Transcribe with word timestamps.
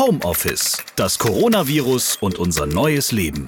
Homeoffice, 0.00 0.78
das 0.96 1.18
Coronavirus 1.18 2.16
und 2.22 2.38
unser 2.38 2.64
neues 2.64 3.12
Leben. 3.12 3.46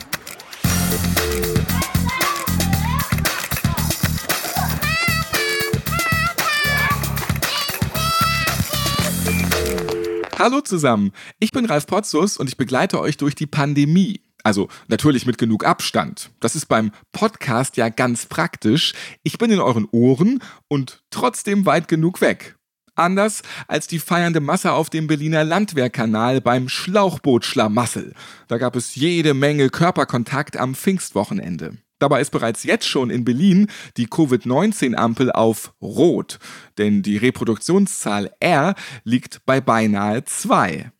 Hallo 10.39 10.61
zusammen, 10.61 11.13
ich 11.39 11.53
bin 11.53 11.65
Ralf 11.65 11.87
Potzus 11.87 12.37
und 12.37 12.51
ich 12.51 12.59
begleite 12.59 13.01
euch 13.01 13.17
durch 13.17 13.35
die 13.35 13.47
Pandemie. 13.47 14.21
Also 14.45 14.69
natürlich 14.89 15.25
mit 15.25 15.39
genug 15.39 15.65
Abstand. 15.65 16.33
Das 16.41 16.55
ist 16.55 16.67
beim 16.67 16.93
Podcast 17.13 17.79
ja 17.79 17.89
ganz 17.89 18.27
praktisch. 18.27 18.93
Ich 19.23 19.39
bin 19.39 19.51
in 19.51 19.61
euren 19.61 19.89
Ohren 19.91 20.43
und 20.69 21.03
trotzdem 21.09 21.65
weit 21.65 21.89
genug 21.89 22.21
weg. 22.21 22.57
Anders 22.95 23.43
als 23.69 23.87
die 23.87 23.99
feiernde 23.99 24.41
Masse 24.41 24.73
auf 24.73 24.91
dem 24.91 25.07
Berliner 25.07 25.45
Landwehrkanal 25.45 26.41
beim 26.41 26.69
Schlauchbootschlamassel. 26.69 28.13
Da 28.49 28.59
gab 28.59 28.77
es 28.77 28.95
jede 28.95 29.33
Menge 29.33 29.71
Körperkontakt 29.71 30.59
am 30.59 30.75
Pfingstwochenende. 30.75 31.79
Dabei 31.99 32.21
ist 32.21 32.31
bereits 32.31 32.65
jetzt 32.65 32.89
schon 32.89 33.11
in 33.11 33.25
Berlin 33.25 33.69
die 33.97 34.09
Covid-19-Ampel 34.09 35.31
auf 35.31 35.73
Rot, 35.81 36.39
denn 36.77 37.03
die 37.03 37.17
Reproduktionszahl 37.17 38.33
R 38.41 38.75
liegt 39.05 39.47
bei 39.47 39.61
beinahe 39.61 40.25
2. 40.25 40.91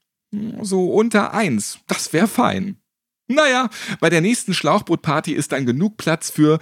So 0.61 0.93
unter 0.93 1.35
1, 1.35 1.81
das 1.89 2.13
wäre 2.13 2.29
fein. 2.29 2.77
Naja, 3.27 3.69
bei 4.01 4.11
der 4.11 4.21
nächsten 4.21 4.55
Schlauchbootparty 4.55 5.33
ist 5.33 5.53
dann 5.53 5.67
genug 5.67 5.97
Platz 5.97 6.31
für 6.31 6.59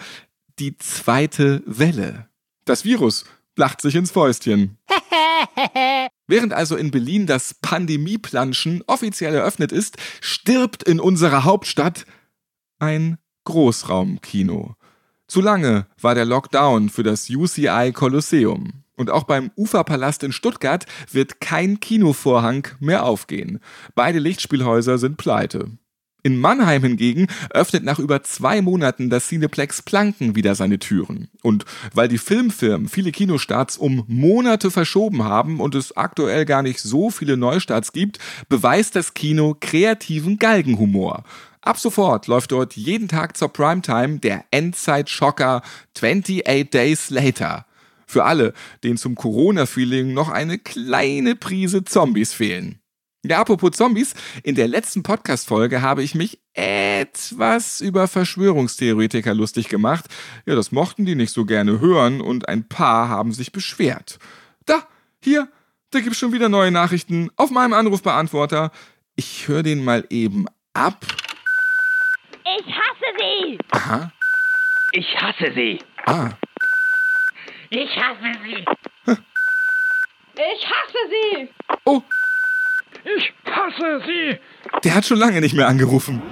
die 0.59 0.77
zweite 0.79 1.63
Welle. 1.67 2.29
Das 2.65 2.85
Virus 2.85 3.27
lacht 3.57 3.81
sich 3.81 3.95
ins 3.95 4.11
Fäustchen. 4.11 4.79
Während 6.27 6.53
also 6.53 6.77
in 6.77 6.91
Berlin 6.91 7.27
das 7.27 7.55
Pandemieplanschen 7.55 8.83
offiziell 8.87 9.35
eröffnet 9.35 9.73
ist, 9.73 9.97
stirbt 10.21 10.83
in 10.83 11.01
unserer 11.01 11.45
Hauptstadt 11.45 12.07
ein 12.79 13.19
Großraumkino. 13.45 14.77
Zu 15.27 15.41
lange 15.41 15.87
war 16.01 16.15
der 16.15 16.25
Lockdown 16.25 16.89
für 16.89 17.03
das 17.03 17.31
UCI 17.31 17.93
Kolosseum. 17.93 18.85
Und 18.97 19.11
auch 19.11 19.25
beim 19.25 19.51
Uferpalast 19.57 20.23
in 20.25 20.33
Stuttgart 20.33 20.85
wird 21.11 21.41
kein 21.41 21.81
Kinovorhang 21.81 22.69
mehr 22.81 23.05
aufgehen. 23.05 23.61
Beide 23.95 24.19
Lichtspielhäuser 24.19 24.99
sind 24.99 25.17
pleite. 25.17 25.71
In 26.23 26.39
Mannheim 26.39 26.83
hingegen 26.83 27.27
öffnet 27.51 27.85
nach 27.85 27.99
über 27.99 28.23
zwei 28.23 28.61
Monaten 28.61 29.11
das 29.11 29.29
Cineplex 29.29 29.83
Planken 29.83 30.35
wieder 30.37 30.55
seine 30.55 30.79
Türen. 30.79 31.29
Und 31.43 31.65
weil 31.95 32.09
die 32.09 32.19
Filmfirmen 32.19 32.89
viele 32.89 33.13
Kinostarts 33.13 33.77
um 33.79 34.05
Monate 34.07 34.71
verschoben 34.71 35.25
haben 35.25 35.61
und 35.61 35.75
es 35.75 35.97
aktuell 35.97 36.45
gar 36.45 36.63
nicht 36.63 36.81
so 36.81 37.11
viele 37.11 37.37
Neustarts 37.37 37.93
gibt, 37.93 38.19
beweist 38.49 38.97
das 38.97 39.15
Kino 39.15 39.57
kreativen 39.59 40.39
Galgenhumor. 40.39 41.25
Ab 41.63 41.79
sofort 41.79 42.27
läuft 42.27 42.53
dort 42.53 42.75
jeden 42.75 43.09
Tag 43.09 43.37
zur 43.37 43.53
Primetime 43.53 44.19
der 44.19 44.45
Endzeit-Schocker 44.51 45.63
28 45.95 46.71
Days 46.71 47.11
Later. 47.11 47.67
Für 48.07 48.25
alle, 48.25 48.55
denen 48.83 48.97
zum 48.97 49.15
Corona-Feeling 49.15 50.13
noch 50.13 50.31
eine 50.31 50.59
kleine 50.59 51.37
Prise 51.37 51.85
Zombies 51.85 52.33
fehlen. 52.33 52.80
Ja, 53.23 53.39
apropos 53.41 53.73
Zombies, 53.73 54.15
in 54.45 54.55
der 54.55 54.67
letzten 54.67 55.03
Podcast-Folge 55.03 55.83
habe 55.83 56.03
ich 56.03 56.15
mich 56.15 56.41
etwas 56.55 57.83
über 57.83 58.09
Verschwörungstheoretiker 58.09 59.35
lustig 59.35 59.69
gemacht. 59.69 60.07
Ja, 60.47 60.55
das 60.55 60.73
mochten 60.73 61.05
die 61.05 61.15
nicht 61.15 61.31
so 61.33 61.45
gerne 61.45 61.81
hören 61.81 62.23
und 62.23 62.49
ein 62.49 62.67
paar 62.67 63.11
haben 63.11 63.33
sich 63.33 63.53
beschwert. 63.53 64.19
Da, 64.65 64.87
hier, 65.23 65.49
da 65.91 66.01
gibt's 66.01 66.19
schon 66.19 66.33
wieder 66.33 66.49
neue 66.49 66.71
Nachrichten 66.71 67.31
auf 67.37 67.51
meinem 67.51 67.75
Anrufbeantworter. 67.75 68.71
Ich 69.17 69.47
höre 69.49 69.63
den 69.63 69.85
mal 69.85 70.07
eben 70.09 70.47
ab. 70.73 71.05
Ich 72.59 72.75
hasse 72.75 73.17
Sie! 73.19 73.59
Aha. 73.73 74.13
Ich 74.93 75.17
hasse 75.21 75.53
Sie. 75.55 75.79
Ah. 76.07 76.31
Ich 77.69 77.97
hasse 77.97 78.33
Sie! 78.43 78.65
Ich 80.37 80.67
hasse 80.67 80.99
Sie! 81.11 81.49
Oh, 81.85 82.03
Ich 83.17 83.33
hasse 83.45 84.03
Sie. 84.07 84.39
Der 84.85 84.95
hat 84.95 85.07
schon 85.07 85.19
lange 85.19 85.41
nicht 85.41 85.55
mehr 85.55 85.69
angerufen. 85.69 86.23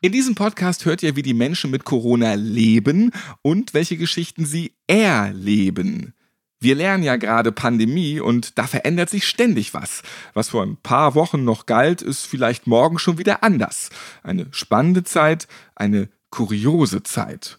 In 0.00 0.12
diesem 0.12 0.34
Podcast 0.34 0.84
hört 0.84 1.02
ihr, 1.02 1.16
wie 1.16 1.22
die 1.22 1.34
Menschen 1.34 1.70
mit 1.70 1.84
Corona 1.84 2.34
leben 2.34 3.10
und 3.42 3.74
welche 3.74 3.96
Geschichten 3.96 4.44
sie 4.44 4.74
erleben. 4.86 6.14
Wir 6.60 6.74
lernen 6.74 7.02
ja 7.02 7.16
gerade 7.16 7.52
Pandemie 7.52 8.20
und 8.20 8.58
da 8.58 8.66
verändert 8.66 9.10
sich 9.10 9.26
ständig 9.26 9.74
was. 9.74 10.02
Was 10.34 10.50
vor 10.50 10.62
ein 10.62 10.76
paar 10.76 11.14
Wochen 11.14 11.44
noch 11.44 11.66
galt, 11.66 12.02
ist 12.02 12.26
vielleicht 12.26 12.66
morgen 12.66 12.98
schon 12.98 13.18
wieder 13.18 13.42
anders. 13.42 13.90
Eine 14.22 14.46
spannende 14.52 15.02
Zeit, 15.04 15.48
eine 15.74 16.08
kuriose 16.30 17.02
Zeit. 17.02 17.58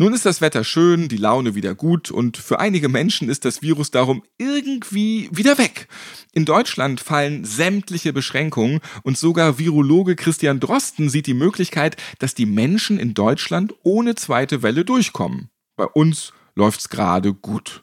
Nun 0.00 0.14
ist 0.14 0.24
das 0.24 0.40
Wetter 0.40 0.62
schön, 0.62 1.08
die 1.08 1.16
Laune 1.16 1.56
wieder 1.56 1.74
gut 1.74 2.12
und 2.12 2.36
für 2.36 2.60
einige 2.60 2.88
Menschen 2.88 3.28
ist 3.28 3.44
das 3.44 3.62
Virus 3.62 3.90
darum 3.90 4.22
irgendwie 4.38 5.28
wieder 5.32 5.58
weg. 5.58 5.88
In 6.32 6.44
Deutschland 6.44 7.00
fallen 7.00 7.44
sämtliche 7.44 8.12
Beschränkungen 8.12 8.78
und 9.02 9.18
sogar 9.18 9.58
Virologe 9.58 10.14
Christian 10.14 10.60
Drosten 10.60 11.10
sieht 11.10 11.26
die 11.26 11.34
Möglichkeit, 11.34 11.96
dass 12.20 12.36
die 12.36 12.46
Menschen 12.46 13.00
in 13.00 13.12
Deutschland 13.12 13.74
ohne 13.82 14.14
zweite 14.14 14.62
Welle 14.62 14.84
durchkommen. 14.84 15.50
Bei 15.76 15.86
uns 15.86 16.32
läuft's 16.54 16.90
gerade 16.90 17.34
gut. 17.34 17.82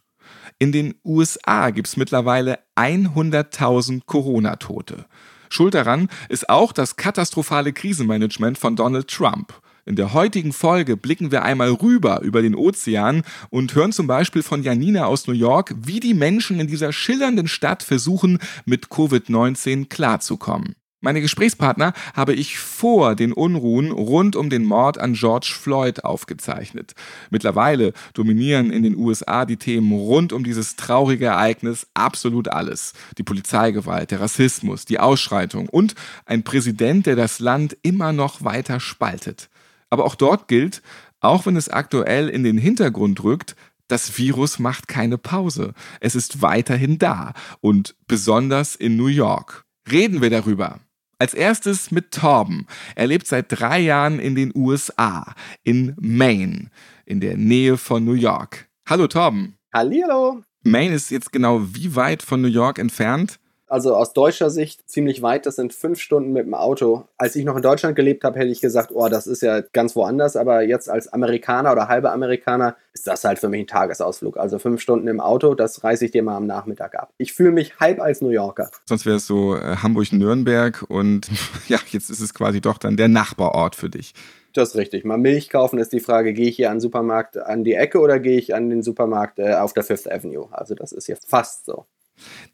In 0.58 0.72
den 0.72 0.96
USA 1.04 1.70
gibt's 1.72 1.98
mittlerweile 1.98 2.60
100.000 2.78 4.04
Corona-Tote. 4.06 5.06
Schuld 5.50 5.74
daran 5.74 6.08
ist 6.30 6.48
auch 6.48 6.72
das 6.72 6.96
katastrophale 6.96 7.74
Krisenmanagement 7.74 8.58
von 8.58 8.78
Donald 8.78 9.10
Trump. 9.10 9.54
In 9.88 9.96
der 9.96 10.14
heutigen 10.14 10.52
Folge 10.52 10.98
blicken 10.98 11.32
wir 11.32 11.44
einmal 11.44 11.70
rüber 11.70 12.22
über 12.22 12.42
den 12.42 12.56
Ozean 12.56 13.22
und 13.52 13.76
hören 13.76 13.92
zum 13.92 14.08
Beispiel 14.08 14.42
von 14.42 14.64
Janina 14.64 15.06
aus 15.06 15.28
New 15.28 15.34
York, 15.34 15.76
wie 15.78 16.00
die 16.00 16.16
Menschen 16.16 16.60
in 16.60 16.66
dieser 16.66 16.92
schillernden 16.92 17.48
Stadt 17.48 17.84
versuchen, 17.84 18.40
mit 18.66 18.88
Covid-19 18.88 19.88
klarzukommen. 19.88 20.74
Meine 21.02 21.22
Gesprächspartner 21.22 21.94
habe 22.16 22.34
ich 22.34 22.58
vor 22.58 23.14
den 23.14 23.32
Unruhen 23.32 23.92
rund 23.92 24.36
um 24.36 24.50
den 24.50 24.66
Mord 24.66 24.98
an 24.98 25.14
George 25.14 25.54
Floyd 25.56 26.04
aufgezeichnet. 26.04 26.96
Mittlerweile 27.30 27.94
dominieren 28.16 28.72
in 28.72 28.82
den 28.82 28.98
USA 28.98 29.46
die 29.46 29.58
Themen 29.58 29.92
rund 29.92 30.34
um 30.34 30.44
dieses 30.44 30.78
traurige 30.78 31.28
Ereignis 31.28 31.86
absolut 31.94 32.48
alles. 32.48 32.94
Die 33.20 33.24
Polizeigewalt, 33.24 34.10
der 34.10 34.22
Rassismus, 34.22 34.86
die 34.86 35.00
Ausschreitung 35.00 35.70
und 35.70 35.94
ein 36.26 36.42
Präsident, 36.42 37.06
der 37.06 37.16
das 37.16 37.38
Land 37.38 37.78
immer 37.84 38.12
noch 38.12 38.44
weiter 38.44 38.80
spaltet. 38.80 39.50
Aber 39.96 40.04
auch 40.04 40.16
dort 40.16 40.50
gilt, 40.50 40.82
auch 41.22 41.46
wenn 41.46 41.56
es 41.56 41.70
aktuell 41.70 42.28
in 42.28 42.44
den 42.44 42.58
Hintergrund 42.58 43.24
rückt, 43.24 43.56
das 43.88 44.18
Virus 44.18 44.60
macht 44.60 44.90
keine 44.90 45.18
Pause. 45.18 45.74
Es 46.02 46.16
ist 46.16 46.42
weiterhin 46.42 47.00
da 47.00 47.32
und 47.62 47.96
besonders 48.08 48.76
in 48.76 48.98
New 48.98 49.08
York. 49.08 49.64
Reden 49.90 50.22
wir 50.22 50.30
darüber. 50.30 50.82
Als 51.18 51.34
erstes 51.34 51.92
mit 51.92 52.12
Torben. 52.12 52.68
Er 52.96 53.08
lebt 53.08 53.26
seit 53.26 53.46
drei 53.48 53.80
Jahren 53.80 54.20
in 54.20 54.36
den 54.36 54.52
USA, 54.54 55.34
in 55.64 55.96
Maine, 55.98 56.72
in 57.06 57.22
der 57.22 57.38
Nähe 57.38 57.78
von 57.78 58.04
New 58.04 58.16
York. 58.16 58.68
Hallo 58.90 59.08
Torben. 59.08 59.56
Hallihallo. 59.74 60.44
Maine 60.64 60.94
ist 60.94 61.10
jetzt 61.10 61.32
genau 61.32 61.62
wie 61.74 61.96
weit 61.96 62.22
von 62.22 62.42
New 62.42 62.50
York 62.50 62.80
entfernt? 62.80 63.40
Also 63.68 63.96
aus 63.96 64.14
deutscher 64.14 64.50
Sicht 64.50 64.88
ziemlich 64.88 65.22
weit, 65.22 65.46
das 65.46 65.56
sind 65.56 65.74
fünf 65.74 66.00
Stunden 66.00 66.32
mit 66.32 66.46
dem 66.46 66.54
Auto. 66.54 67.08
Als 67.18 67.36
ich 67.36 67.46
noch 67.46 67.56
in 67.56 67.64
Deutschland 67.64 67.96
gelebt 67.96 68.24
habe, 68.24 68.40
hätte 68.40 68.52
ich 68.52 68.62
gesagt, 68.62 68.92
oh, 68.94 69.08
das 69.10 69.26
ist 69.26 69.42
ja 69.42 69.62
ganz 69.62 69.96
woanders, 69.96 70.36
aber 70.36 70.62
jetzt 70.62 70.90
als 70.90 71.12
Amerikaner 71.12 71.72
oder 71.72 71.88
halber 71.88 72.12
Amerikaner 72.12 72.76
ist 72.94 73.08
das 73.08 73.24
halt 73.24 73.40
für 73.40 73.50
mich 73.50 73.62
ein 73.62 73.68
Tagesausflug. 73.68 74.38
Also 74.38 74.60
fünf 74.60 74.82
Stunden 74.82 75.08
im 75.08 75.20
Auto, 75.20 75.56
das 75.56 75.84
reiße 75.84 76.06
ich 76.06 76.12
dir 76.12 76.22
mal 76.22 76.38
am 76.38 76.46
Nachmittag 76.46 76.96
ab. 76.96 77.12
Ich 77.18 77.34
fühle 77.34 77.52
mich 77.52 77.80
halb 77.80 78.00
als 78.00 78.22
New 78.22 78.30
Yorker. 78.30 78.70
Sonst 78.86 79.06
wäre 79.06 79.18
es 79.18 79.26
so 79.26 79.56
äh, 79.56 79.78
Hamburg-Nürnberg 79.78 80.86
und 80.88 81.30
ja, 81.68 81.80
jetzt 81.90 82.10
ist 82.10 82.22
es 82.22 82.34
quasi 82.34 82.62
doch 82.62 82.78
dann 82.78 82.98
der 82.98 83.08
Nachbarort 83.08 83.76
für 83.76 83.90
dich. 83.90 84.14
Das 84.54 84.70
ist 84.70 84.76
richtig. 84.78 85.04
Mal 85.04 85.18
Milch 85.18 85.50
kaufen 85.50 85.80
ist 85.80 85.92
die 85.92 86.00
Frage, 86.00 86.34
gehe 86.34 86.48
ich 86.48 86.56
hier 86.56 86.70
an 86.70 86.78
den 86.78 86.82
Supermarkt 86.82 87.38
an 87.38 87.66
die 87.66 87.74
Ecke 87.74 88.00
oder 88.00 88.20
gehe 88.20 88.38
ich 88.38 88.56
an 88.56 88.70
den 88.70 88.84
Supermarkt 88.84 89.38
äh, 89.38 89.56
auf 89.56 89.74
der 89.74 89.84
Fifth 89.84 90.10
Avenue? 90.10 90.48
Also 90.52 90.76
das 90.76 90.94
ist 90.94 91.08
jetzt 91.08 91.30
fast 91.30 91.66
so. 91.66 91.86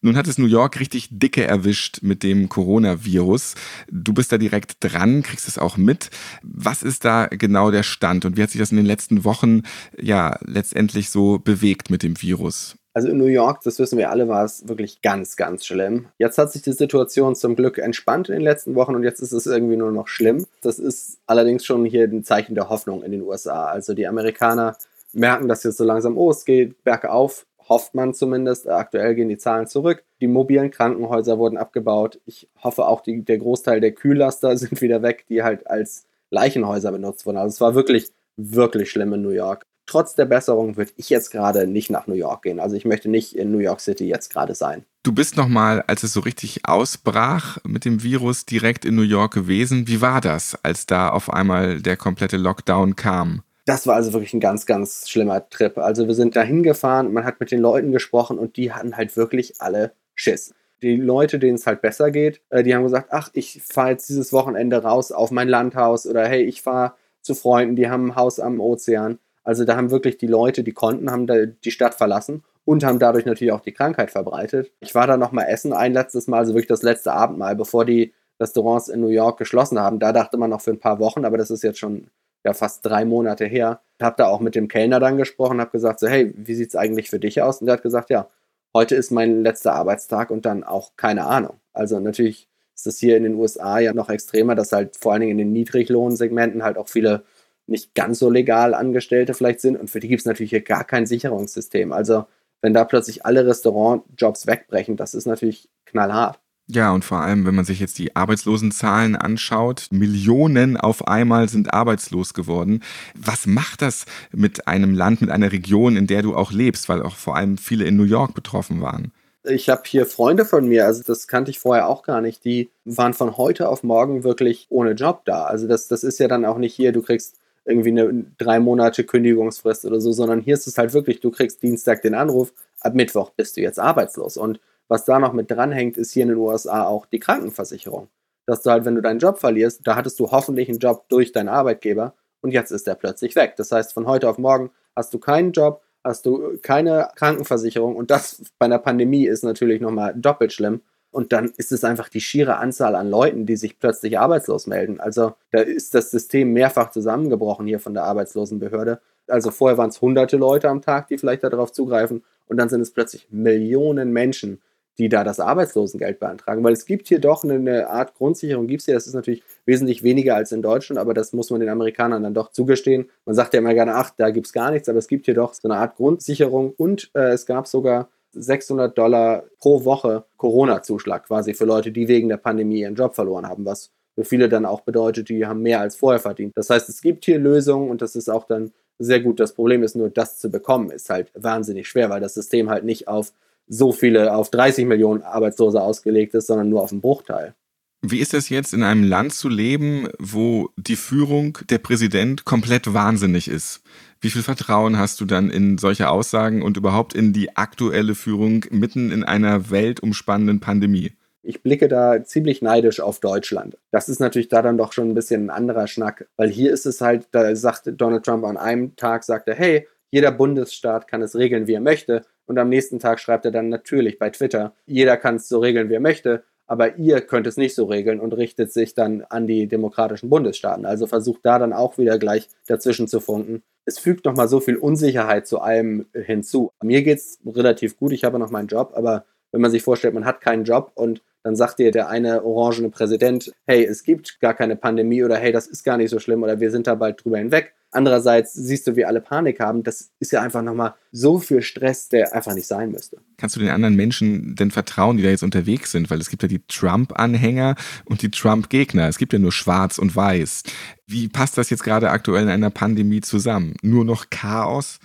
Nun 0.02 0.16
hat 0.18 0.28
es 0.28 0.38
New 0.38 0.48
York 0.48 0.80
richtig 0.80 1.10
dicke 1.12 1.44
erwischt 1.46 2.00
mit 2.02 2.24
dem 2.24 2.50
Coronavirus. 2.50 3.56
Du 3.90 4.14
bist 4.14 4.32
da 4.32 4.38
direkt 4.38 4.78
dran, 4.80 5.24
kriegst 5.24 5.48
es 5.48 5.58
auch 5.58 5.78
mit. 5.78 6.10
Was 6.44 6.84
ist 6.84 7.06
da 7.06 7.28
genau 7.28 7.72
der 7.72 7.84
Stand 7.84 8.26
und 8.26 8.38
wie 8.38 8.44
hat 8.44 8.52
sich 8.52 8.60
das 8.60 8.72
in 8.72 8.78
den 8.78 8.86
letzten 8.86 9.24
Wochen 9.24 9.64
ja 10.00 10.38
letztendlich 10.46 11.10
so 11.10 11.40
bewegt 11.40 11.90
mit 11.90 12.04
dem 12.04 12.22
Virus? 12.22 12.76
Also 12.94 13.08
in 13.08 13.18
New 13.18 13.26
York, 13.26 13.62
das 13.64 13.80
wissen 13.80 13.98
wir 13.98 14.10
alle, 14.10 14.28
war 14.28 14.44
es 14.44 14.68
wirklich 14.68 15.02
ganz, 15.02 15.38
ganz 15.38 15.66
schlimm. 15.66 16.08
Jetzt 16.18 16.38
hat 16.38 16.52
sich 16.52 16.62
die 16.62 16.74
Situation 16.74 17.36
zum 17.36 17.56
Glück 17.56 17.78
entspannt 17.78 18.28
in 18.28 18.36
den 18.36 18.42
letzten 18.42 18.76
Wochen 18.76 18.96
und 18.96 19.04
jetzt 19.04 19.22
ist 19.22 19.32
es 19.32 19.46
irgendwie 19.46 19.78
nur 19.78 19.92
noch 19.92 20.10
schlimm. 20.10 20.46
Das 20.62 20.78
ist 20.78 21.20
allerdings 21.26 21.66
schon 21.66 21.86
hier 21.86 22.04
ein 22.04 22.26
Zeichen 22.26 22.54
der 22.54 22.70
Hoffnung 22.70 23.02
in 23.04 23.14
den 23.14 23.22
USA. 23.22 23.66
Also 23.68 23.94
die 23.94 24.08
Amerikaner 24.08 24.76
merken, 25.14 25.48
dass 25.48 25.64
jetzt 25.64 25.78
so 25.78 25.86
langsam, 25.86 26.18
oh, 26.18 26.32
es 26.32 26.44
geht 26.44 26.84
bergauf. 26.84 27.46
Hofft 27.72 27.96
man 27.96 28.14
zumindest. 28.14 28.68
Aktuell 28.68 29.16
gehen 29.16 29.30
die 29.30 29.38
Zahlen 29.38 29.66
zurück. 29.66 30.04
Die 30.20 30.28
mobilen 30.28 30.72
Krankenhäuser 30.72 31.40
wurden 31.40 31.58
abgebaut. 31.58 32.20
Ich 32.26 32.50
hoffe 32.62 32.86
auch, 32.86 33.00
die, 33.00 33.24
der 33.24 33.38
Großteil 33.38 33.80
der 33.80 33.94
Kühllaster 33.94 34.58
sind 34.58 34.82
wieder 34.82 35.02
weg, 35.02 35.26
die 35.30 35.42
halt 35.42 35.68
als 35.68 36.06
Leichenhäuser 36.32 36.92
benutzt 36.92 37.26
wurden. 37.26 37.38
Also 37.38 37.54
es 37.54 37.62
war 37.62 37.74
wirklich, 37.74 38.12
wirklich 38.36 38.92
schlimm 38.92 39.14
in 39.14 39.22
New 39.22 39.30
York. 39.30 39.64
Trotz 39.86 40.16
der 40.16 40.26
Besserung 40.26 40.76
würde 40.76 40.92
ich 40.98 41.10
jetzt 41.10 41.32
gerade 41.32 41.66
nicht 41.66 41.90
nach 41.90 42.08
New 42.08 42.14
York 42.14 42.44
gehen. 42.44 42.60
Also 42.60 42.76
ich 42.76 42.86
möchte 42.86 43.10
nicht 43.10 43.36
in 43.36 43.52
New 43.52 43.60
York 43.60 43.80
City 43.80 44.06
jetzt 44.06 44.32
gerade 44.32 44.54
sein. 44.54 44.84
Du 45.04 45.14
bist 45.14 45.38
nochmal, 45.38 45.82
als 45.88 46.04
es 46.04 46.14
so 46.14 46.20
richtig 46.20 46.66
ausbrach 46.66 47.58
mit 47.64 47.86
dem 47.86 48.04
Virus, 48.04 48.46
direkt 48.46 48.84
in 48.84 48.96
New 48.96 49.02
York 49.02 49.34
gewesen. 49.34 49.88
Wie 49.88 50.02
war 50.02 50.20
das, 50.20 50.58
als 50.62 50.86
da 50.86 51.10
auf 51.10 51.32
einmal 51.32 51.82
der 51.82 51.98
komplette 51.98 52.38
Lockdown 52.38 52.96
kam? 52.98 53.44
Das 53.72 53.88
war 53.88 53.96
also 53.96 54.12
wirklich 54.12 54.34
ein 54.34 54.42
ganz, 54.42 54.66
ganz 54.66 55.10
schlimmer 55.10 55.48
Trip. 55.48 55.78
Also 55.78 56.06
wir 56.06 56.14
sind 56.14 56.36
da 56.36 56.42
hingefahren, 56.42 57.14
man 57.14 57.24
hat 57.24 57.40
mit 57.40 57.52
den 57.52 57.62
Leuten 57.62 57.94
gesprochen 57.94 58.38
und 58.38 58.58
die 58.58 58.74
hatten 58.74 58.98
halt 58.98 59.16
wirklich 59.16 59.62
alle 59.62 59.94
Schiss. 60.14 60.54
Die 60.82 60.98
Leute, 60.98 61.40
denen 61.40 61.56
es 61.56 61.66
halt 61.66 61.82
besser 61.82 62.12
geht, 62.12 62.42
äh, 62.50 62.64
die 62.64 62.76
haben 62.76 62.84
gesagt, 62.84 63.08
ach, 63.12 63.30
ich 63.32 63.64
fahre 63.64 63.92
jetzt 63.92 64.10
dieses 64.10 64.34
Wochenende 64.34 64.84
raus 64.84 65.14
auf 65.14 65.32
mein 65.32 65.48
Landhaus 65.48 66.06
oder 66.06 66.28
hey, 66.28 66.44
ich 66.44 66.62
fahre 66.62 66.96
zu 67.22 67.34
Freunden, 67.34 67.78
die 67.78 67.90
haben 67.90 68.08
ein 68.08 68.16
Haus 68.18 68.42
am 68.42 68.60
Ozean. 68.60 69.20
Also 69.46 69.64
da 69.64 69.78
haben 69.78 69.90
wirklich 69.90 70.18
die 70.18 70.28
Leute, 70.28 70.66
die 70.66 70.74
konnten, 70.74 71.10
haben 71.10 71.26
da 71.26 71.46
die 71.46 71.72
Stadt 71.72 71.96
verlassen 71.96 72.44
und 72.66 72.84
haben 72.84 73.00
dadurch 73.00 73.24
natürlich 73.24 73.54
auch 73.54 73.62
die 73.62 73.72
Krankheit 73.72 74.12
verbreitet. 74.12 74.74
Ich 74.82 74.96
war 74.96 75.08
da 75.08 75.16
noch 75.16 75.32
mal 75.32 75.46
essen 75.46 75.72
ein 75.72 75.94
letztes 75.94 76.28
Mal, 76.28 76.40
also 76.40 76.56
wirklich 76.56 76.68
das 76.68 76.84
letzte 76.84 77.14
Abendmahl, 77.14 77.56
bevor 77.56 77.86
die 77.86 78.14
Restaurants 78.38 78.90
in 78.90 79.00
New 79.00 79.08
York 79.08 79.40
geschlossen 79.40 79.80
haben. 79.80 80.00
Da 80.00 80.12
dachte 80.12 80.36
man 80.36 80.50
noch 80.50 80.60
für 80.60 80.72
ein 80.72 80.80
paar 80.80 81.00
Wochen, 81.00 81.24
aber 81.24 81.38
das 81.38 81.50
ist 81.50 81.64
jetzt 81.64 81.80
schon 81.80 82.10
ja 82.44 82.54
fast 82.54 82.86
drei 82.86 83.06
Monate 83.06 83.46
her. 83.46 83.82
Habe 84.02 84.16
da 84.18 84.28
auch 84.28 84.40
mit 84.40 84.56
dem 84.56 84.68
Kellner 84.68 85.00
dann 85.00 85.18
gesprochen, 85.18 85.62
habe 85.62 85.72
gesagt 85.72 86.00
so, 86.00 86.08
hey, 86.08 86.34
wie 86.36 86.56
sieht 86.56 86.70
es 86.70 86.76
eigentlich 86.76 87.10
für 87.10 87.20
dich 87.20 87.42
aus? 87.42 87.62
Und 87.62 87.68
der 87.68 87.76
hat 87.76 87.84
gesagt, 87.84 88.10
ja, 88.10 88.30
heute 88.74 88.96
ist 88.96 89.12
mein 89.12 89.44
letzter 89.44 89.74
Arbeitstag 89.74 90.32
und 90.32 90.46
dann 90.46 90.64
auch 90.64 90.96
keine 90.98 91.26
Ahnung. 91.26 91.60
Also 91.74 92.00
natürlich 92.00 92.48
ist 92.76 92.88
das 92.88 92.98
hier 92.98 93.18
in 93.18 93.24
den 93.24 93.36
USA 93.36 93.80
ja 93.80 93.94
noch 93.94 94.10
extremer, 94.10 94.56
dass 94.56 94.72
halt 94.72 94.98
vor 94.98 95.14
allen 95.14 95.22
Dingen 95.22 95.34
in 95.34 95.38
den 95.38 95.54
Niedriglohnsegmenten 95.54 96.64
halt 96.64 96.78
auch 96.78 96.90
viele 96.90 97.24
nicht 97.68 97.94
ganz 97.96 98.20
so 98.20 98.30
legal 98.30 98.74
Angestellte 98.74 99.34
vielleicht 99.34 99.62
sind 99.62 99.80
und 99.80 99.90
für 99.90 100.00
die 100.00 100.08
gibt 100.08 100.22
es 100.22 100.26
natürlich 100.26 100.50
hier 100.50 100.64
gar 100.64 100.84
kein 100.84 101.06
Sicherungssystem. 101.06 101.94
Also 101.94 102.26
wenn 102.62 102.74
da 102.74 102.84
plötzlich 102.86 103.26
alle 103.26 103.46
Restaurantjobs 103.46 104.48
wegbrechen, 104.48 104.98
das 104.98 105.14
ist 105.14 105.26
natürlich 105.26 105.70
knallhart. 105.86 106.40
Ja, 106.68 106.94
und 106.94 107.04
vor 107.04 107.20
allem, 107.20 107.46
wenn 107.46 107.56
man 107.56 107.66
sich 107.66 107.80
jetzt 107.80 108.00
die 108.00 108.16
Arbeitslosenzahlen 108.16 109.16
anschaut, 109.16 109.88
Millionen 109.92 110.78
auf 110.78 111.08
einmal 111.08 111.50
sind 111.50 111.74
arbeitslos 111.74 112.34
geworden. 112.34 112.82
Was 113.14 113.46
macht 113.46 113.82
das 113.82 114.06
mit 114.32 114.68
einem 114.68 114.94
Land, 114.94 115.22
mit 115.22 115.32
einer 115.32 115.52
Region, 115.52 115.98
in 115.98 116.08
der 116.08 116.22
du 116.22 116.36
auch 116.36 116.52
lebst, 116.52 116.88
weil 116.88 117.02
auch 117.02 117.16
vor 117.16 117.36
allem 117.36 117.58
viele 117.58 117.86
in 117.86 117.98
New 117.98 118.04
York 118.04 118.34
betroffen 118.34 118.80
waren? 118.80 119.12
Ich 119.44 119.70
habe 119.70 119.82
hier 119.86 120.06
Freunde 120.06 120.46
von 120.46 120.68
mir, 120.68 120.86
also 120.86 121.02
das 121.06 121.28
kannte 121.28 121.50
ich 121.50 121.60
vorher 121.60 121.90
auch 121.90 122.04
gar 122.04 122.22
nicht, 122.22 122.46
die 122.46 122.70
waren 122.86 123.14
von 123.14 123.38
heute 123.38 123.70
auf 123.70 123.84
morgen 123.84 124.24
wirklich 124.24 124.68
ohne 124.70 124.92
Job 124.92 125.26
da. 125.26 125.46
Also 125.46 125.68
das, 125.68 125.88
das 125.88 126.04
ist 126.04 126.20
ja 126.20 126.28
dann 126.28 126.46
auch 126.46 126.60
nicht 126.60 126.76
hier, 126.76 126.92
du 126.92 127.02
kriegst 127.02 127.38
irgendwie 127.66 127.90
eine 127.90 128.26
drei 128.38 128.60
Monate 128.60 129.04
Kündigungsfrist 129.04 129.86
oder 129.86 130.00
so, 130.00 130.12
sondern 130.12 130.42
hier 130.42 130.54
ist 130.54 130.68
es 130.68 130.78
halt 130.78 130.94
wirklich, 130.94 131.20
du 131.22 131.32
kriegst 131.32 131.62
Dienstag 131.64 132.02
den 132.02 132.14
Anruf, 132.14 132.54
ab 132.82 132.94
Mittwoch 132.94 133.32
bist 133.32 133.58
du 133.58 133.62
jetzt 133.62 133.80
arbeitslos. 133.80 134.38
Und 134.38 134.60
was 134.92 135.06
da 135.06 135.20
noch 135.20 135.32
mit 135.32 135.50
dranhängt, 135.50 135.96
ist 135.96 136.12
hier 136.12 136.24
in 136.24 136.30
den 136.30 136.38
USA 136.38 136.84
auch 136.84 137.06
die 137.06 137.20
Krankenversicherung. 137.20 138.10
Dass 138.46 138.62
du 138.62 138.72
halt, 138.72 138.84
wenn 138.84 138.96
du 138.96 139.02
deinen 139.02 139.20
Job 139.20 139.40
verlierst, 139.40 139.88
da 139.88 139.96
hattest 139.96 140.20
du 140.20 140.32
hoffentlich 140.32 140.68
einen 140.68 140.80
Job 140.80 141.06
durch 141.08 141.32
deinen 141.32 141.48
Arbeitgeber 141.48 142.14
und 142.42 142.52
jetzt 142.52 142.72
ist 142.72 142.88
der 142.88 142.96
plötzlich 142.96 143.38
weg. 143.38 143.54
Das 143.56 143.72
heißt, 143.72 143.94
von 143.94 144.06
heute 144.06 144.28
auf 144.28 144.38
morgen 144.38 144.70
hast 144.94 145.14
du 145.14 145.18
keinen 145.18 145.54
Job, 145.54 145.82
hast 146.04 146.26
du 146.26 146.58
keine 146.62 147.08
Krankenversicherung 147.16 147.96
und 147.96 148.12
das 148.12 148.44
bei 148.60 148.66
einer 148.66 148.80
Pandemie 148.80 149.26
ist 149.26 149.46
natürlich 149.46 149.80
nochmal 149.80 150.14
doppelt 150.14 150.52
schlimm. 150.52 150.82
Und 151.10 151.32
dann 151.32 151.54
ist 151.56 151.72
es 151.72 151.86
einfach 151.86 152.10
die 152.10 152.20
schiere 152.20 152.58
Anzahl 152.58 152.96
an 152.96 153.10
Leuten, 153.10 153.46
die 153.46 153.56
sich 153.56 153.80
plötzlich 153.80 154.20
arbeitslos 154.20 154.68
melden. 154.68 155.00
Also 155.00 155.36
da 155.52 155.62
ist 155.62 155.96
das 155.96 156.12
System 156.12 156.52
mehrfach 156.52 156.92
zusammengebrochen 156.92 157.66
hier 157.66 157.80
von 157.80 157.94
der 157.94 158.04
Arbeitslosenbehörde. 158.04 159.00
Also 159.30 159.52
vorher 159.52 159.78
waren 159.78 159.90
es 159.90 160.02
hunderte 160.02 160.36
Leute 160.36 160.68
am 160.68 160.82
Tag, 160.82 161.08
die 161.08 161.18
vielleicht 161.18 161.46
darauf 161.46 161.72
zugreifen 161.72 162.26
und 162.48 162.58
dann 162.58 162.68
sind 162.68 162.82
es 162.82 162.92
plötzlich 162.92 163.30
Millionen 163.32 164.12
Menschen, 164.12 164.60
die 164.98 165.10
da 165.10 165.24
das 165.24 165.40
Arbeitslosengeld 165.40 166.20
beantragen. 166.20 166.64
Weil 166.64 166.74
es 166.74 166.86
gibt 166.86 167.08
hier 167.08 167.20
doch 167.20 167.44
eine, 167.44 167.90
Art 167.90 168.14
Grundsicherung, 168.16 168.68
gibt 168.68 168.82
es 168.82 168.86
hier, 168.86 168.94
das 168.94 169.08
ist 169.08 169.14
natürlich 169.14 169.44
wesentlich 169.66 170.04
weniger 170.04 170.36
als 170.36 170.52
in 170.52 170.62
Deutschland, 170.62 171.00
aber 171.00 171.14
das 171.14 171.34
muss 171.34 171.50
man 171.50 171.60
den 171.60 171.70
Amerikanern 171.70 172.24
dann 172.24 172.34
doch 172.34 172.52
zugestehen. 172.52 173.10
Man 173.26 173.36
sagt 173.36 173.54
ja 173.54 173.60
immer 173.60 173.74
gerne, 173.74 173.96
ach, 173.96 174.12
da 174.16 174.30
gibt 174.30 174.48
es 174.48 174.54
gar 174.54 174.72
nichts, 174.72 174.90
aber 174.90 175.00
es 175.00 175.08
gibt 175.08 175.26
hier 175.26 175.34
doch 175.34 175.54
so 175.54 175.68
eine 175.68 175.78
Art 175.78 175.96
Grundsicherung 175.96 176.74
und 176.78 177.10
äh, 177.14 177.32
es 177.32 177.46
gab 177.46 177.68
sogar 177.68 178.10
600 178.34 178.98
Dollar 178.98 179.44
pro 179.60 179.84
Woche 179.84 180.26
Corona-Zuschlag 180.38 181.28
quasi 181.28 181.54
für 181.54 181.66
Leute, 181.66 181.92
die 181.92 182.08
wegen 182.08 182.30
der 182.30 182.38
Pandemie 182.38 182.82
ihren 182.82 182.96
Job 182.96 183.16
verloren 183.16 183.48
haben, 183.48 183.66
was 183.66 183.92
für 184.16 184.26
viele 184.26 184.50
dann 184.50 184.66
auch 184.66 184.82
bedeutet, 184.82 185.30
die 185.30 185.46
haben 185.46 185.62
mehr 185.62 185.80
als 185.80 185.96
vorher 185.96 186.20
verdient. 186.20 186.54
Das 186.56 186.70
heißt, 186.70 186.90
es 186.90 187.02
gibt 187.02 187.26
hier 187.26 187.40
Lösungen 187.40 187.90
und 187.90 188.02
das 188.02 188.16
ist 188.16 188.30
auch 188.30 188.46
dann 188.46 188.72
sehr 189.00 189.22
gut. 189.22 189.40
Das 189.40 189.54
Problem 189.54 189.84
ist 189.84 189.96
nur, 189.96 190.10
das 190.10 190.38
zu 190.38 190.50
bekommen, 190.50 190.92
ist 190.92 191.10
halt 191.10 191.32
wahnsinnig 191.34 191.88
schwer, 191.88 192.10
weil 192.10 192.22
das 192.22 192.34
System 192.34 192.70
halt 192.70 192.84
nicht 192.84 193.08
auf 193.08 193.34
so 193.72 193.94
viele, 193.94 194.36
auf 194.36 194.52
30 194.52 194.86
Millionen 194.86 195.24
Arbeitslose 195.24 195.82
ausgelegt 195.82 196.34
ist, 196.34 196.48
sondern 196.48 196.70
nur 196.70 196.82
auf 196.82 196.92
einen 196.92 197.02
Bruchteil. 197.02 197.56
Wie 198.04 198.20
ist 198.20 198.34
es 198.34 198.50
jetzt, 198.50 198.74
in 198.74 198.84
einem 198.84 199.04
Land 199.04 199.34
zu 199.34 199.48
leben, 199.48 200.10
wo 200.20 200.70
die 200.76 200.96
Führung, 200.96 201.60
der 201.70 201.78
Präsident 201.78 202.46
komplett 202.46 202.94
wahnsinnig 202.94 203.48
ist? 203.48 203.82
Wie 204.20 204.30
viel 204.30 204.42
Vertrauen 204.42 204.98
hast 204.98 205.22
du 205.22 205.26
dann 205.26 205.50
in 205.50 205.78
solche 205.78 206.10
Aussagen 206.10 206.64
und 206.64 206.78
überhaupt 206.78 207.14
in 207.14 207.32
die 207.32 207.56
aktuelle 207.56 208.16
Führung 208.16 208.66
mitten 208.72 209.12
in 209.12 209.24
einer 209.24 209.70
weltumspannenden 209.70 210.60
Pandemie? 210.60 211.14
Ich 211.44 211.64
blicke 211.64 211.88
da 211.88 212.24
ziemlich 212.24 212.62
neidisch 212.62 213.00
auf 213.00 213.20
Deutschland. 213.20 213.78
Das 213.92 214.10
ist 214.10 214.20
natürlich 214.20 214.50
da 214.50 214.62
dann 214.62 214.78
doch 214.78 214.94
schon 214.94 215.10
ein 215.10 215.16
bisschen 215.16 215.46
ein 215.46 215.50
anderer 215.50 215.88
Schnack, 215.88 216.28
weil 216.38 216.50
hier 216.50 216.74
ist 216.74 216.86
es 216.86 217.02
halt, 217.02 217.28
da 217.32 217.56
sagt 217.56 217.90
Donald 217.96 218.26
Trump 218.26 218.44
an 218.44 218.58
einem 218.58 218.96
Tag, 218.96 219.24
sagt 219.24 219.48
er, 219.48 219.56
hey, 219.56 219.88
jeder 220.12 220.32
Bundesstaat 220.32 221.08
kann 221.08 221.22
es 221.22 221.36
regeln, 221.36 221.68
wie 221.68 221.74
er 221.74 221.82
möchte. 221.82 222.26
Und 222.52 222.60
am 222.60 222.68
nächsten 222.68 223.00
Tag 223.00 223.22
schreibt 223.22 223.46
er 223.46 223.52
dann 223.52 223.70
natürlich 223.70 224.20
bei 224.20 224.30
Twitter, 224.30 224.74
jeder 224.86 225.16
kann 225.16 225.38
es 225.38 225.48
so 225.48 225.60
regeln, 225.60 225.88
wie 225.88 225.94
er 225.94 226.02
möchte, 226.02 226.44
aber 226.68 226.98
ihr 226.98 227.22
könnt 227.22 227.48
es 227.48 227.56
nicht 227.56 227.74
so 227.74 227.86
regeln 227.86 228.20
und 228.20 228.34
richtet 228.34 228.74
sich 228.74 228.94
dann 228.94 229.22
an 229.30 229.48
die 229.48 229.68
demokratischen 229.68 230.30
Bundesstaaten. 230.30 230.86
Also 230.86 231.08
versucht 231.08 231.46
da 231.46 231.60
dann 231.60 231.72
auch 231.72 231.98
wieder 231.98 232.20
gleich 232.20 232.50
dazwischen 232.68 233.08
zu 233.08 233.22
funken. 233.22 233.64
Es 233.86 234.00
fügt 234.00 234.26
nochmal 234.26 234.50
so 234.50 234.60
viel 234.60 234.76
Unsicherheit 234.76 235.48
zu 235.48 235.62
allem 235.62 236.08
hinzu. 236.14 236.74
Mir 236.84 237.04
geht 237.04 237.20
es 237.20 237.40
relativ 237.46 237.96
gut, 237.96 238.12
ich 238.12 238.26
habe 238.26 238.38
noch 238.38 238.52
meinen 238.52 238.68
Job, 238.68 238.92
aber 238.96 239.24
wenn 239.52 239.62
man 239.62 239.72
sich 239.72 239.84
vorstellt, 239.84 240.14
man 240.14 240.26
hat 240.26 240.42
keinen 240.42 240.64
Job 240.64 240.92
und 240.96 241.22
dann 241.44 241.56
sagt 241.56 241.80
dir 241.80 241.92
der 241.92 242.10
eine 242.10 242.44
orangene 242.44 242.90
Präsident, 242.90 243.52
hey, 243.66 243.84
es 243.84 244.04
gibt 244.04 244.40
gar 244.40 244.54
keine 244.54 244.76
Pandemie 244.76 245.24
oder 245.24 245.38
hey, 245.38 245.52
das 245.52 245.68
ist 245.68 245.84
gar 245.84 245.98
nicht 245.98 246.12
so 246.12 246.20
schlimm 246.20 246.44
oder 246.44 246.60
wir 246.60 246.72
sind 246.72 246.88
da 246.88 246.96
bald 246.96 247.24
drüber 247.24 247.40
hinweg. 247.40 247.74
Andererseits 247.94 248.54
siehst 248.54 248.88
du, 248.88 248.96
wie 248.96 249.04
alle 249.04 249.20
Panik 249.20 249.60
haben. 249.60 249.84
Das 249.84 250.12
ist 250.20 250.32
ja 250.32 250.42
einfach 250.42 250.62
nochmal 250.62 250.94
so 251.12 251.40
viel 251.40 251.62
Stress, 251.62 252.08
der 252.08 252.34
einfach 252.34 252.54
nicht 252.54 252.68
sein 252.68 252.92
müsste. 252.92 253.18
Kannst 253.36 253.58
du 253.58 253.60
den 253.60 253.70
anderen 253.70 253.96
Menschen 253.96 254.56
denn 254.56 254.72
vertrauen, 254.72 255.18
die 255.18 255.24
da 255.24 255.30
jetzt 255.30 255.44
unterwegs 255.44 255.92
sind? 255.92 256.10
Weil 256.10 256.22
es 256.22 256.30
gibt 256.30 256.42
ja 256.42 256.48
die 256.48 256.66
Trump-Anhänger 256.68 257.76
und 258.06 258.22
die 258.22 258.32
Trump-Gegner. 258.32 259.10
Es 259.10 259.18
gibt 259.18 259.34
ja 259.34 259.40
nur 259.40 259.52
Schwarz 259.52 259.98
und 259.98 260.16
Weiß. 260.16 260.64
Wie 261.06 261.28
passt 261.28 261.58
das 261.58 261.70
jetzt 261.70 261.84
gerade 261.84 262.12
aktuell 262.12 262.44
in 262.44 262.50
einer 262.50 262.70
Pandemie 262.70 263.20
zusammen? 263.20 263.76
Nur 263.82 264.06
noch 264.06 264.30
Chaos? 264.30 265.00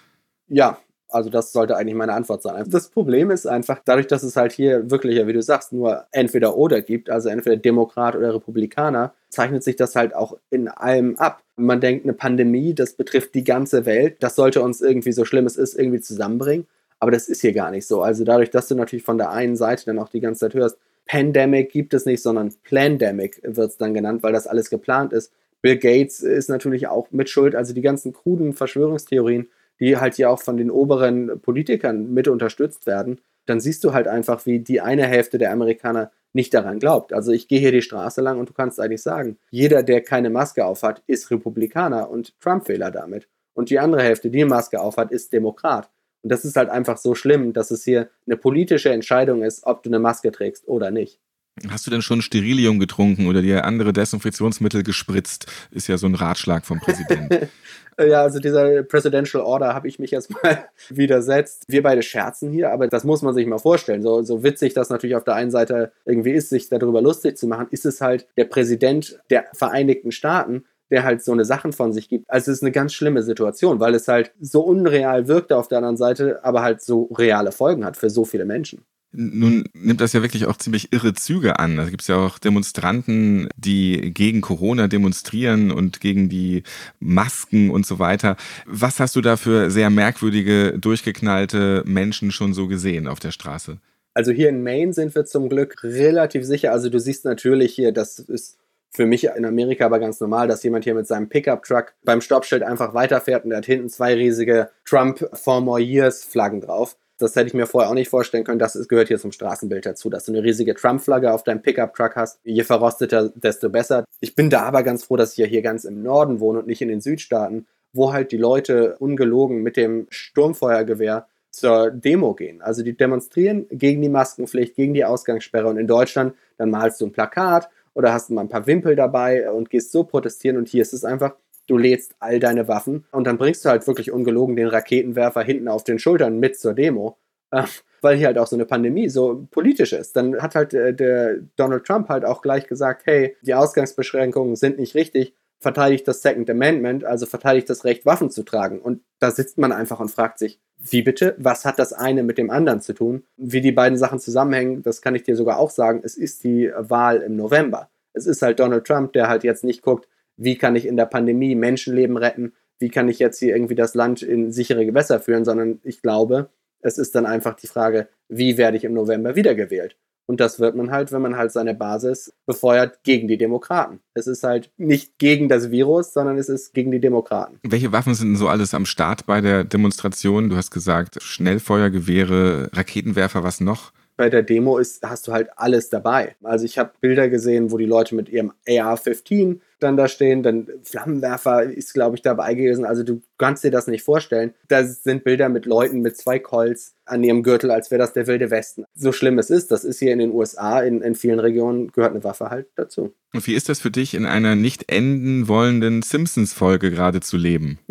Ja, 0.46 0.78
also 1.08 1.30
das 1.30 1.52
sollte 1.52 1.76
eigentlich 1.76 1.94
meine 1.94 2.14
Antwort 2.14 2.42
sein. 2.42 2.64
Das 2.68 2.88
Problem 2.88 3.30
ist 3.30 3.46
einfach, 3.46 3.80
dadurch, 3.84 4.06
dass 4.06 4.22
es 4.22 4.36
halt 4.36 4.52
hier 4.52 4.90
wirklich, 4.90 5.24
wie 5.26 5.32
du 5.32 5.42
sagst, 5.42 5.72
nur 5.72 6.04
entweder 6.12 6.56
oder 6.56 6.80
gibt, 6.82 7.10
also 7.10 7.28
entweder 7.28 7.56
Demokrat 7.56 8.16
oder 8.16 8.34
Republikaner, 8.34 9.14
zeichnet 9.28 9.62
sich 9.62 9.76
das 9.76 9.96
halt 9.96 10.14
auch 10.14 10.36
in 10.50 10.68
allem 10.68 11.16
ab. 11.16 11.42
Man 11.56 11.80
denkt, 11.80 12.04
eine 12.04 12.12
Pandemie, 12.12 12.74
das 12.74 12.94
betrifft 12.94 13.34
die 13.34 13.44
ganze 13.44 13.86
Welt, 13.86 14.16
das 14.20 14.34
sollte 14.34 14.62
uns 14.62 14.80
irgendwie 14.80 15.12
so 15.12 15.24
schlimm 15.24 15.46
es 15.46 15.56
ist, 15.56 15.78
irgendwie 15.78 16.00
zusammenbringen. 16.00 16.66
Aber 16.98 17.10
das 17.10 17.28
ist 17.28 17.42
hier 17.42 17.52
gar 17.52 17.70
nicht 17.70 17.86
so. 17.86 18.02
Also 18.02 18.24
dadurch, 18.24 18.50
dass 18.50 18.68
du 18.68 18.74
natürlich 18.74 19.04
von 19.04 19.18
der 19.18 19.30
einen 19.30 19.56
Seite 19.56 19.84
dann 19.86 19.98
auch 19.98 20.08
die 20.08 20.20
ganze 20.20 20.40
Zeit 20.40 20.54
hörst, 20.54 20.78
Pandemic 21.06 21.70
gibt 21.70 21.94
es 21.94 22.04
nicht, 22.04 22.22
sondern 22.22 22.52
Plandemic 22.64 23.40
wird 23.44 23.70
es 23.70 23.76
dann 23.76 23.94
genannt, 23.94 24.22
weil 24.22 24.32
das 24.32 24.46
alles 24.46 24.70
geplant 24.70 25.12
ist. 25.12 25.30
Bill 25.62 25.78
Gates 25.78 26.20
ist 26.20 26.48
natürlich 26.48 26.88
auch 26.88 27.10
mit 27.10 27.30
Schuld. 27.30 27.54
Also 27.54 27.74
die 27.74 27.82
ganzen 27.82 28.12
kruden 28.12 28.52
Verschwörungstheorien 28.54 29.48
die 29.80 29.96
halt 29.96 30.14
hier 30.14 30.30
auch 30.30 30.40
von 30.40 30.56
den 30.56 30.70
oberen 30.70 31.40
Politikern 31.40 32.12
mit 32.12 32.28
unterstützt 32.28 32.86
werden, 32.86 33.20
dann 33.46 33.60
siehst 33.60 33.84
du 33.84 33.92
halt 33.92 34.08
einfach, 34.08 34.44
wie 34.46 34.60
die 34.60 34.80
eine 34.80 35.06
Hälfte 35.06 35.38
der 35.38 35.52
Amerikaner 35.52 36.10
nicht 36.32 36.52
daran 36.52 36.78
glaubt. 36.78 37.12
Also 37.12 37.32
ich 37.32 37.48
gehe 37.48 37.60
hier 37.60 37.72
die 37.72 37.82
Straße 37.82 38.20
lang 38.20 38.38
und 38.38 38.48
du 38.48 38.52
kannst 38.52 38.78
eigentlich 38.80 39.02
sagen, 39.02 39.38
jeder, 39.50 39.82
der 39.82 40.02
keine 40.02 40.30
Maske 40.30 40.64
aufhat, 40.64 41.02
ist 41.06 41.30
Republikaner 41.30 42.10
und 42.10 42.38
Trump-Wähler 42.40 42.90
damit. 42.90 43.28
Und 43.54 43.70
die 43.70 43.78
andere 43.78 44.02
Hälfte, 44.02 44.30
die 44.30 44.42
eine 44.42 44.50
Maske 44.50 44.80
aufhat, 44.80 45.10
ist 45.10 45.32
Demokrat. 45.32 45.90
Und 46.22 46.30
das 46.30 46.44
ist 46.44 46.56
halt 46.56 46.68
einfach 46.68 46.98
so 46.98 47.14
schlimm, 47.14 47.52
dass 47.52 47.70
es 47.70 47.84
hier 47.84 48.10
eine 48.26 48.36
politische 48.36 48.90
Entscheidung 48.90 49.42
ist, 49.42 49.64
ob 49.64 49.82
du 49.82 49.90
eine 49.90 49.98
Maske 49.98 50.30
trägst 50.30 50.68
oder 50.68 50.90
nicht. 50.90 51.20
Hast 51.70 51.86
du 51.86 51.90
denn 51.90 52.02
schon 52.02 52.20
Sterilium 52.20 52.78
getrunken 52.78 53.28
oder 53.28 53.40
dir 53.40 53.64
andere 53.64 53.94
Desinfektionsmittel 53.94 54.82
gespritzt? 54.82 55.46
Ist 55.70 55.88
ja 55.88 55.96
so 55.96 56.06
ein 56.06 56.14
Ratschlag 56.14 56.66
vom 56.66 56.80
Präsidenten. 56.80 57.48
ja, 57.98 58.22
also 58.22 58.40
dieser 58.40 58.82
Presidential 58.82 59.42
Order 59.42 59.72
habe 59.72 59.88
ich 59.88 59.98
mich 59.98 60.10
jetzt 60.10 60.30
mal 60.30 60.68
widersetzt. 60.90 61.64
Wir 61.68 61.82
beide 61.82 62.02
scherzen 62.02 62.50
hier, 62.50 62.72
aber 62.72 62.88
das 62.88 63.04
muss 63.04 63.22
man 63.22 63.32
sich 63.32 63.46
mal 63.46 63.58
vorstellen. 63.58 64.02
So, 64.02 64.22
so 64.22 64.42
witzig 64.42 64.74
das 64.74 64.90
natürlich 64.90 65.16
auf 65.16 65.24
der 65.24 65.34
einen 65.34 65.50
Seite 65.50 65.92
irgendwie 66.04 66.32
ist, 66.32 66.50
sich 66.50 66.68
darüber 66.68 67.00
lustig 67.00 67.38
zu 67.38 67.46
machen, 67.46 67.68
ist 67.70 67.86
es 67.86 68.02
halt 68.02 68.26
der 68.36 68.44
Präsident 68.44 69.18
der 69.30 69.46
Vereinigten 69.54 70.12
Staaten, 70.12 70.66
der 70.90 71.04
halt 71.04 71.24
so 71.24 71.32
eine 71.32 71.46
Sachen 71.46 71.72
von 71.72 71.90
sich 71.94 72.10
gibt. 72.10 72.28
Also 72.28 72.50
es 72.50 72.58
ist 72.58 72.64
eine 72.64 72.72
ganz 72.72 72.92
schlimme 72.92 73.22
Situation, 73.22 73.80
weil 73.80 73.94
es 73.94 74.08
halt 74.08 74.32
so 74.40 74.60
unreal 74.60 75.26
wirkt 75.26 75.54
auf 75.54 75.68
der 75.68 75.78
anderen 75.78 75.96
Seite, 75.96 76.44
aber 76.44 76.60
halt 76.60 76.82
so 76.82 77.04
reale 77.16 77.50
Folgen 77.50 77.86
hat 77.86 77.96
für 77.96 78.10
so 78.10 78.26
viele 78.26 78.44
Menschen. 78.44 78.84
Nun 79.18 79.64
nimmt 79.72 80.02
das 80.02 80.12
ja 80.12 80.20
wirklich 80.20 80.44
auch 80.44 80.58
ziemlich 80.58 80.92
irre 80.92 81.14
Züge 81.14 81.58
an. 81.58 81.78
Da 81.78 81.88
gibt 81.88 82.02
es 82.02 82.08
ja 82.08 82.16
auch 82.16 82.38
Demonstranten, 82.38 83.48
die 83.56 84.12
gegen 84.12 84.42
Corona 84.42 84.88
demonstrieren 84.88 85.70
und 85.70 86.02
gegen 86.02 86.28
die 86.28 86.64
Masken 87.00 87.70
und 87.70 87.86
so 87.86 87.98
weiter. 87.98 88.36
Was 88.66 89.00
hast 89.00 89.16
du 89.16 89.22
da 89.22 89.38
für 89.38 89.70
sehr 89.70 89.88
merkwürdige, 89.88 90.78
durchgeknallte 90.78 91.82
Menschen 91.86 92.30
schon 92.30 92.52
so 92.52 92.68
gesehen 92.68 93.08
auf 93.08 93.18
der 93.18 93.30
Straße? 93.30 93.78
Also 94.12 94.32
hier 94.32 94.50
in 94.50 94.62
Maine 94.62 94.92
sind 94.92 95.14
wir 95.14 95.24
zum 95.24 95.48
Glück 95.48 95.82
relativ 95.82 96.44
sicher. 96.44 96.72
Also 96.72 96.90
du 96.90 97.00
siehst 97.00 97.24
natürlich 97.24 97.74
hier, 97.74 97.92
das 97.92 98.18
ist 98.18 98.58
für 98.90 99.06
mich 99.06 99.24
in 99.24 99.46
Amerika 99.46 99.86
aber 99.86 99.98
ganz 99.98 100.20
normal, 100.20 100.46
dass 100.46 100.62
jemand 100.62 100.84
hier 100.84 100.94
mit 100.94 101.06
seinem 101.06 101.30
Pickup-Truck 101.30 101.94
beim 102.04 102.20
Stoppschild 102.20 102.62
einfach 102.62 102.92
weiterfährt 102.92 103.44
und 103.44 103.50
der 103.50 103.58
hat 103.58 103.66
hinten 103.66 103.88
zwei 103.88 104.14
riesige 104.14 104.68
Trump 104.84 105.26
for 105.32 105.62
more 105.62 105.80
years 105.80 106.22
Flaggen 106.22 106.60
drauf. 106.60 106.96
Das 107.18 107.34
hätte 107.34 107.46
ich 107.46 107.54
mir 107.54 107.66
vorher 107.66 107.90
auch 107.90 107.94
nicht 107.94 108.10
vorstellen 108.10 108.44
können. 108.44 108.58
Das 108.58 108.88
gehört 108.88 109.08
hier 109.08 109.18
zum 109.18 109.32
Straßenbild 109.32 109.86
dazu, 109.86 110.10
dass 110.10 110.26
du 110.26 110.32
eine 110.32 110.42
riesige 110.42 110.74
Trump-Flagge 110.74 111.32
auf 111.32 111.44
deinem 111.44 111.62
Pickup-Truck 111.62 112.14
hast. 112.14 112.40
Je 112.44 112.62
verrosteter, 112.62 113.30
desto 113.34 113.70
besser. 113.70 114.04
Ich 114.20 114.34
bin 114.34 114.50
da 114.50 114.62
aber 114.62 114.82
ganz 114.82 115.04
froh, 115.04 115.16
dass 115.16 115.32
ich 115.32 115.38
ja 115.38 115.46
hier 115.46 115.62
ganz 115.62 115.84
im 115.84 116.02
Norden 116.02 116.40
wohne 116.40 116.58
und 116.58 116.66
nicht 116.66 116.82
in 116.82 116.88
den 116.88 117.00
Südstaaten, 117.00 117.66
wo 117.92 118.12
halt 118.12 118.32
die 118.32 118.36
Leute 118.36 118.96
ungelogen 118.98 119.62
mit 119.62 119.76
dem 119.76 120.06
Sturmfeuergewehr 120.10 121.26
zur 121.50 121.90
Demo 121.90 122.34
gehen. 122.34 122.60
Also 122.60 122.82
die 122.82 122.94
demonstrieren 122.94 123.66
gegen 123.70 124.02
die 124.02 124.10
Maskenpflicht, 124.10 124.74
gegen 124.74 124.92
die 124.92 125.06
Ausgangssperre. 125.06 125.68
Und 125.68 125.78
in 125.78 125.86
Deutschland, 125.86 126.34
dann 126.58 126.70
malst 126.70 127.00
du 127.00 127.06
ein 127.06 127.12
Plakat 127.12 127.70
oder 127.94 128.12
hast 128.12 128.28
mal 128.28 128.42
ein 128.42 128.50
paar 128.50 128.66
Wimpel 128.66 128.94
dabei 128.94 129.50
und 129.50 129.70
gehst 129.70 129.90
so 129.90 130.04
protestieren. 130.04 130.58
Und 130.58 130.68
hier 130.68 130.82
ist 130.82 130.92
es 130.92 131.02
einfach, 131.02 131.34
du 131.66 131.76
lädst 131.78 132.14
all 132.20 132.40
deine 132.40 132.68
Waffen 132.68 133.04
und 133.12 133.26
dann 133.26 133.38
bringst 133.38 133.64
du 133.64 133.68
halt 133.68 133.86
wirklich 133.86 134.12
ungelogen 134.12 134.56
den 134.56 134.68
Raketenwerfer 134.68 135.42
hinten 135.42 135.68
auf 135.68 135.84
den 135.84 135.98
Schultern 135.98 136.38
mit 136.38 136.58
zur 136.58 136.74
Demo. 136.74 137.18
Äh, 137.50 137.64
weil 138.02 138.16
hier 138.16 138.28
halt 138.28 138.38
auch 138.38 138.46
so 138.46 138.56
eine 138.56 138.66
Pandemie 138.66 139.08
so 139.08 139.46
politisch 139.50 139.92
ist. 139.92 140.16
Dann 140.16 140.40
hat 140.40 140.54
halt 140.54 140.74
äh, 140.74 140.94
der 140.94 141.38
Donald 141.56 141.84
Trump 141.84 142.08
halt 142.08 142.24
auch 142.24 142.42
gleich 142.42 142.66
gesagt, 142.66 143.02
hey, 143.06 143.36
die 143.42 143.54
Ausgangsbeschränkungen 143.54 144.56
sind 144.56 144.78
nicht 144.78 144.94
richtig, 144.94 145.34
verteidigt 145.58 146.06
das 146.06 146.22
Second 146.22 146.48
Amendment, 146.50 147.04
also 147.04 147.26
verteidigt 147.26 147.68
das 147.70 147.84
Recht, 147.84 148.06
Waffen 148.06 148.30
zu 148.30 148.42
tragen. 148.42 148.80
Und 148.80 149.02
da 149.18 149.30
sitzt 149.30 149.58
man 149.58 149.72
einfach 149.72 150.00
und 150.00 150.10
fragt 150.10 150.38
sich, 150.38 150.60
wie 150.78 151.02
bitte? 151.02 151.34
Was 151.38 151.64
hat 151.64 151.78
das 151.78 151.92
eine 151.92 152.22
mit 152.22 152.38
dem 152.38 152.50
anderen 152.50 152.80
zu 152.80 152.92
tun? 152.92 153.24
Wie 153.36 153.60
die 153.60 153.72
beiden 153.72 153.98
Sachen 153.98 154.20
zusammenhängen, 154.20 154.82
das 154.82 155.00
kann 155.00 155.14
ich 155.14 155.22
dir 155.22 155.34
sogar 155.34 155.58
auch 155.58 155.70
sagen. 155.70 156.00
Es 156.04 156.16
ist 156.16 156.44
die 156.44 156.70
Wahl 156.76 157.18
im 157.18 157.36
November. 157.36 157.88
Es 158.12 158.26
ist 158.26 158.42
halt 158.42 158.60
Donald 158.60 158.86
Trump, 158.86 159.12
der 159.14 159.28
halt 159.28 159.42
jetzt 159.42 159.64
nicht 159.64 159.82
guckt, 159.82 160.06
wie 160.36 160.56
kann 160.56 160.76
ich 160.76 160.86
in 160.86 160.96
der 160.96 161.06
Pandemie 161.06 161.54
Menschenleben 161.54 162.16
retten, 162.16 162.52
wie 162.78 162.88
kann 162.88 163.08
ich 163.08 163.18
jetzt 163.18 163.38
hier 163.38 163.54
irgendwie 163.54 163.74
das 163.74 163.94
Land 163.94 164.22
in 164.22 164.52
sichere 164.52 164.84
Gewässer 164.84 165.20
führen, 165.20 165.44
sondern 165.44 165.80
ich 165.82 166.02
glaube, 166.02 166.50
es 166.80 166.98
ist 166.98 167.14
dann 167.14 167.26
einfach 167.26 167.54
die 167.54 167.66
Frage, 167.66 168.08
wie 168.28 168.58
werde 168.58 168.76
ich 168.76 168.84
im 168.84 168.94
November 168.94 169.34
wiedergewählt? 169.34 169.96
Und 170.28 170.40
das 170.40 170.58
wird 170.58 170.74
man 170.74 170.90
halt, 170.90 171.12
wenn 171.12 171.22
man 171.22 171.36
halt 171.36 171.52
seine 171.52 171.72
Basis 171.72 172.34
befeuert 172.46 173.04
gegen 173.04 173.28
die 173.28 173.38
Demokraten. 173.38 174.00
Es 174.12 174.26
ist 174.26 174.42
halt 174.42 174.72
nicht 174.76 175.18
gegen 175.18 175.48
das 175.48 175.70
Virus, 175.70 176.12
sondern 176.12 176.36
es 176.36 176.48
ist 176.48 176.74
gegen 176.74 176.90
die 176.90 177.00
Demokraten. 177.00 177.60
Welche 177.62 177.92
Waffen 177.92 178.14
sind 178.14 178.30
denn 178.30 178.36
so 178.36 178.48
alles 178.48 178.74
am 178.74 178.86
Start 178.86 179.26
bei 179.26 179.40
der 179.40 179.62
Demonstration? 179.62 180.50
Du 180.50 180.56
hast 180.56 180.72
gesagt, 180.72 181.22
Schnellfeuergewehre, 181.22 182.70
Raketenwerfer, 182.72 183.44
was 183.44 183.60
noch? 183.60 183.92
bei 184.16 184.30
der 184.30 184.42
Demo 184.42 184.78
ist, 184.78 185.02
hast 185.02 185.28
du 185.28 185.32
halt 185.32 185.50
alles 185.56 185.90
dabei. 185.90 186.36
Also 186.42 186.64
ich 186.64 186.78
habe 186.78 186.92
Bilder 187.00 187.28
gesehen, 187.28 187.70
wo 187.70 187.78
die 187.78 187.84
Leute 187.84 188.14
mit 188.14 188.28
ihrem 188.28 188.52
AR-15 188.66 189.60
dann 189.78 189.96
da 189.96 190.08
stehen, 190.08 190.42
dann 190.42 190.68
Flammenwerfer 190.82 191.64
ist, 191.64 191.92
glaube 191.92 192.16
ich, 192.16 192.22
dabei 192.22 192.54
gewesen. 192.54 192.84
Also 192.84 193.02
du 193.02 193.22
kannst 193.38 193.64
dir 193.64 193.70
das 193.70 193.86
nicht 193.86 194.02
vorstellen. 194.02 194.54
Da 194.68 194.84
sind 194.84 195.24
Bilder 195.24 195.48
mit 195.48 195.66
Leuten 195.66 196.00
mit 196.00 196.16
zwei 196.16 196.38
Colts 196.38 196.94
an 197.04 197.22
ihrem 197.22 197.42
Gürtel, 197.42 197.70
als 197.70 197.90
wäre 197.90 197.98
das 197.98 198.12
der 198.12 198.26
wilde 198.26 198.50
Westen. 198.50 198.84
So 198.94 199.12
schlimm 199.12 199.38
es 199.38 199.50
ist, 199.50 199.70
das 199.70 199.84
ist 199.84 199.98
hier 199.98 200.12
in 200.12 200.18
den 200.18 200.32
USA, 200.32 200.80
in, 200.80 201.02
in 201.02 201.14
vielen 201.14 201.38
Regionen 201.38 201.92
gehört 201.92 202.12
eine 202.12 202.24
Waffe 202.24 202.50
halt 202.50 202.66
dazu. 202.76 203.14
Und 203.32 203.46
wie 203.46 203.54
ist 203.54 203.68
das 203.68 203.80
für 203.80 203.90
dich, 203.90 204.14
in 204.14 204.24
einer 204.24 204.56
nicht 204.56 204.90
enden 204.90 205.46
wollenden 205.46 206.02
Simpsons-Folge 206.02 206.90
gerade 206.90 207.20
zu 207.20 207.36
leben? 207.36 207.78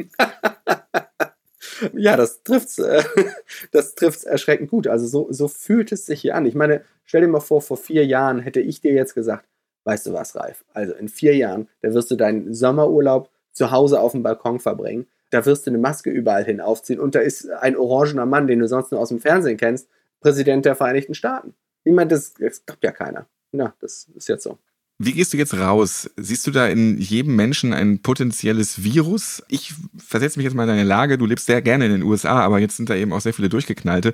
ja, 1.94 2.18
das 2.18 2.44
trifft's, 2.44 2.80
äh, 2.80 3.04
das 3.72 3.96
trifft's 3.96 4.24
erschreckend 4.24 4.70
gut. 4.70 4.88
Also 4.88 5.08
so, 5.08 5.28
so 5.30 5.48
fühlt 5.48 5.92
es 5.92 6.06
sich 6.06 6.22
hier 6.22 6.36
an. 6.36 6.46
Ich 6.46 6.56
meine, 6.56 6.82
stell 7.06 7.22
dir 7.22 7.28
mal 7.28 7.40
vor, 7.40 7.62
vor 7.62 7.78
vier 7.78 8.06
Jahren 8.06 8.40
hätte 8.40 8.60
ich 8.60 8.82
dir 8.82 8.94
jetzt 8.94 9.14
gesagt, 9.14 9.46
weißt 9.86 10.08
du 10.08 10.14
was, 10.14 10.36
Ralf? 10.36 10.66
Also 10.74 10.94
in 10.94 11.08
vier 11.08 11.36
Jahren, 11.36 11.70
da 11.82 11.94
wirst 11.94 12.12
du 12.12 12.16
deinen 12.16 12.54
Sommerurlaub 12.54 13.30
zu 13.54 13.72
Hause 13.72 14.00
auf 14.00 14.12
dem 14.12 14.24
Balkon 14.24 14.60
verbringen. 14.60 15.08
Da 15.32 15.46
wirst 15.46 15.66
du 15.66 15.72
eine 15.72 15.80
Maske 15.80 16.10
überall 16.10 16.44
hin 16.44 16.62
aufziehen 16.62 17.00
und 17.00 17.16
da 17.16 17.20
ist 17.20 17.50
ein 17.50 17.78
orangener 17.78 18.26
Mann, 18.26 18.48
den 18.48 18.60
du 18.60 18.68
sonst 18.68 18.92
nur 18.92 19.00
aus 19.00 19.10
dem 19.10 19.20
Fernsehen 19.20 19.58
kennst, 19.58 19.88
Präsident 20.20 20.66
der 20.66 20.76
Vereinigten 20.76 21.14
Staaten. 21.14 21.56
Ich 21.84 21.94
meine, 21.94 22.10
das, 22.10 22.34
das 22.34 22.66
glaubt 22.66 22.84
ja 22.84 22.92
keiner. 22.92 23.28
Ja, 23.52 23.74
das 23.80 24.08
ist 24.16 24.28
jetzt 24.28 24.44
so. 24.44 24.58
Wie 24.98 25.12
gehst 25.12 25.34
du 25.34 25.38
jetzt 25.38 25.54
raus? 25.54 26.10
Siehst 26.16 26.48
du 26.48 26.52
da 26.52 26.68
in 26.68 26.98
jedem 26.98 27.36
Menschen 27.36 27.74
ein 27.74 28.02
potenzielles 28.02 28.82
Virus? 28.82 29.44
Ich 29.50 29.74
versetze 29.98 30.40
mich 30.40 30.46
jetzt 30.46 30.54
mal 30.54 30.64
in 30.64 30.70
deine 30.70 30.84
Lage. 30.86 31.18
Du 31.18 31.26
lebst 31.26 31.48
sehr 31.48 31.62
gerne 31.62 31.88
in 31.88 31.92
den 31.92 32.04
USA, 32.04 32.40
aber 32.40 32.60
jetzt 32.60 32.78
sind 32.78 32.90
da 32.90 32.96
eben 32.96 33.12
auch 33.12 33.20
sehr 33.20 33.34
viele 33.34 33.50
durchgeknallte. 33.50 34.14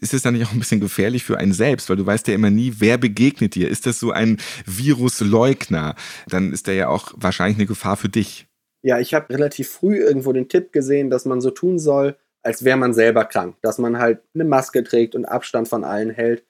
Ist 0.00 0.14
es 0.14 0.22
dann 0.22 0.32
nicht 0.32 0.46
auch 0.46 0.52
ein 0.52 0.58
bisschen 0.58 0.80
gefährlich 0.80 1.22
für 1.22 1.36
einen 1.36 1.52
selbst? 1.52 1.90
Weil 1.90 1.98
du 1.98 2.06
weißt 2.06 2.28
ja 2.28 2.34
immer 2.34 2.48
nie, 2.48 2.72
wer 2.78 2.96
begegnet 2.96 3.54
dir. 3.54 3.68
Ist 3.68 3.84
das 3.84 4.00
so 4.00 4.10
ein 4.10 4.38
Virusleugner? 4.64 5.96
Dann 6.28 6.54
ist 6.54 6.66
der 6.66 6.74
ja 6.74 6.88
auch 6.88 7.12
wahrscheinlich 7.14 7.58
eine 7.58 7.66
Gefahr 7.66 7.98
für 7.98 8.08
dich. 8.08 8.46
Ja, 8.82 8.98
ich 8.98 9.12
habe 9.12 9.28
relativ 9.34 9.68
früh 9.68 9.98
irgendwo 9.98 10.32
den 10.32 10.48
Tipp 10.48 10.72
gesehen, 10.72 11.10
dass 11.10 11.26
man 11.26 11.42
so 11.42 11.50
tun 11.50 11.78
soll, 11.78 12.16
als 12.42 12.64
wäre 12.64 12.78
man 12.78 12.94
selber 12.94 13.26
krank. 13.26 13.56
Dass 13.60 13.76
man 13.76 13.98
halt 13.98 14.22
eine 14.34 14.46
Maske 14.46 14.82
trägt 14.82 15.14
und 15.14 15.26
Abstand 15.26 15.68
von 15.68 15.84
allen 15.84 16.08
hält 16.08 16.42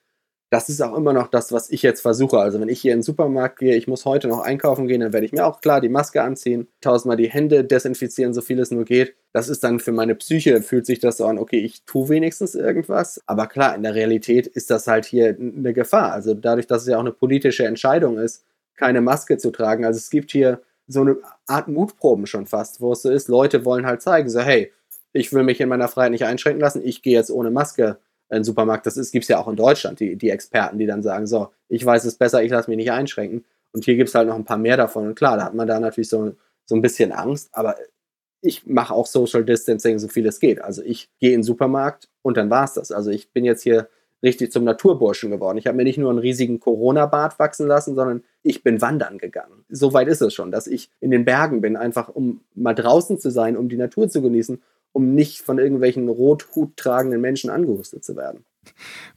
das 0.52 0.68
ist 0.68 0.82
auch 0.82 0.94
immer 0.94 1.14
noch 1.14 1.28
das, 1.28 1.50
was 1.50 1.70
ich 1.70 1.80
jetzt 1.80 2.02
versuche. 2.02 2.36
Also 2.36 2.60
wenn 2.60 2.68
ich 2.68 2.78
hier 2.78 2.92
in 2.92 2.98
den 2.98 3.02
Supermarkt 3.02 3.58
gehe, 3.58 3.74
ich 3.74 3.88
muss 3.88 4.04
heute 4.04 4.28
noch 4.28 4.40
einkaufen 4.40 4.86
gehen, 4.86 5.00
dann 5.00 5.14
werde 5.14 5.24
ich 5.24 5.32
mir 5.32 5.46
auch 5.46 5.62
klar 5.62 5.80
die 5.80 5.88
Maske 5.88 6.22
anziehen, 6.22 6.68
tausendmal 6.82 7.16
die 7.16 7.30
Hände 7.30 7.64
desinfizieren, 7.64 8.34
so 8.34 8.42
viel 8.42 8.60
es 8.60 8.70
nur 8.70 8.84
geht. 8.84 9.14
Das 9.32 9.48
ist 9.48 9.64
dann 9.64 9.80
für 9.80 9.92
meine 9.92 10.14
Psyche, 10.14 10.60
fühlt 10.60 10.84
sich 10.84 10.98
das 10.98 11.16
so 11.16 11.24
an, 11.24 11.38
okay, 11.38 11.60
ich 11.60 11.86
tue 11.86 12.10
wenigstens 12.10 12.54
irgendwas. 12.54 13.22
Aber 13.24 13.46
klar, 13.46 13.74
in 13.74 13.82
der 13.82 13.94
Realität 13.94 14.46
ist 14.46 14.70
das 14.70 14.86
halt 14.86 15.06
hier 15.06 15.34
eine 15.40 15.72
Gefahr. 15.72 16.12
Also 16.12 16.34
dadurch, 16.34 16.66
dass 16.66 16.82
es 16.82 16.88
ja 16.88 16.98
auch 16.98 17.00
eine 17.00 17.12
politische 17.12 17.64
Entscheidung 17.64 18.18
ist, 18.18 18.44
keine 18.76 19.00
Maske 19.00 19.38
zu 19.38 19.52
tragen. 19.52 19.86
Also 19.86 19.96
es 19.96 20.10
gibt 20.10 20.32
hier 20.32 20.60
so 20.86 21.00
eine 21.00 21.16
Art 21.46 21.68
Mutproben 21.68 22.26
schon 22.26 22.44
fast, 22.44 22.82
wo 22.82 22.92
es 22.92 23.00
so 23.00 23.10
ist, 23.10 23.28
Leute 23.28 23.64
wollen 23.64 23.86
halt 23.86 24.02
zeigen, 24.02 24.28
so 24.28 24.40
hey, 24.40 24.70
ich 25.14 25.32
will 25.32 25.44
mich 25.44 25.62
in 25.62 25.70
meiner 25.70 25.88
Freiheit 25.88 26.12
nicht 26.12 26.26
einschränken 26.26 26.60
lassen, 26.60 26.82
ich 26.84 27.00
gehe 27.00 27.14
jetzt 27.14 27.30
ohne 27.30 27.50
Maske 27.50 27.96
ein 28.32 28.44
Supermarkt. 28.44 28.86
Das 28.86 28.94
gibt 29.10 29.24
es 29.24 29.28
ja 29.28 29.38
auch 29.38 29.48
in 29.48 29.56
Deutschland, 29.56 30.00
die, 30.00 30.16
die 30.16 30.30
Experten, 30.30 30.78
die 30.78 30.86
dann 30.86 31.02
sagen, 31.02 31.26
so, 31.26 31.48
ich 31.68 31.84
weiß 31.84 32.04
es 32.04 32.16
besser, 32.16 32.42
ich 32.42 32.50
lasse 32.50 32.70
mich 32.70 32.76
nicht 32.76 32.90
einschränken. 32.90 33.44
Und 33.72 33.84
hier 33.84 33.96
gibt 33.96 34.08
es 34.08 34.14
halt 34.14 34.28
noch 34.28 34.34
ein 34.34 34.44
paar 34.44 34.58
mehr 34.58 34.76
davon. 34.76 35.06
Und 35.08 35.14
klar, 35.14 35.36
da 35.36 35.44
hat 35.44 35.54
man 35.54 35.66
da 35.66 35.78
natürlich 35.80 36.08
so, 36.08 36.34
so 36.64 36.74
ein 36.74 36.82
bisschen 36.82 37.12
Angst, 37.12 37.50
aber 37.52 37.76
ich 38.40 38.66
mache 38.66 38.92
auch 38.92 39.06
Social 39.06 39.44
Distancing, 39.44 39.98
so 39.98 40.08
viel 40.08 40.26
es 40.26 40.40
geht. 40.40 40.60
Also 40.60 40.82
ich 40.82 41.10
gehe 41.20 41.30
in 41.30 41.38
den 41.38 41.44
Supermarkt 41.44 42.08
und 42.22 42.36
dann 42.36 42.50
war 42.50 42.64
es 42.64 42.74
das. 42.74 42.90
Also 42.90 43.10
ich 43.10 43.30
bin 43.32 43.44
jetzt 43.44 43.62
hier 43.62 43.88
richtig 44.22 44.52
zum 44.52 44.64
Naturburschen 44.64 45.30
geworden. 45.30 45.58
Ich 45.58 45.66
habe 45.66 45.76
mir 45.76 45.84
nicht 45.84 45.98
nur 45.98 46.10
einen 46.10 46.18
riesigen 46.18 46.60
Corona-Bart 46.60 47.38
wachsen 47.38 47.66
lassen, 47.66 47.94
sondern 47.94 48.22
ich 48.42 48.62
bin 48.62 48.80
wandern 48.80 49.18
gegangen. 49.18 49.64
So 49.68 49.92
weit 49.92 50.08
ist 50.08 50.22
es 50.22 50.34
schon, 50.34 50.50
dass 50.50 50.66
ich 50.66 50.90
in 51.00 51.10
den 51.10 51.24
Bergen 51.24 51.60
bin, 51.60 51.76
einfach 51.76 52.08
um 52.08 52.40
mal 52.54 52.74
draußen 52.74 53.18
zu 53.18 53.30
sein, 53.30 53.56
um 53.56 53.68
die 53.68 53.76
Natur 53.76 54.08
zu 54.08 54.22
genießen 54.22 54.60
um 54.92 55.14
nicht 55.14 55.40
von 55.40 55.58
irgendwelchen 55.58 56.08
Rothut 56.08 56.76
tragenden 56.76 57.20
Menschen 57.20 57.50
angehustet 57.50 58.04
zu 58.04 58.16
werden. 58.16 58.44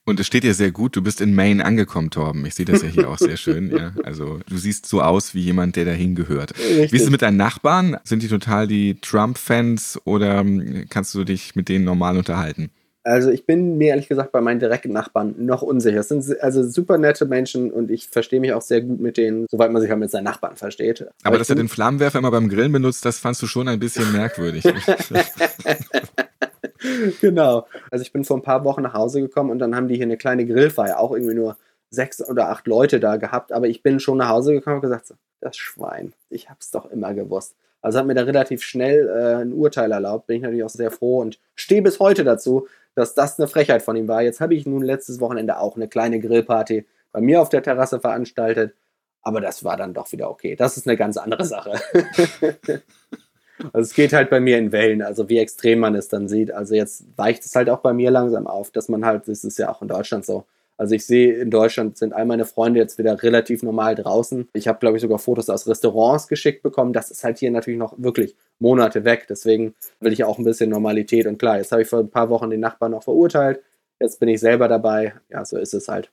Und 0.05 0.19
es 0.19 0.27
steht 0.27 0.43
dir 0.43 0.53
sehr 0.53 0.71
gut, 0.71 0.95
du 0.95 1.01
bist 1.01 1.21
in 1.21 1.35
Maine 1.35 1.63
angekommen, 1.63 2.09
Torben. 2.09 2.45
Ich 2.45 2.55
sehe 2.55 2.65
das 2.65 2.81
ja 2.81 2.87
hier 2.87 3.09
auch 3.09 3.17
sehr 3.17 3.37
schön. 3.37 3.69
Ja. 3.75 3.93
Also 4.03 4.39
du 4.47 4.57
siehst 4.57 4.85
so 4.87 5.01
aus 5.01 5.35
wie 5.35 5.41
jemand, 5.41 5.75
der 5.75 5.85
dahin 5.85 6.15
gehört. 6.15 6.57
Richtig. 6.57 6.91
Wie 6.91 6.95
ist 6.95 7.03
es 7.03 7.09
mit 7.09 7.21
deinen 7.21 7.37
Nachbarn? 7.37 7.97
Sind 8.03 8.23
die 8.23 8.27
total 8.27 8.67
die 8.67 8.95
Trump-Fans 9.01 10.01
oder 10.05 10.43
kannst 10.89 11.13
du 11.13 11.23
dich 11.23 11.55
mit 11.55 11.69
denen 11.69 11.85
normal 11.85 12.17
unterhalten? 12.17 12.71
Also 13.07 13.29
ich 13.29 13.45
bin 13.45 13.77
mir 13.77 13.89
ehrlich 13.89 14.07
gesagt 14.07 14.31
bei 14.31 14.41
meinen 14.41 14.59
direkten 14.59 14.91
Nachbarn 14.91 15.35
noch 15.37 15.61
unsicher. 15.61 15.99
Es 15.99 16.07
sind 16.07 16.41
also 16.41 16.63
super 16.63 16.97
nette 16.97 17.27
Menschen 17.27 17.71
und 17.71 17.91
ich 17.91 18.09
verstehe 18.09 18.39
mich 18.39 18.51
auch 18.51 18.63
sehr 18.63 18.81
gut 18.81 18.99
mit 18.99 19.17
denen, 19.17 19.45
soweit 19.51 19.71
man 19.71 19.79
sich 19.79 19.91
halt 19.91 19.99
mit 19.99 20.09
seinen 20.09 20.23
Nachbarn 20.23 20.55
versteht. 20.55 21.01
Aber, 21.01 21.11
Aber 21.23 21.37
dass 21.37 21.51
er 21.51 21.55
den 21.55 21.69
Flammenwerfer 21.69 22.17
immer 22.17 22.31
beim 22.31 22.49
Grillen 22.49 22.71
benutzt, 22.71 23.05
das 23.05 23.19
fandst 23.19 23.43
du 23.43 23.47
schon 23.47 23.67
ein 23.67 23.79
bisschen 23.79 24.11
merkwürdig. 24.11 24.63
genau. 27.21 27.67
Also 27.91 28.01
ich 28.01 28.11
bin 28.11 28.23
vor 28.23 28.37
ein 28.37 28.43
paar 28.43 28.63
Wochen 28.63 28.81
nach 28.81 28.95
Hause 28.95 29.21
gekommen 29.21 29.51
und 29.51 29.59
dann 29.59 29.75
haben 29.75 29.87
die 29.87 29.97
hier 29.97 30.05
eine 30.05 30.17
kleine 30.17 30.47
Grillfeier, 30.47 30.97
auch 30.97 31.11
irgendwie 31.11 31.35
nur 31.35 31.57
sechs 31.91 32.27
oder 32.27 32.49
acht 32.49 32.65
Leute 32.65 32.99
da 32.99 33.17
gehabt, 33.17 33.51
aber 33.51 33.67
ich 33.67 33.83
bin 33.83 33.99
schon 33.99 34.17
nach 34.17 34.29
Hause 34.29 34.53
gekommen 34.53 34.77
und 34.77 34.81
gesagt, 34.81 35.05
so, 35.05 35.13
das 35.41 35.57
Schwein, 35.57 36.13
ich 36.31 36.49
hab's 36.49 36.71
doch 36.71 36.89
immer 36.89 37.13
gewusst. 37.13 37.55
Also 37.81 37.99
hat 37.99 38.07
mir 38.07 38.15
da 38.15 38.23
relativ 38.23 38.63
schnell 38.63 39.07
äh, 39.07 39.43
ein 39.43 39.53
Urteil 39.53 39.91
erlaubt, 39.91 40.25
bin 40.25 40.37
ich 40.37 40.41
natürlich 40.41 40.63
auch 40.63 40.69
sehr 40.69 40.89
froh 40.89 41.19
und 41.19 41.39
stehe 41.53 41.83
bis 41.83 41.99
heute 41.99 42.23
dazu, 42.23 42.67
dass 42.95 43.13
das 43.13 43.37
eine 43.37 43.47
Frechheit 43.47 43.81
von 43.83 43.95
ihm 43.95 44.07
war. 44.07 44.21
Jetzt 44.21 44.41
habe 44.41 44.55
ich 44.55 44.65
nun 44.65 44.81
letztes 44.81 45.19
Wochenende 45.19 45.59
auch 45.59 45.75
eine 45.75 45.87
kleine 45.87 46.19
Grillparty 46.19 46.85
bei 47.11 47.21
mir 47.21 47.41
auf 47.41 47.49
der 47.49 47.61
Terrasse 47.61 47.99
veranstaltet, 47.99 48.73
aber 49.21 49.41
das 49.41 49.63
war 49.63 49.77
dann 49.77 49.93
doch 49.93 50.11
wieder 50.11 50.29
okay. 50.29 50.55
Das 50.55 50.77
ist 50.77 50.87
eine 50.87 50.97
ganz 50.97 51.17
andere 51.17 51.45
Sache. 51.45 51.79
also 53.73 53.79
es 53.79 53.93
geht 53.93 54.13
halt 54.13 54.29
bei 54.29 54.39
mir 54.39 54.57
in 54.57 54.71
Wellen, 54.71 55.01
also 55.01 55.29
wie 55.29 55.39
extrem 55.39 55.79
man 55.79 55.95
es 55.95 56.07
dann 56.07 56.27
sieht. 56.27 56.51
Also 56.51 56.75
jetzt 56.75 57.05
weicht 57.17 57.45
es 57.45 57.55
halt 57.55 57.69
auch 57.69 57.79
bei 57.79 57.93
mir 57.93 58.11
langsam 58.11 58.47
auf, 58.47 58.71
dass 58.71 58.89
man 58.89 59.05
halt, 59.05 59.27
das 59.27 59.43
ist 59.43 59.59
ja 59.59 59.69
auch 59.69 59.81
in 59.81 59.87
Deutschland 59.87 60.25
so, 60.25 60.45
also 60.77 60.95
ich 60.95 61.05
sehe, 61.05 61.35
in 61.35 61.51
Deutschland 61.51 61.97
sind 61.97 62.13
all 62.13 62.25
meine 62.25 62.45
Freunde 62.45 62.79
jetzt 62.79 62.97
wieder 62.97 63.21
relativ 63.23 63.63
normal 63.63 63.95
draußen. 63.95 64.49
Ich 64.53 64.67
habe, 64.67 64.79
glaube 64.79 64.97
ich, 64.97 65.01
sogar 65.01 65.19
Fotos 65.19 65.49
aus 65.49 65.67
Restaurants 65.67 66.27
geschickt 66.27 66.63
bekommen. 66.63 66.91
Das 66.91 67.11
ist 67.11 67.23
halt 67.23 67.37
hier 67.39 67.51
natürlich 67.51 67.79
noch 67.79 67.93
wirklich 67.97 68.35
Monate 68.59 69.05
weg. 69.05 69.25
Deswegen 69.29 69.75
will 70.01 70.11
ich 70.11 70.23
auch 70.23 70.37
ein 70.37 70.43
bisschen 70.43 70.69
Normalität. 70.69 71.27
Und 71.27 71.37
klar, 71.37 71.57
jetzt 71.57 71.71
habe 71.71 71.83
ich 71.83 71.87
vor 71.87 71.99
ein 71.99 72.09
paar 72.09 72.29
Wochen 72.29 72.49
den 72.49 72.59
Nachbarn 72.59 72.91
noch 72.91 73.03
verurteilt. 73.03 73.61
Jetzt 73.99 74.19
bin 74.19 74.29
ich 74.29 74.41
selber 74.41 74.67
dabei. 74.67 75.13
Ja, 75.29 75.45
so 75.45 75.57
ist 75.57 75.73
es 75.73 75.87
halt. 75.87 76.11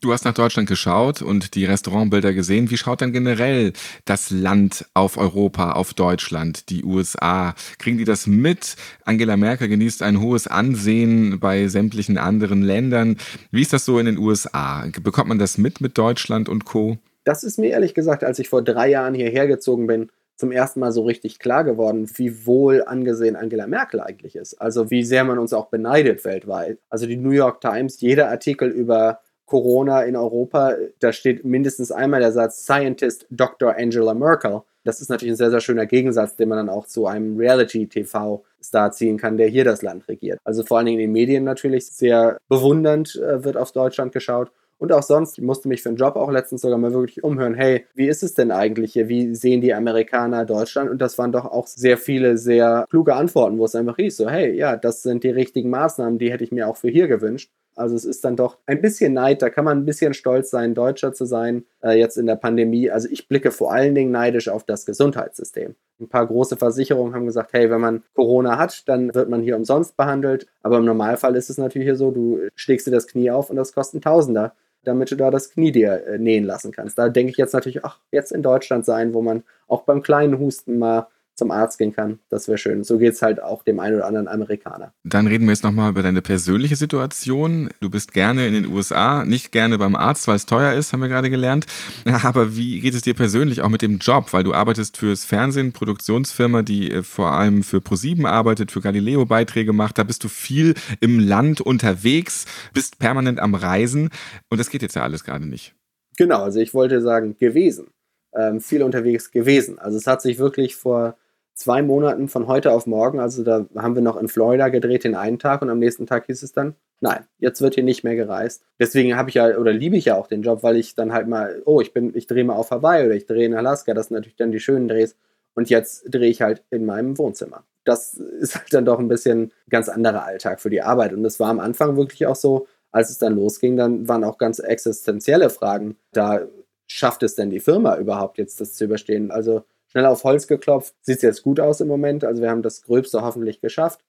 Du 0.00 0.12
hast 0.12 0.24
nach 0.24 0.34
Deutschland 0.34 0.68
geschaut 0.68 1.22
und 1.22 1.54
die 1.54 1.66
Restaurantbilder 1.66 2.32
gesehen. 2.32 2.70
Wie 2.70 2.76
schaut 2.76 3.00
dann 3.00 3.12
generell 3.12 3.72
das 4.04 4.30
Land 4.30 4.86
auf 4.92 5.16
Europa, 5.16 5.72
auf 5.72 5.94
Deutschland, 5.94 6.68
die 6.68 6.84
USA? 6.84 7.54
Kriegen 7.78 7.98
die 7.98 8.04
das 8.04 8.26
mit? 8.26 8.74
Angela 9.04 9.36
Merkel 9.36 9.68
genießt 9.68 10.02
ein 10.02 10.20
hohes 10.20 10.46
Ansehen 10.46 11.38
bei 11.38 11.68
sämtlichen 11.68 12.18
anderen 12.18 12.62
Ländern. 12.62 13.18
Wie 13.52 13.62
ist 13.62 13.72
das 13.72 13.84
so 13.84 13.98
in 13.98 14.06
den 14.06 14.18
USA? 14.18 14.84
Bekommt 15.02 15.28
man 15.28 15.38
das 15.38 15.58
mit 15.58 15.80
mit 15.80 15.96
Deutschland 15.96 16.48
und 16.48 16.64
Co? 16.64 16.98
Das 17.22 17.44
ist 17.44 17.58
mir 17.58 17.70
ehrlich 17.70 17.94
gesagt, 17.94 18.24
als 18.24 18.38
ich 18.38 18.48
vor 18.48 18.62
drei 18.62 18.90
Jahren 18.90 19.14
hierher 19.14 19.46
gezogen 19.46 19.86
bin, 19.86 20.10
zum 20.36 20.50
ersten 20.50 20.80
Mal 20.80 20.90
so 20.90 21.04
richtig 21.04 21.38
klar 21.38 21.62
geworden, 21.62 22.10
wie 22.16 22.46
wohl 22.46 22.82
angesehen 22.84 23.36
Angela 23.36 23.68
Merkel 23.68 24.00
eigentlich 24.00 24.34
ist. 24.34 24.60
Also 24.60 24.90
wie 24.90 25.04
sehr 25.04 25.24
man 25.24 25.38
uns 25.38 25.52
auch 25.52 25.66
beneidet 25.66 26.24
weltweit. 26.24 26.78
Also 26.90 27.06
die 27.06 27.16
New 27.16 27.30
York 27.30 27.60
Times, 27.60 28.00
jeder 28.00 28.28
Artikel 28.28 28.68
über 28.68 29.20
Corona 29.46 30.02
in 30.02 30.16
Europa, 30.16 30.74
da 31.00 31.12
steht 31.12 31.44
mindestens 31.44 31.92
einmal 31.92 32.20
der 32.20 32.32
Satz 32.32 32.64
Scientist 32.64 33.26
Dr. 33.30 33.74
Angela 33.76 34.14
Merkel. 34.14 34.62
Das 34.84 35.00
ist 35.00 35.08
natürlich 35.08 35.32
ein 35.32 35.36
sehr, 35.36 35.50
sehr 35.50 35.60
schöner 35.60 35.86
Gegensatz, 35.86 36.36
den 36.36 36.48
man 36.48 36.58
dann 36.58 36.68
auch 36.68 36.86
zu 36.86 37.06
einem 37.06 37.38
Reality-TV-Star 37.38 38.92
ziehen 38.92 39.16
kann, 39.16 39.38
der 39.38 39.48
hier 39.48 39.64
das 39.64 39.82
Land 39.82 40.08
regiert. 40.08 40.38
Also 40.44 40.62
vor 40.62 40.76
allen 40.76 40.86
Dingen 40.86 41.00
in 41.00 41.06
den 41.06 41.12
Medien 41.12 41.44
natürlich 41.44 41.86
sehr 41.86 42.38
bewundernd 42.48 43.16
äh, 43.16 43.44
wird 43.44 43.56
auf 43.56 43.72
Deutschland 43.72 44.12
geschaut. 44.12 44.50
Und 44.76 44.92
auch 44.92 45.02
sonst, 45.02 45.38
ich 45.38 45.44
musste 45.44 45.68
mich 45.68 45.82
für 45.82 45.88
einen 45.88 45.96
Job 45.96 46.16
auch 46.16 46.30
letztens 46.30 46.62
sogar 46.62 46.76
mal 46.76 46.92
wirklich 46.92 47.22
umhören, 47.22 47.54
hey, 47.54 47.86
wie 47.94 48.08
ist 48.08 48.22
es 48.22 48.34
denn 48.34 48.50
eigentlich 48.50 48.92
hier? 48.92 49.08
Wie 49.08 49.34
sehen 49.34 49.60
die 49.60 49.72
Amerikaner 49.72 50.44
Deutschland? 50.44 50.90
Und 50.90 51.00
das 51.00 51.16
waren 51.16 51.32
doch 51.32 51.46
auch 51.46 51.66
sehr 51.66 51.96
viele 51.96 52.36
sehr 52.36 52.84
kluge 52.90 53.14
Antworten, 53.14 53.58
wo 53.58 53.64
es 53.64 53.74
einfach 53.74 53.96
hieß, 53.96 54.16
so, 54.16 54.28
hey, 54.28 54.54
ja, 54.54 54.76
das 54.76 55.02
sind 55.02 55.24
die 55.24 55.30
richtigen 55.30 55.70
Maßnahmen, 55.70 56.18
die 56.18 56.30
hätte 56.30 56.44
ich 56.44 56.52
mir 56.52 56.68
auch 56.68 56.76
für 56.76 56.88
hier 56.88 57.08
gewünscht. 57.08 57.50
Also 57.76 57.96
es 57.96 58.04
ist 58.04 58.24
dann 58.24 58.36
doch 58.36 58.58
ein 58.66 58.80
bisschen 58.80 59.12
Neid, 59.12 59.42
da 59.42 59.50
kann 59.50 59.64
man 59.64 59.78
ein 59.78 59.84
bisschen 59.84 60.14
stolz 60.14 60.50
sein, 60.50 60.74
Deutscher 60.74 61.12
zu 61.12 61.24
sein, 61.24 61.64
äh, 61.82 61.98
jetzt 61.98 62.16
in 62.16 62.26
der 62.26 62.36
Pandemie. 62.36 62.90
Also 62.90 63.08
ich 63.10 63.28
blicke 63.28 63.50
vor 63.50 63.72
allen 63.72 63.94
Dingen 63.94 64.10
neidisch 64.10 64.48
auf 64.48 64.64
das 64.64 64.86
Gesundheitssystem. 64.86 65.74
Ein 66.00 66.08
paar 66.08 66.26
große 66.26 66.56
Versicherungen 66.56 67.14
haben 67.14 67.26
gesagt, 67.26 67.52
hey, 67.52 67.70
wenn 67.70 67.80
man 67.80 68.02
Corona 68.14 68.58
hat, 68.58 68.88
dann 68.88 69.14
wird 69.14 69.28
man 69.28 69.42
hier 69.42 69.56
umsonst 69.56 69.96
behandelt. 69.96 70.46
Aber 70.62 70.78
im 70.78 70.84
Normalfall 70.84 71.36
ist 71.36 71.50
es 71.50 71.58
natürlich 71.58 71.86
hier 71.86 71.96
so, 71.96 72.10
du 72.10 72.40
schlägst 72.54 72.86
dir 72.86 72.90
das 72.90 73.06
Knie 73.06 73.30
auf 73.30 73.50
und 73.50 73.56
das 73.56 73.72
kostet 73.72 74.04
Tausender, 74.04 74.54
damit 74.84 75.10
du 75.10 75.16
da 75.16 75.30
das 75.30 75.50
Knie 75.50 75.72
dir 75.72 76.06
äh, 76.06 76.18
nähen 76.18 76.44
lassen 76.44 76.72
kannst. 76.72 76.98
Da 76.98 77.08
denke 77.08 77.30
ich 77.30 77.36
jetzt 77.36 77.54
natürlich, 77.54 77.84
ach, 77.84 77.98
jetzt 78.10 78.32
in 78.32 78.42
Deutschland 78.42 78.84
sein, 78.84 79.14
wo 79.14 79.22
man 79.22 79.42
auch 79.68 79.82
beim 79.82 80.02
kleinen 80.02 80.38
Husten 80.38 80.78
mal 80.78 81.08
zum 81.34 81.50
Arzt 81.50 81.78
gehen 81.78 81.92
kann. 81.92 82.20
Das 82.28 82.46
wäre 82.46 82.58
schön. 82.58 82.84
So 82.84 82.98
geht 82.98 83.14
es 83.14 83.22
halt 83.22 83.42
auch 83.42 83.64
dem 83.64 83.80
einen 83.80 83.96
oder 83.96 84.06
anderen 84.06 84.28
Amerikaner. 84.28 84.92
Dann 85.04 85.26
reden 85.26 85.44
wir 85.46 85.52
jetzt 85.52 85.64
nochmal 85.64 85.90
über 85.90 86.02
deine 86.02 86.22
persönliche 86.22 86.76
Situation. 86.76 87.70
Du 87.80 87.90
bist 87.90 88.12
gerne 88.12 88.46
in 88.46 88.54
den 88.54 88.66
USA, 88.66 89.24
nicht 89.24 89.50
gerne 89.50 89.78
beim 89.78 89.96
Arzt, 89.96 90.28
weil 90.28 90.36
es 90.36 90.46
teuer 90.46 90.74
ist, 90.74 90.92
haben 90.92 91.00
wir 91.00 91.08
gerade 91.08 91.30
gelernt. 91.30 91.66
Aber 92.22 92.56
wie 92.56 92.80
geht 92.80 92.94
es 92.94 93.02
dir 93.02 93.14
persönlich 93.14 93.62
auch 93.62 93.68
mit 93.68 93.82
dem 93.82 93.98
Job? 93.98 94.32
Weil 94.32 94.44
du 94.44 94.54
arbeitest 94.54 94.96
fürs 94.96 95.24
Fernsehen, 95.24 95.72
Produktionsfirma, 95.72 96.62
die 96.62 96.90
äh, 96.90 97.02
vor 97.02 97.32
allem 97.32 97.62
für 97.62 97.80
ProSieben 97.80 98.26
arbeitet, 98.26 98.70
für 98.70 98.80
Galileo 98.80 99.26
Beiträge 99.26 99.72
macht. 99.72 99.98
Da 99.98 100.04
bist 100.04 100.22
du 100.22 100.28
viel 100.28 100.74
im 101.00 101.18
Land 101.18 101.60
unterwegs, 101.60 102.46
bist 102.72 102.98
permanent 102.98 103.40
am 103.40 103.54
Reisen. 103.54 104.10
Und 104.50 104.58
das 104.58 104.70
geht 104.70 104.82
jetzt 104.82 104.94
ja 104.94 105.02
alles 105.02 105.24
gerade 105.24 105.46
nicht. 105.46 105.74
Genau, 106.16 106.42
also 106.42 106.60
ich 106.60 106.74
wollte 106.74 107.00
sagen, 107.00 107.36
gewesen. 107.38 107.88
Ähm, 108.36 108.60
viel 108.60 108.82
unterwegs 108.82 109.30
gewesen. 109.30 109.78
Also 109.78 109.96
es 109.96 110.06
hat 110.06 110.22
sich 110.22 110.38
wirklich 110.38 110.76
vor 110.76 111.16
zwei 111.54 111.82
Monaten 111.82 112.28
von 112.28 112.48
heute 112.48 112.72
auf 112.72 112.86
morgen, 112.86 113.20
also 113.20 113.44
da 113.44 113.66
haben 113.76 113.94
wir 113.94 114.02
noch 114.02 114.16
in 114.16 114.28
Florida 114.28 114.68
gedreht 114.68 115.04
den 115.04 115.14
einen 115.14 115.38
Tag 115.38 115.62
und 115.62 115.70
am 115.70 115.78
nächsten 115.78 116.06
Tag 116.06 116.26
hieß 116.26 116.42
es 116.42 116.52
dann, 116.52 116.74
nein, 117.00 117.24
jetzt 117.38 117.60
wird 117.60 117.74
hier 117.74 117.84
nicht 117.84 118.04
mehr 118.04 118.16
gereist. 118.16 118.64
Deswegen 118.80 119.16
habe 119.16 119.28
ich 119.28 119.36
ja 119.36 119.56
oder 119.56 119.72
liebe 119.72 119.96
ich 119.96 120.06
ja 120.06 120.16
auch 120.16 120.26
den 120.26 120.42
Job, 120.42 120.62
weil 120.62 120.76
ich 120.76 120.94
dann 120.94 121.12
halt 121.12 121.28
mal, 121.28 121.62
oh, 121.64 121.80
ich 121.80 121.92
bin, 121.92 122.12
ich 122.14 122.26
drehe 122.26 122.44
mal 122.44 122.56
auf 122.56 122.70
Hawaii 122.70 123.06
oder 123.06 123.14
ich 123.14 123.26
drehe 123.26 123.46
in 123.46 123.54
Alaska, 123.54 123.94
das 123.94 124.08
sind 124.08 124.16
natürlich 124.16 124.36
dann 124.36 124.52
die 124.52 124.60
schönen 124.60 124.88
Drehs 124.88 125.16
und 125.54 125.70
jetzt 125.70 126.04
drehe 126.08 126.28
ich 126.28 126.42
halt 126.42 126.64
in 126.70 126.84
meinem 126.84 127.16
Wohnzimmer. 127.18 127.64
Das 127.84 128.14
ist 128.14 128.56
halt 128.56 128.72
dann 128.74 128.84
doch 128.84 128.98
ein 128.98 129.08
bisschen 129.08 129.52
ganz 129.68 129.88
anderer 129.88 130.24
Alltag 130.24 130.60
für 130.60 130.70
die 130.70 130.82
Arbeit 130.82 131.12
und 131.12 131.22
das 131.22 131.38
war 131.38 131.50
am 131.50 131.60
Anfang 131.60 131.96
wirklich 131.96 132.26
auch 132.26 132.36
so, 132.36 132.66
als 132.90 133.10
es 133.10 133.18
dann 133.18 133.34
losging, 133.34 133.76
dann 133.76 134.08
waren 134.08 134.24
auch 134.24 134.38
ganz 134.38 134.58
existenzielle 134.58 135.50
Fragen 135.50 135.96
da. 136.12 136.42
Schafft 136.86 137.22
es 137.22 137.34
denn 137.34 137.48
die 137.48 137.60
Firma 137.60 137.96
überhaupt 137.96 138.36
jetzt 138.36 138.60
das 138.60 138.74
zu 138.74 138.84
überstehen? 138.84 139.30
Also 139.30 139.64
schnell 139.94 140.06
auf 140.06 140.24
Holz 140.24 140.48
geklopft, 140.48 140.92
sieht 141.02 141.16
es 141.16 141.22
jetzt 141.22 141.42
gut 141.44 141.60
aus 141.60 141.80
im 141.80 141.86
Moment. 141.86 142.24
Also 142.24 142.42
wir 142.42 142.50
haben 142.50 142.62
das 142.62 142.82
Gröbste 142.82 143.22
hoffentlich 143.22 143.60
geschafft. 143.60 144.00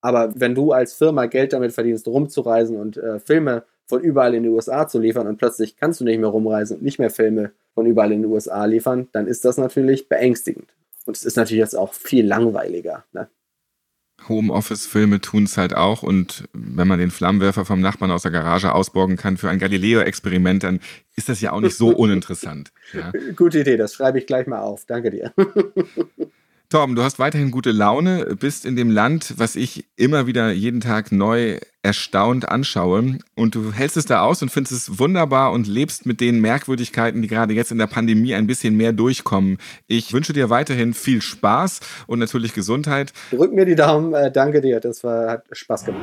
Aber 0.00 0.32
wenn 0.34 0.54
du 0.54 0.72
als 0.72 0.94
Firma 0.94 1.26
Geld 1.26 1.52
damit 1.52 1.72
verdienst, 1.72 2.08
rumzureisen 2.08 2.78
und 2.78 2.96
äh, 2.96 3.20
Filme 3.20 3.64
von 3.84 4.00
überall 4.00 4.34
in 4.34 4.42
die 4.42 4.48
USA 4.48 4.88
zu 4.88 4.98
liefern 4.98 5.26
und 5.26 5.36
plötzlich 5.36 5.76
kannst 5.76 6.00
du 6.00 6.04
nicht 6.04 6.18
mehr 6.18 6.30
rumreisen 6.30 6.78
und 6.78 6.82
nicht 6.82 6.98
mehr 6.98 7.10
Filme 7.10 7.52
von 7.74 7.84
überall 7.84 8.12
in 8.12 8.22
die 8.22 8.28
USA 8.28 8.64
liefern, 8.64 9.08
dann 9.12 9.26
ist 9.26 9.44
das 9.44 9.58
natürlich 9.58 10.08
beängstigend. 10.08 10.74
Und 11.04 11.14
es 11.14 11.24
ist 11.24 11.36
natürlich 11.36 11.60
jetzt 11.60 11.76
auch 11.76 11.92
viel 11.92 12.26
langweiliger. 12.26 13.04
Ne? 13.12 13.28
Homeoffice-Filme 14.28 15.20
tun 15.20 15.44
es 15.44 15.56
halt 15.56 15.74
auch. 15.74 16.02
Und 16.02 16.44
wenn 16.52 16.88
man 16.88 16.98
den 16.98 17.10
Flammenwerfer 17.10 17.64
vom 17.64 17.80
Nachbarn 17.80 18.10
aus 18.10 18.22
der 18.22 18.30
Garage 18.30 18.74
ausborgen 18.74 19.16
kann 19.16 19.36
für 19.36 19.50
ein 19.50 19.58
Galileo-Experiment, 19.58 20.62
dann 20.62 20.80
ist 21.16 21.28
das 21.28 21.40
ja 21.40 21.52
auch 21.52 21.60
nicht 21.60 21.76
so 21.76 21.88
uninteressant. 21.96 22.72
Ja. 22.92 23.12
Gute 23.36 23.60
Idee, 23.60 23.76
das 23.76 23.94
schreibe 23.94 24.18
ich 24.18 24.26
gleich 24.26 24.46
mal 24.46 24.60
auf. 24.60 24.84
Danke 24.86 25.10
dir. 25.10 25.32
Torben, 26.74 26.96
du 26.96 27.04
hast 27.04 27.20
weiterhin 27.20 27.52
gute 27.52 27.70
Laune, 27.70 28.34
bist 28.34 28.66
in 28.66 28.74
dem 28.74 28.90
Land, 28.90 29.34
was 29.36 29.54
ich 29.54 29.84
immer 29.94 30.26
wieder 30.26 30.50
jeden 30.50 30.80
Tag 30.80 31.12
neu 31.12 31.58
erstaunt 31.84 32.48
anschaue. 32.48 33.20
Und 33.36 33.54
du 33.54 33.72
hältst 33.72 33.96
es 33.96 34.06
da 34.06 34.22
aus 34.22 34.42
und 34.42 34.48
findest 34.48 34.72
es 34.72 34.98
wunderbar 34.98 35.52
und 35.52 35.68
lebst 35.68 36.04
mit 36.04 36.20
den 36.20 36.40
Merkwürdigkeiten, 36.40 37.22
die 37.22 37.28
gerade 37.28 37.54
jetzt 37.54 37.70
in 37.70 37.78
der 37.78 37.86
Pandemie 37.86 38.34
ein 38.34 38.48
bisschen 38.48 38.76
mehr 38.76 38.92
durchkommen. 38.92 39.58
Ich 39.86 40.12
wünsche 40.12 40.32
dir 40.32 40.50
weiterhin 40.50 40.94
viel 40.94 41.22
Spaß 41.22 41.78
und 42.08 42.18
natürlich 42.18 42.54
Gesundheit. 42.54 43.12
Drück 43.30 43.52
mir 43.52 43.66
die 43.66 43.76
Daumen, 43.76 44.12
äh, 44.12 44.32
danke 44.32 44.60
dir, 44.60 44.80
das 44.80 45.04
war, 45.04 45.30
hat 45.30 45.44
Spaß 45.52 45.84
gemacht. 45.84 46.02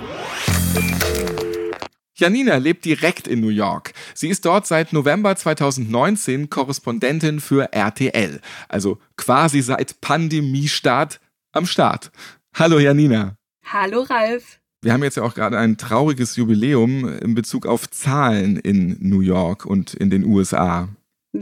Janina 2.22 2.58
lebt 2.58 2.86
direkt 2.86 3.28
in 3.28 3.42
New 3.42 3.50
York. 3.50 3.94
Sie 4.14 4.30
ist 4.30 4.46
dort 4.46 4.68
seit 4.68 4.94
November 4.94 5.36
2019 5.36 6.52
Korrespondentin 6.52 7.40
für 7.40 7.74
RTL, 7.74 8.40
also 8.70 9.00
quasi 9.18 9.62
seit 9.62 10.02
Pandemiestart 10.02 11.20
am 11.52 11.66
Start. 11.66 12.12
Hallo 12.54 12.78
Janina. 12.78 13.38
Hallo 13.66 14.04
Ralf. 14.04 14.60
Wir 14.84 14.94
haben 14.94 15.04
jetzt 15.04 15.18
ja 15.18 15.24
auch 15.24 15.34
gerade 15.34 15.58
ein 15.58 15.78
trauriges 15.78 16.36
Jubiläum 16.36 17.10
in 17.10 17.34
Bezug 17.34 17.66
auf 17.66 17.90
Zahlen 17.90 18.58
in 18.58 18.98
New 19.00 19.22
York 19.22 19.66
und 19.66 19.96
in 19.96 20.12
den 20.12 20.24
USA. 20.24 20.90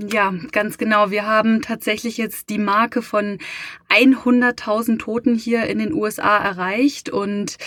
Ja, 0.08 0.34
ganz 0.52 0.78
genau. 0.78 1.12
Wir 1.12 1.26
haben 1.26 1.62
tatsächlich 1.62 2.18
jetzt 2.18 2.50
die 2.50 2.58
Marke 2.58 3.02
von 3.02 3.38
100.000 3.90 5.00
Toten 5.00 5.36
hier 5.36 5.66
in 5.66 5.80
den 5.80 5.94
USA 5.94 6.38
erreicht 6.38 7.10
und 7.10 7.58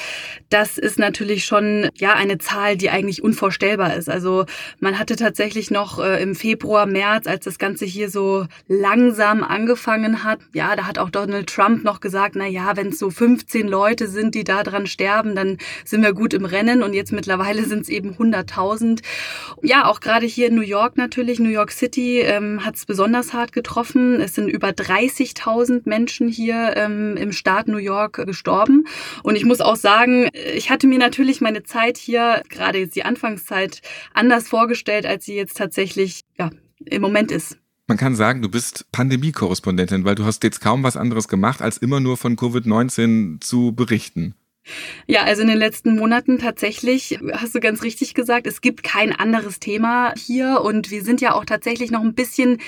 das 0.48 0.78
ist 0.78 0.98
natürlich 0.98 1.44
schon 1.44 1.90
ja 1.96 2.14
eine 2.14 2.38
Zahl, 2.38 2.76
die 2.76 2.90
eigentlich 2.90 3.22
unvorstellbar 3.22 3.94
ist. 3.94 4.08
Also 4.08 4.46
man 4.78 4.98
hatte 4.98 5.16
tatsächlich 5.16 5.70
noch 5.70 5.98
äh, 5.98 6.22
im 6.22 6.34
Februar, 6.34 6.86
März, 6.86 7.26
als 7.26 7.44
das 7.44 7.58
Ganze 7.58 7.84
hier 7.84 8.08
so 8.08 8.46
langsam 8.68 9.42
angefangen 9.42 10.22
hat, 10.22 10.38
ja, 10.54 10.76
da 10.76 10.86
hat 10.86 10.98
auch 10.98 11.10
Donald 11.10 11.48
Trump 11.48 11.84
noch 11.84 12.00
gesagt, 12.00 12.36
na 12.36 12.46
ja, 12.46 12.76
wenn 12.76 12.88
es 12.88 12.98
so 12.98 13.10
15 13.10 13.66
Leute 13.66 14.06
sind, 14.06 14.34
die 14.34 14.44
da 14.44 14.62
dran 14.62 14.86
sterben, 14.86 15.34
dann 15.34 15.58
sind 15.84 16.02
wir 16.02 16.12
gut 16.12 16.34
im 16.34 16.44
Rennen 16.44 16.82
und 16.82 16.94
jetzt 16.94 17.12
mittlerweile 17.12 17.64
sind 17.64 17.82
es 17.82 17.88
eben 17.88 18.14
100.000. 18.14 19.02
Ja, 19.62 19.86
auch 19.86 20.00
gerade 20.00 20.26
hier 20.26 20.46
in 20.46 20.54
New 20.54 20.62
York 20.62 20.96
natürlich, 20.96 21.40
New 21.40 21.50
York 21.50 21.72
City 21.72 22.21
ähm, 22.22 22.64
hat 22.64 22.76
es 22.76 22.87
besonders 22.87 23.32
hart 23.32 23.52
getroffen. 23.52 24.20
Es 24.20 24.35
sind 24.35 24.48
über 24.48 24.68
30.000 24.68 25.82
Menschen 25.85 26.28
hier 26.28 26.74
ähm, 26.76 27.16
im 27.16 27.32
Staat 27.32 27.68
New 27.68 27.78
York 27.78 28.24
gestorben. 28.26 28.85
Und 29.22 29.37
ich 29.37 29.44
muss 29.44 29.61
auch 29.61 29.76
sagen, 29.76 30.28
ich 30.54 30.70
hatte 30.70 30.87
mir 30.87 30.98
natürlich 30.98 31.40
meine 31.40 31.62
Zeit 31.62 31.98
hier, 31.98 32.42
gerade 32.48 32.78
jetzt 32.78 32.96
die 32.96 33.04
Anfangszeit, 33.04 33.80
anders 34.14 34.48
vorgestellt, 34.48 35.06
als 35.06 35.24
sie 35.24 35.35
jetzt 35.35 35.56
tatsächlich 35.56 36.22
ja, 36.38 36.50
im 36.85 37.02
Moment 37.02 37.30
ist. 37.30 37.58
Man 37.88 37.98
kann 37.98 38.14
sagen, 38.14 38.42
du 38.42 38.48
bist 38.48 38.87
Pandemie-Korrespondentin, 38.92 40.04
weil 40.04 40.14
du 40.14 40.24
hast 40.24 40.44
jetzt 40.44 40.61
kaum 40.61 40.82
was 40.82 40.96
anderes 40.96 41.28
gemacht, 41.28 41.61
als 41.61 41.76
immer 41.76 42.00
nur 42.00 42.16
von 42.16 42.37
Covid-19 42.37 43.40
zu 43.40 43.72
berichten. 43.72 44.35
Ja, 45.07 45.25
also 45.25 45.42
in 45.42 45.48
den 45.48 45.59
letzten 45.59 45.96
Monaten 45.96 46.38
tatsächlich, 46.38 47.18
hast 47.33 47.55
du 47.55 47.61
ganz 47.61 47.83
richtig 47.83 48.14
gesagt, 48.14 48.46
es 48.46 48.61
gibt 48.61 48.85
kein 48.85 49.12
anderes 49.12 49.59
Thema 49.59 50.14
hier 50.16 50.61
und 50.62 50.90
wir 50.90 51.03
sind 51.03 51.20
ja 51.20 51.35
auch 51.35 51.44
tatsächlich 51.44 51.90
noch 51.90 52.03
ein 52.03 52.14
bisschen 52.14 52.59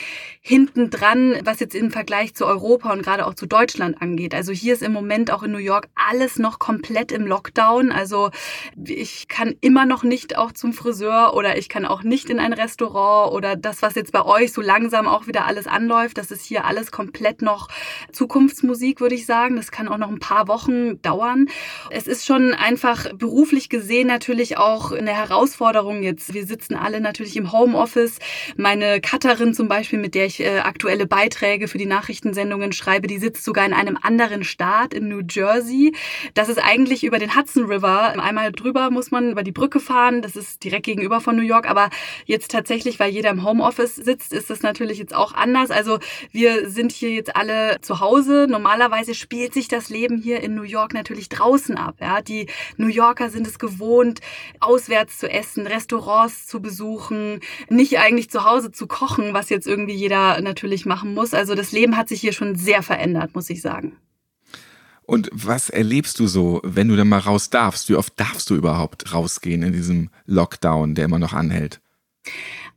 hinten 0.41 0.91
dran, 0.91 1.37
was 1.45 1.61
jetzt 1.61 1.75
im 1.75 1.93
Vergleich 1.93 2.35
zu 2.35 2.47
Europa 2.47 2.93
und 2.93 3.03
gerade 3.03 3.27
auch 3.27 3.35
zu 3.35 3.47
Deutschland 3.47 4.03
angeht. 4.03 4.35
Also 4.35 4.53
hier 4.53 4.75
ist 4.75 4.83
im 4.83 4.93
Moment 4.93 5.31
auch 5.31 5.45
in 5.45 5.53
New 5.53 5.59
York 5.59 5.89
alles 5.95 6.39
noch 6.39 6.59
komplett 6.59 7.13
im 7.13 7.27
Lockdown. 7.27 7.93
Also 7.93 8.31
ich 8.85 9.29
kann 9.29 9.55
immer 9.61 9.87
noch 9.87 10.03
nicht 10.03 10.37
auch 10.37 10.51
zum 10.51 10.73
Friseur 10.73 11.35
oder 11.35 11.57
ich 11.57 11.69
kann 11.69 11.87
auch 11.87 12.03
nicht 12.03 12.29
in 12.29 12.41
ein 12.41 12.53
Restaurant 12.53 13.33
oder 13.33 13.55
das, 13.55 13.83
was 13.83 13.95
jetzt 13.95 14.13
bei 14.13 14.25
euch 14.25 14.53
so 14.53 14.61
langsam 14.61 15.07
auch 15.07 15.29
wieder 15.29 15.47
alles 15.47 15.69
anläuft, 15.69 16.19
das 16.19 16.33
ist 16.33 16.45
hier 16.45 16.65
alles 16.65 16.91
komplett 16.91 17.41
noch 17.41 17.69
Zukunftsmusik, 18.13 19.01
würde 19.01 19.15
ich 19.15 19.27
sagen. 19.27 19.55
Das 19.57 19.71
kann 19.71 19.87
auch 19.87 19.99
noch 19.99 20.11
ein 20.11 20.19
paar 20.19 20.49
Wochen 20.49 21.01
dauern. 21.01 21.47
Es 21.91 22.07
ist 22.07 22.27
schon 22.27 22.55
einfach 22.55 23.13
beruflich 23.15 23.69
gesehen 23.69 24.09
natürlich 24.09 24.59
auch 24.59 24.93
eine 24.93 25.13
Herausforderung 25.13 26.03
jetzt. 26.03 26.35
Wir 26.35 26.47
sitzen 26.47 26.75
alle 26.75 27.01
natürlich 27.01 27.37
im 27.37 27.53
Homeoffice. 27.53 28.19
Meine 28.57 29.01
Cutterin 29.01 29.55
zum 29.55 29.69
Beispiel, 29.69 29.99
mit 29.99 30.15
der 30.15 30.27
ich 30.27 30.41
äh, 30.41 30.61
aktuelle 30.61 31.07
Beiträge 31.07 31.69
für 31.69 31.79
die 31.79 31.87
Nachrichtensendungen 31.87 32.73
schreibe, 32.73 33.07
die 33.07 33.19
sitzt 33.19 33.45
sogar 33.45 33.67
in 33.67 33.75
einem 33.75 33.99
anderen 34.01 34.45
Staat, 34.45 34.95
in 34.95 35.09
New 35.09 35.23
Jersey. 35.29 35.95
Das 36.35 36.49
ist 36.49 36.59
eigentlich 36.59 37.05
über 37.05 37.19
den 37.19 37.37
Hudson 37.37 37.65
River. 37.65 38.19
Einmal 38.21 38.53
drüber 38.53 38.91
muss 38.91 39.11
man 39.11 39.33
über 39.33 39.43
die 39.43 39.53
Brücke 39.53 39.81
fahren. 39.81 40.23
Das 40.23 40.37
ist 40.37 40.65
direkt 40.65 40.87
gegenüber 40.87 41.21
von 41.21 41.37
New 41.37 41.43
York. 41.43 41.69
Aber 41.69 41.91
jetzt 42.25 42.51
tatsächlich, 42.51 42.99
weil 42.99 43.11
jeder 43.11 43.31
im 43.31 43.45
Homeoffice 43.45 43.97
sitzt, 43.97 44.33
ist 44.33 44.51
das 44.51 44.63
natürlich 44.63 44.99
jetzt 44.99 45.15
auch 45.15 45.35
anders. 45.35 45.71
Also 45.71 45.99
wir 46.33 46.71
sind 46.71 46.93
hier 46.93 47.11
jetzt 47.11 47.37
alle 47.37 47.81
zu 47.81 48.01
Hause. 48.01 48.47
Normalerweise 48.49 49.15
spielt 49.15 49.55
sich 49.55 49.69
das 49.69 49.91
Leben 49.91 50.19
hier 50.19 50.41
in 50.41 50.55
New 50.55 50.63
York 50.63 50.95
natürlich 50.95 51.29
draußen 51.29 51.74
Essen 51.75 51.77
ab. 51.77 51.97
Ja? 52.01 52.23
Die 52.23 52.47
New 52.77 52.87
Yorker 52.87 53.31
sind 53.31 53.47
es 53.47 53.59
gewohnt, 53.59 54.21
auswärts 54.61 55.19
zu 55.19 55.31
essen, 55.31 55.67
Restaurants 55.67 56.47
zu 56.47 56.61
besuchen, 56.61 57.41
nicht 57.69 57.99
eigentlich 57.99 58.31
zu 58.31 58.45
Hause 58.45 58.71
zu 58.71 58.87
kochen, 58.87 59.35
was 59.35 59.51
jetzt 59.51 59.67
irgendwie 59.67 59.95
jeder 59.95 60.41
natürlich 60.41 60.87
machen 60.87 61.15
muss. 61.15 61.35
Also 61.35 61.55
das 61.55 61.73
Leben 61.73 61.97
hat 61.97 62.09
sich 62.09 62.21
hier 62.21 62.33
schon 62.33 62.57
sehr 62.57 62.83
verändert, 62.83 63.35
muss 63.35 63.51
ich 63.51 63.61
sagen. 63.61 63.97
Und 65.07 65.29
was 65.33 65.69
erlebst 65.69 66.19
du 66.19 66.27
so, 66.27 66.63
wenn 66.65 66.89
du 66.89 66.97
dann 66.97 67.09
mal 67.09 67.19
raus 67.19 67.51
darfst? 67.51 67.91
Wie 67.91 67.97
oft 67.97 68.19
darfst 68.19 68.49
du 68.49 68.55
überhaupt 68.55 69.13
rausgehen 69.13 69.63
in 69.63 69.73
diesem 69.73 70.09
Lockdown, 70.25 70.95
der 70.95 71.05
immer 71.05 71.19
noch 71.19 71.35
anhält? 71.35 71.81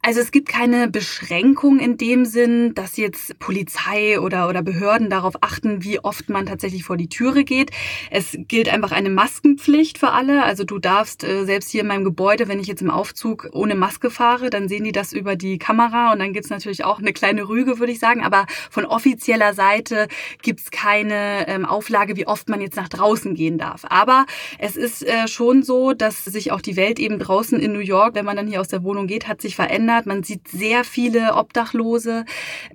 Also 0.02 0.22
es 0.22 0.32
gibt 0.32 0.48
keine 0.48 0.90
Beschränkung 0.90 1.80
in 1.80 1.98
dem 1.98 2.24
Sinn, 2.24 2.74
dass 2.76 2.96
jetzt 2.96 3.38
Polizei 3.40 4.20
oder, 4.20 4.48
oder 4.48 4.62
Behörden 4.62 5.10
darauf 5.10 5.34
achten, 5.42 5.84
wie 5.84 6.00
oft 6.00 6.30
man 6.30 6.46
tatsächlich 6.46 6.86
vor 6.86 6.96
die 6.96 7.10
Türe 7.10 7.44
geht. 7.44 7.72
Es 8.10 8.38
gilt 8.48 8.70
einfach 8.70 8.92
eine 8.92 9.10
Maskenpflicht 9.10 9.98
für 9.98 10.12
alle. 10.12 10.44
Also 10.44 10.64
du 10.64 10.80
darfst 10.80 11.26
äh, 11.26 11.44
selbst 11.44 11.72
hier 11.72 11.82
in 11.82 11.88
meinem 11.88 12.06
Gebäude, 12.06 12.48
wenn 12.48 12.60
ich 12.60 12.68
jetzt 12.68 12.82
im 12.82 12.90
Aufzug 12.90 13.50
ohne 13.52 13.76
Maske 13.76 14.10
fahre, 14.10 14.50
dann 14.50 14.70
sehen 14.70 14.86
die 14.86 14.94
das 14.94 15.12
über 15.12 15.36
die 15.36 15.58
Kamera 15.58 16.14
und 16.14 16.20
dann 16.20 16.32
gibt's 16.32 16.50
natürlich 16.50 16.86
auch 16.86 17.00
eine 17.00 17.12
kleine 17.12 17.50
Rüge, 17.50 17.80
würde 17.80 17.92
ich 17.92 18.00
sagen. 18.00 18.24
Aber 18.24 18.46
von 18.70 18.86
offizieller 18.86 19.54
Seite 19.54 20.08
gibt's 20.42 20.72
keine 20.72 21.50
ähm, 21.50 21.66
Auflage, 21.66 22.16
wie 22.16 22.28
oft 22.28 22.48
man 22.48 22.62
jetzt 22.62 22.78
nach 22.78 22.88
draußen 22.88 23.36
gehen 23.36 23.58
darf. 23.58 23.84
Aber 23.90 24.26
es 24.58 24.78
ist 24.78 25.06
äh, 25.06 25.28
schon 25.28 25.64
so, 25.64 25.92
dass 25.92 26.24
sich 26.24 26.54
auch 26.54 26.62
die 26.62 26.78
Welt 26.78 26.98
eben 26.98 27.20
draußen 27.20 27.60
in 27.60 27.74
New 27.74 27.80
York, 27.80 28.16
wenn 28.16 28.26
man 28.26 28.38
dann 28.38 28.48
hier 28.48 28.62
aus 28.62 28.70
der 28.70 28.84
Wohnung 28.84 29.08
geht, 29.08 29.28
hat 29.28 29.42
sich 29.42 29.58
verändert 29.58 29.87
verändert. 29.88 30.06
Man 30.06 30.24
sieht 30.24 30.48
sehr 30.48 30.84
viele 30.84 31.36
Obdachlose. 31.36 32.26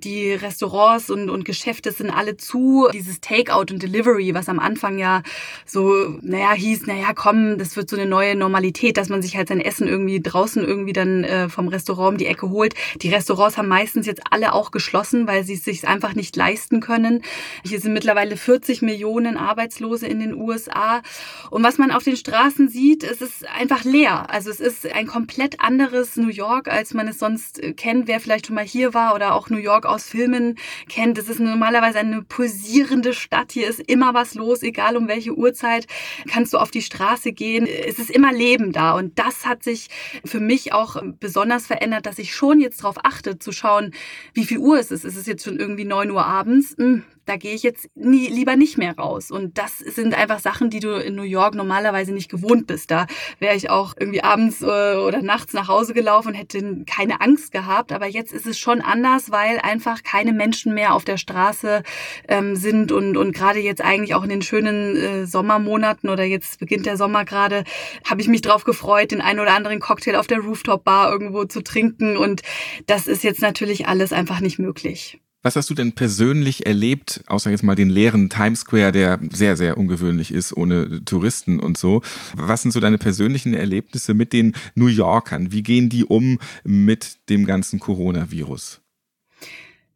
Die 0.03 0.33
Restaurants 0.33 1.09
und, 1.09 1.29
und 1.29 1.45
Geschäfte 1.45 1.91
sind 1.91 2.09
alle 2.09 2.37
zu. 2.37 2.89
Dieses 2.93 3.21
Takeout 3.21 3.71
und 3.71 3.81
Delivery, 3.81 4.33
was 4.33 4.49
am 4.49 4.59
Anfang 4.59 4.97
ja 4.97 5.21
so, 5.65 6.17
naja, 6.21 6.53
hieß, 6.53 6.87
naja, 6.87 7.13
komm, 7.13 7.57
das 7.57 7.75
wird 7.75 7.89
so 7.89 7.95
eine 7.95 8.05
neue 8.05 8.35
Normalität, 8.35 8.97
dass 8.97 9.09
man 9.09 9.21
sich 9.21 9.37
halt 9.37 9.49
sein 9.49 9.61
Essen 9.61 9.87
irgendwie 9.87 10.21
draußen 10.21 10.63
irgendwie 10.63 10.93
dann 10.93 11.23
äh, 11.23 11.49
vom 11.49 11.67
Restaurant 11.67 12.13
um 12.13 12.17
die 12.17 12.25
Ecke 12.25 12.49
holt. 12.49 12.73
Die 13.01 13.09
Restaurants 13.09 13.57
haben 13.57 13.67
meistens 13.67 14.05
jetzt 14.05 14.21
alle 14.29 14.53
auch 14.53 14.71
geschlossen, 14.71 15.27
weil 15.27 15.43
sie 15.43 15.53
es 15.53 15.63
sich 15.63 15.87
einfach 15.87 16.15
nicht 16.15 16.35
leisten 16.35 16.79
können. 16.79 17.21
Hier 17.63 17.79
sind 17.79 17.93
mittlerweile 17.93 18.37
40 18.37 18.81
Millionen 18.81 19.37
Arbeitslose 19.37 20.07
in 20.07 20.19
den 20.19 20.33
USA. 20.33 21.01
Und 21.49 21.63
was 21.63 21.77
man 21.77 21.91
auf 21.91 22.03
den 22.03 22.17
Straßen 22.17 22.69
sieht, 22.69 23.03
es 23.03 23.21
ist 23.21 23.47
einfach 23.47 23.83
leer. 23.83 24.29
Also 24.29 24.49
es 24.49 24.59
ist 24.59 24.91
ein 24.91 25.07
komplett 25.07 25.59
anderes 25.59 26.17
New 26.17 26.29
York, 26.29 26.67
als 26.67 26.93
man 26.93 27.02
es 27.07 27.13
es 27.13 27.19
sonst 27.19 27.63
äh, 27.63 27.73
kennt, 27.73 28.07
wer 28.07 28.19
vielleicht 28.19 28.47
schon 28.47 28.55
mal 28.55 28.65
hier 28.65 28.93
war 28.93 29.15
oder 29.15 29.33
auch 29.33 29.49
New 29.49 29.57
York 29.57 29.85
aus 29.85 30.03
Filmen 30.03 30.57
kennt. 30.89 31.17
Es 31.17 31.29
ist 31.29 31.39
normalerweise 31.39 31.99
eine 31.99 32.23
pulsierende 32.23 33.13
Stadt. 33.13 33.51
Hier 33.51 33.67
ist 33.69 33.79
immer 33.79 34.13
was 34.13 34.35
los, 34.35 34.63
egal 34.63 34.97
um 34.97 35.07
welche 35.07 35.33
Uhrzeit 35.33 35.87
kannst 36.27 36.53
du 36.53 36.57
auf 36.57 36.71
die 36.71 36.81
Straße 36.81 37.31
gehen. 37.31 37.65
Es 37.65 37.99
ist 37.99 38.09
immer 38.09 38.33
Leben 38.33 38.71
da. 38.71 38.93
Und 38.93 39.17
das 39.17 39.45
hat 39.45 39.63
sich 39.63 39.87
für 40.25 40.39
mich 40.39 40.73
auch 40.73 41.01
besonders 41.19 41.67
verändert, 41.67 42.05
dass 42.05 42.19
ich 42.19 42.33
schon 42.35 42.59
jetzt 42.59 42.81
darauf 42.83 42.97
achte, 43.03 43.39
zu 43.39 43.51
schauen, 43.51 43.93
wie 44.33 44.45
viel 44.45 44.57
Uhr 44.57 44.79
es 44.79 44.91
ist. 44.91 45.05
Ist 45.05 45.17
es 45.17 45.25
jetzt 45.25 45.43
schon 45.43 45.59
irgendwie 45.59 45.85
neun 45.85 46.11
Uhr 46.11 46.25
abends? 46.25 46.75
Hm, 46.77 47.03
da 47.25 47.37
gehe 47.37 47.53
ich 47.53 47.63
jetzt 47.63 47.89
nie, 47.95 48.27
lieber 48.27 48.55
nicht 48.55 48.77
mehr 48.77 48.97
raus. 48.97 49.31
Und 49.31 49.57
das 49.57 49.79
sind 49.79 50.13
einfach 50.13 50.39
Sachen, 50.39 50.69
die 50.69 50.79
du 50.79 50.95
in 50.95 51.15
New 51.15 51.23
York 51.23 51.55
normalerweise 51.55 52.13
nicht 52.13 52.29
gewohnt 52.29 52.67
bist. 52.67 52.91
Da 52.91 53.07
wäre 53.39 53.55
ich 53.55 53.69
auch 53.69 53.93
irgendwie 53.99 54.23
abends 54.23 54.61
äh, 54.61 54.65
oder 54.65 55.21
nachts 55.21 55.53
nach 55.53 55.67
Hause 55.67 55.93
gelaufen 55.93 56.29
und 56.29 56.33
hätte 56.33 56.83
keine 56.85 57.21
Angst 57.21 57.51
gehabt. 57.51 57.91
Aber 57.91 58.07
jetzt 58.07 58.33
ist 58.33 58.45
es 58.45 58.59
schon 58.59 58.81
anders, 58.81 59.31
weil 59.31 59.59
einfach 59.59 60.03
keine 60.03 60.33
Menschen 60.33 60.73
mehr 60.73 60.93
auf 60.93 61.05
der 61.05 61.17
Straße 61.17 61.83
ähm, 62.27 62.55
sind 62.55 62.91
und, 62.91 63.17
und 63.17 63.33
gerade 63.33 63.59
jetzt 63.59 63.81
eigentlich 63.81 64.15
auch 64.15 64.23
in 64.23 64.29
den 64.29 64.41
schönen 64.41 64.95
äh, 64.95 65.25
Sommermonaten 65.25 66.09
oder 66.09 66.23
jetzt 66.23 66.59
beginnt 66.59 66.85
der 66.85 66.97
Sommer 66.97 67.25
gerade, 67.25 67.63
habe 68.09 68.21
ich 68.21 68.27
mich 68.27 68.41
drauf 68.41 68.63
gefreut, 68.63 69.11
den 69.11 69.21
einen 69.21 69.39
oder 69.39 69.53
anderen 69.53 69.79
Cocktail 69.79 70.15
auf 70.15 70.27
der 70.27 70.39
Rooftop-Bar 70.39 71.11
irgendwo 71.11 71.45
zu 71.45 71.61
trinken. 71.61 72.17
Und 72.17 72.41
das 72.85 73.07
ist 73.07 73.23
jetzt 73.23 73.41
natürlich 73.41 73.87
alles 73.87 74.11
einfach 74.13 74.39
nicht 74.39 74.59
möglich. 74.59 75.22
Was 75.43 75.57
hast 75.57 75.69
du 75.69 75.73
denn 75.73 75.91
persönlich 75.91 76.65
erlebt, 76.65 77.21
außer 77.27 77.51
jetzt 77.51 77.63
mal 77.63 77.75
den 77.75 77.89
leeren 77.89 78.29
Times 78.29 78.61
Square, 78.61 78.93
der 78.93 79.19
sehr, 79.29 79.57
sehr 79.57 79.77
ungewöhnlich 79.77 80.33
ist, 80.33 80.55
ohne 80.55 81.03
Touristen 81.03 81.59
und 81.59 81.77
so? 81.77 82.01
Was 82.37 82.61
sind 82.61 82.71
so 82.71 82.79
deine 82.79 82.97
persönlichen 82.97 83.53
Erlebnisse 83.53 84.13
mit 84.13 84.31
den 84.31 84.55
New 84.75 84.87
Yorkern? 84.87 85.51
Wie 85.51 85.61
gehen 85.61 85.89
die 85.89 86.05
um 86.05 86.39
mit 86.63 87.17
dem 87.29 87.45
ganzen 87.45 87.81
Coronavirus? 87.81 88.82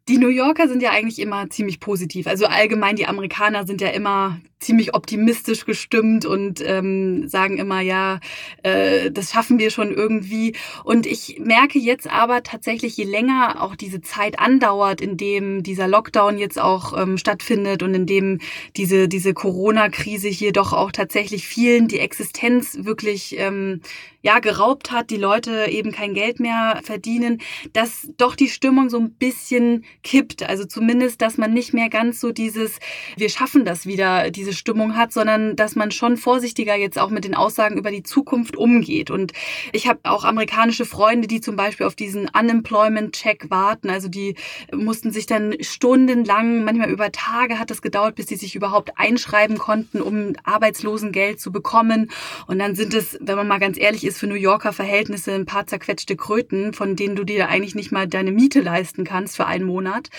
Die 0.08 0.16
New 0.16 0.28
Yorker 0.28 0.68
sind 0.68 0.82
ja 0.82 0.90
eigentlich 0.90 1.18
immer 1.18 1.50
ziemlich 1.50 1.80
positiv. 1.80 2.26
Also 2.26 2.46
allgemein, 2.46 2.96
die 2.96 3.06
Amerikaner 3.06 3.66
sind 3.66 3.82
ja 3.82 3.88
immer 3.88 4.40
ziemlich 4.58 4.94
optimistisch 4.94 5.66
gestimmt 5.66 6.26
und 6.26 6.60
ähm, 6.64 7.28
sagen 7.28 7.58
immer, 7.58 7.80
ja, 7.80 8.18
äh, 8.62 9.10
das 9.10 9.30
schaffen 9.30 9.58
wir 9.58 9.70
schon 9.70 9.92
irgendwie. 9.92 10.54
Und 10.82 11.06
ich 11.06 11.38
merke 11.38 11.78
jetzt 11.78 12.10
aber 12.10 12.42
tatsächlich, 12.42 12.96
je 12.96 13.04
länger 13.04 13.62
auch 13.62 13.76
diese 13.76 14.00
Zeit 14.00 14.38
andauert, 14.38 15.00
in 15.00 15.16
dem 15.16 15.62
dieser 15.62 15.86
Lockdown 15.86 16.38
jetzt 16.38 16.58
auch 16.58 16.98
ähm, 17.00 17.18
stattfindet 17.18 17.82
und 17.82 17.94
in 17.94 18.06
dem 18.06 18.40
diese, 18.76 19.08
diese 19.08 19.34
Corona-Krise 19.34 20.28
hier 20.28 20.52
doch 20.52 20.72
auch 20.72 20.90
tatsächlich 20.90 21.46
vielen 21.46 21.86
die 21.86 22.00
Existenz 22.00 22.78
wirklich 22.80 23.38
ähm, 23.38 23.80
ja, 24.22 24.40
geraubt 24.40 24.90
hat, 24.90 25.10
die 25.10 25.16
Leute 25.16 25.66
eben 25.70 25.92
kein 25.92 26.12
Geld 26.14 26.40
mehr 26.40 26.80
verdienen, 26.82 27.40
dass 27.72 28.08
doch 28.16 28.34
die 28.34 28.48
Stimmung 28.48 28.90
so 28.90 28.98
ein 28.98 29.12
bisschen 29.12 29.84
kippt. 30.02 30.42
Also 30.42 30.64
zumindest, 30.64 31.20
dass 31.20 31.38
man 31.38 31.52
nicht 31.52 31.74
mehr 31.74 31.88
ganz 31.88 32.20
so 32.20 32.32
dieses, 32.32 32.78
wir 33.16 33.28
schaffen 33.28 33.64
das 33.64 33.86
wieder, 33.86 34.30
diese 34.30 34.52
Stimmung 34.52 34.96
hat, 34.96 35.12
sondern 35.12 35.56
dass 35.56 35.76
man 35.76 35.90
schon 35.90 36.16
vorsichtiger 36.16 36.76
jetzt 36.76 36.98
auch 36.98 37.10
mit 37.10 37.24
den 37.24 37.34
Aussagen 37.34 37.76
über 37.76 37.90
die 37.90 38.02
Zukunft 38.02 38.56
umgeht. 38.56 39.10
Und 39.10 39.32
ich 39.72 39.88
habe 39.88 40.00
auch 40.04 40.24
amerikanische 40.24 40.84
Freunde, 40.84 41.28
die 41.28 41.40
zum 41.40 41.56
Beispiel 41.56 41.86
auf 41.86 41.94
diesen 41.94 42.28
Unemployment-Check 42.28 43.50
warten. 43.50 43.90
Also 43.90 44.08
die 44.08 44.34
mussten 44.72 45.10
sich 45.10 45.26
dann 45.26 45.54
stundenlang, 45.60 46.64
manchmal 46.64 46.90
über 46.90 47.12
Tage 47.12 47.58
hat 47.58 47.70
das 47.70 47.82
gedauert, 47.82 48.14
bis 48.14 48.26
sie 48.26 48.36
sich 48.36 48.54
überhaupt 48.54 48.92
einschreiben 48.96 49.58
konnten, 49.58 50.00
um 50.00 50.34
Arbeitslosengeld 50.44 51.40
zu 51.40 51.52
bekommen. 51.52 52.10
Und 52.46 52.58
dann 52.58 52.74
sind 52.74 52.94
es, 52.94 53.18
wenn 53.20 53.36
man 53.36 53.48
mal 53.48 53.58
ganz 53.58 53.78
ehrlich 53.78 54.04
ist, 54.04 54.18
für 54.18 54.26
New 54.26 54.34
Yorker 54.34 54.72
Verhältnisse 54.72 55.34
ein 55.34 55.46
paar 55.46 55.66
zerquetschte 55.66 56.16
Kröten, 56.16 56.72
von 56.72 56.96
denen 56.96 57.16
du 57.16 57.24
dir 57.24 57.48
eigentlich 57.48 57.74
nicht 57.74 57.92
mal 57.92 58.06
deine 58.06 58.32
Miete 58.32 58.60
leisten 58.60 59.04
kannst 59.04 59.36
für 59.36 59.46
einen 59.46 59.64
Monat. 59.64 59.87
Monat. 59.88 60.10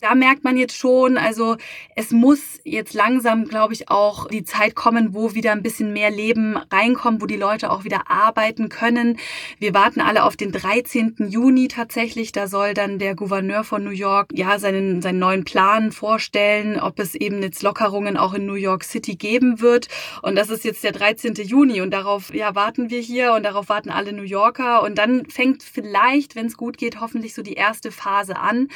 Da 0.00 0.14
merkt 0.14 0.44
man 0.44 0.56
jetzt 0.56 0.76
schon, 0.76 1.18
also 1.18 1.56
es 1.94 2.10
muss 2.10 2.60
jetzt 2.64 2.94
langsam, 2.94 3.46
glaube 3.46 3.72
ich, 3.72 3.88
auch 3.88 4.28
die 4.28 4.44
Zeit 4.44 4.74
kommen, 4.74 5.14
wo 5.14 5.34
wieder 5.34 5.52
ein 5.52 5.62
bisschen 5.62 5.92
mehr 5.92 6.10
Leben 6.10 6.56
reinkommt, 6.70 7.22
wo 7.22 7.26
die 7.26 7.36
Leute 7.36 7.70
auch 7.70 7.84
wieder 7.84 8.10
arbeiten 8.10 8.68
können. 8.68 9.18
Wir 9.58 9.74
warten 9.74 10.00
alle 10.00 10.24
auf 10.24 10.36
den 10.36 10.52
13. 10.52 11.16
Juni 11.28 11.68
tatsächlich. 11.68 12.32
Da 12.32 12.46
soll 12.46 12.74
dann 12.74 12.98
der 12.98 13.14
Gouverneur 13.14 13.64
von 13.64 13.84
New 13.84 13.90
York 13.90 14.30
ja 14.32 14.58
seinen, 14.58 15.02
seinen 15.02 15.18
neuen 15.18 15.44
Plan 15.44 15.92
vorstellen, 15.92 16.78
ob 16.78 16.98
es 16.98 17.14
eben 17.14 17.42
jetzt 17.42 17.62
Lockerungen 17.62 18.16
auch 18.16 18.34
in 18.34 18.46
New 18.46 18.54
York 18.54 18.84
City 18.84 19.16
geben 19.16 19.60
wird. 19.60 19.88
Und 20.22 20.36
das 20.36 20.50
ist 20.50 20.64
jetzt 20.64 20.84
der 20.84 20.92
13. 20.92 21.34
Juni 21.34 21.80
und 21.80 21.90
darauf 21.90 22.34
ja, 22.34 22.54
warten 22.54 22.90
wir 22.90 23.00
hier 23.00 23.32
und 23.32 23.44
darauf 23.44 23.68
warten 23.68 23.90
alle 23.90 24.12
New 24.12 24.22
Yorker. 24.22 24.82
Und 24.82 24.98
dann 24.98 25.26
fängt 25.26 25.62
vielleicht, 25.62 26.36
wenn 26.36 26.46
es 26.46 26.56
gut 26.56 26.78
geht, 26.78 27.00
hoffentlich 27.00 27.34
so 27.34 27.42
die 27.42 27.54
erste 27.54 27.90
Phase 27.90 28.36
an. 28.36 28.68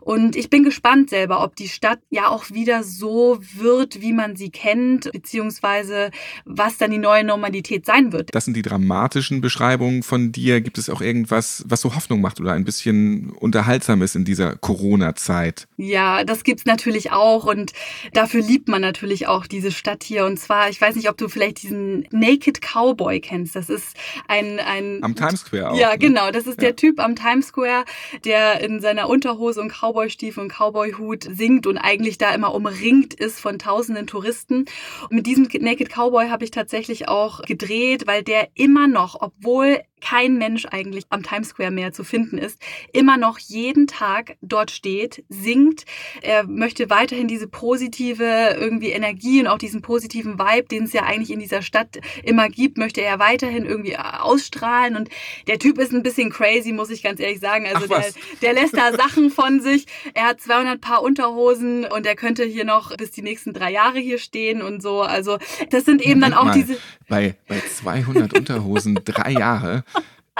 Und 0.00 0.36
ich 0.36 0.50
bin 0.50 0.64
gespannt 0.64 1.10
selber, 1.10 1.42
ob 1.42 1.56
die 1.56 1.68
Stadt 1.68 2.00
ja 2.10 2.28
auch 2.28 2.50
wieder 2.50 2.82
so 2.82 3.38
wird, 3.56 4.00
wie 4.00 4.12
man 4.12 4.36
sie 4.36 4.50
kennt, 4.50 5.10
beziehungsweise 5.12 6.10
was 6.44 6.78
dann 6.78 6.90
die 6.90 6.98
neue 6.98 7.24
Normalität 7.24 7.86
sein 7.86 8.12
wird. 8.12 8.34
Das 8.34 8.44
sind 8.44 8.56
die 8.56 8.62
dramatischen 8.62 9.40
Beschreibungen 9.40 10.02
von 10.02 10.32
dir. 10.32 10.60
Gibt 10.60 10.78
es 10.78 10.90
auch 10.90 11.00
irgendwas, 11.00 11.64
was 11.66 11.80
so 11.80 11.94
Hoffnung 11.94 12.20
macht 12.20 12.40
oder 12.40 12.52
ein 12.52 12.64
bisschen 12.64 13.30
unterhaltsam 13.30 14.02
ist 14.02 14.16
in 14.16 14.24
dieser 14.24 14.56
Corona-Zeit? 14.56 15.68
Ja, 15.76 16.24
das 16.24 16.44
gibt's 16.44 16.64
natürlich 16.64 17.12
auch 17.12 17.44
und 17.44 17.72
dafür 18.12 18.42
liebt 18.42 18.68
man 18.68 18.80
natürlich 18.80 19.26
auch 19.26 19.46
diese 19.46 19.70
Stadt 19.70 20.02
hier. 20.02 20.26
Und 20.26 20.38
zwar, 20.38 20.68
ich 20.68 20.80
weiß 20.80 20.96
nicht, 20.96 21.08
ob 21.08 21.16
du 21.16 21.28
vielleicht 21.28 21.62
diesen 21.62 22.06
Naked 22.10 22.60
Cowboy 22.60 23.20
kennst. 23.20 23.56
Das 23.56 23.68
ist 23.68 23.96
ein... 24.26 24.58
ein 24.58 25.02
am 25.02 25.14
Times 25.14 25.40
Square 25.40 25.70
auch. 25.70 25.78
Ja, 25.78 25.92
ne? 25.92 25.98
genau. 25.98 26.30
Das 26.30 26.46
ist 26.46 26.60
ja. 26.60 26.68
der 26.68 26.76
Typ 26.76 27.00
am 27.00 27.16
Times 27.16 27.48
Square, 27.48 27.84
der 28.24 28.60
in 28.60 28.80
seiner 28.80 29.08
Unterhose 29.08 29.60
und 29.60 29.67
Cowboystiefel 29.68 30.42
und 30.42 30.52
Cowboyhut 30.52 31.24
singt 31.24 31.66
und 31.66 31.78
eigentlich 31.78 32.18
da 32.18 32.34
immer 32.34 32.54
umringt 32.54 33.14
ist 33.14 33.40
von 33.40 33.58
tausenden 33.58 34.06
Touristen. 34.06 34.66
Und 35.02 35.12
mit 35.12 35.26
diesem 35.26 35.48
Naked 35.60 35.90
Cowboy 35.90 36.28
habe 36.28 36.44
ich 36.44 36.50
tatsächlich 36.50 37.08
auch 37.08 37.42
gedreht, 37.42 38.06
weil 38.06 38.22
der 38.22 38.48
immer 38.54 38.86
noch, 38.86 39.20
obwohl 39.20 39.80
kein 40.00 40.38
Mensch 40.38 40.66
eigentlich 40.66 41.04
am 41.10 41.22
Times 41.22 41.48
Square 41.48 41.70
mehr 41.70 41.92
zu 41.92 42.04
finden 42.04 42.38
ist, 42.38 42.60
immer 42.92 43.16
noch 43.16 43.38
jeden 43.38 43.86
Tag 43.86 44.36
dort 44.42 44.70
steht, 44.70 45.24
singt. 45.28 45.84
Er 46.22 46.44
möchte 46.44 46.90
weiterhin 46.90 47.28
diese 47.28 47.48
positive 47.48 48.56
irgendwie 48.58 48.90
Energie 48.90 49.40
und 49.40 49.46
auch 49.46 49.58
diesen 49.58 49.82
positiven 49.82 50.38
Vibe, 50.38 50.68
den 50.68 50.84
es 50.84 50.92
ja 50.92 51.02
eigentlich 51.02 51.30
in 51.30 51.40
dieser 51.40 51.62
Stadt 51.62 51.98
immer 52.22 52.48
gibt, 52.48 52.78
möchte 52.78 53.00
er 53.00 53.18
weiterhin 53.18 53.64
irgendwie 53.64 53.96
ausstrahlen. 53.96 54.96
Und 54.96 55.08
der 55.46 55.58
Typ 55.58 55.78
ist 55.78 55.92
ein 55.92 56.02
bisschen 56.02 56.30
crazy, 56.30 56.72
muss 56.72 56.90
ich 56.90 57.02
ganz 57.02 57.20
ehrlich 57.20 57.40
sagen. 57.40 57.66
Also 57.72 57.86
der, 57.86 58.04
der 58.42 58.52
lässt 58.52 58.76
da 58.76 58.92
Sachen 58.92 59.30
von 59.30 59.60
sich. 59.60 59.86
Er 60.14 60.24
hat 60.24 60.40
200 60.40 60.80
Paar 60.80 61.02
Unterhosen 61.02 61.84
und 61.84 62.06
er 62.06 62.16
könnte 62.16 62.44
hier 62.44 62.64
noch 62.64 62.96
bis 62.96 63.10
die 63.10 63.22
nächsten 63.22 63.52
drei 63.52 63.72
Jahre 63.72 63.98
hier 63.98 64.18
stehen 64.18 64.62
und 64.62 64.82
so. 64.82 65.02
Also 65.02 65.38
das 65.70 65.84
sind 65.84 66.02
eben 66.02 66.20
Moment 66.20 66.34
dann 66.34 66.40
auch 66.40 66.44
mal. 66.46 66.54
diese... 66.54 66.76
Bei, 67.08 67.36
bei 67.46 67.60
200 67.60 68.34
Unterhosen 68.34 69.00
drei 69.04 69.32
Jahre 69.32 69.84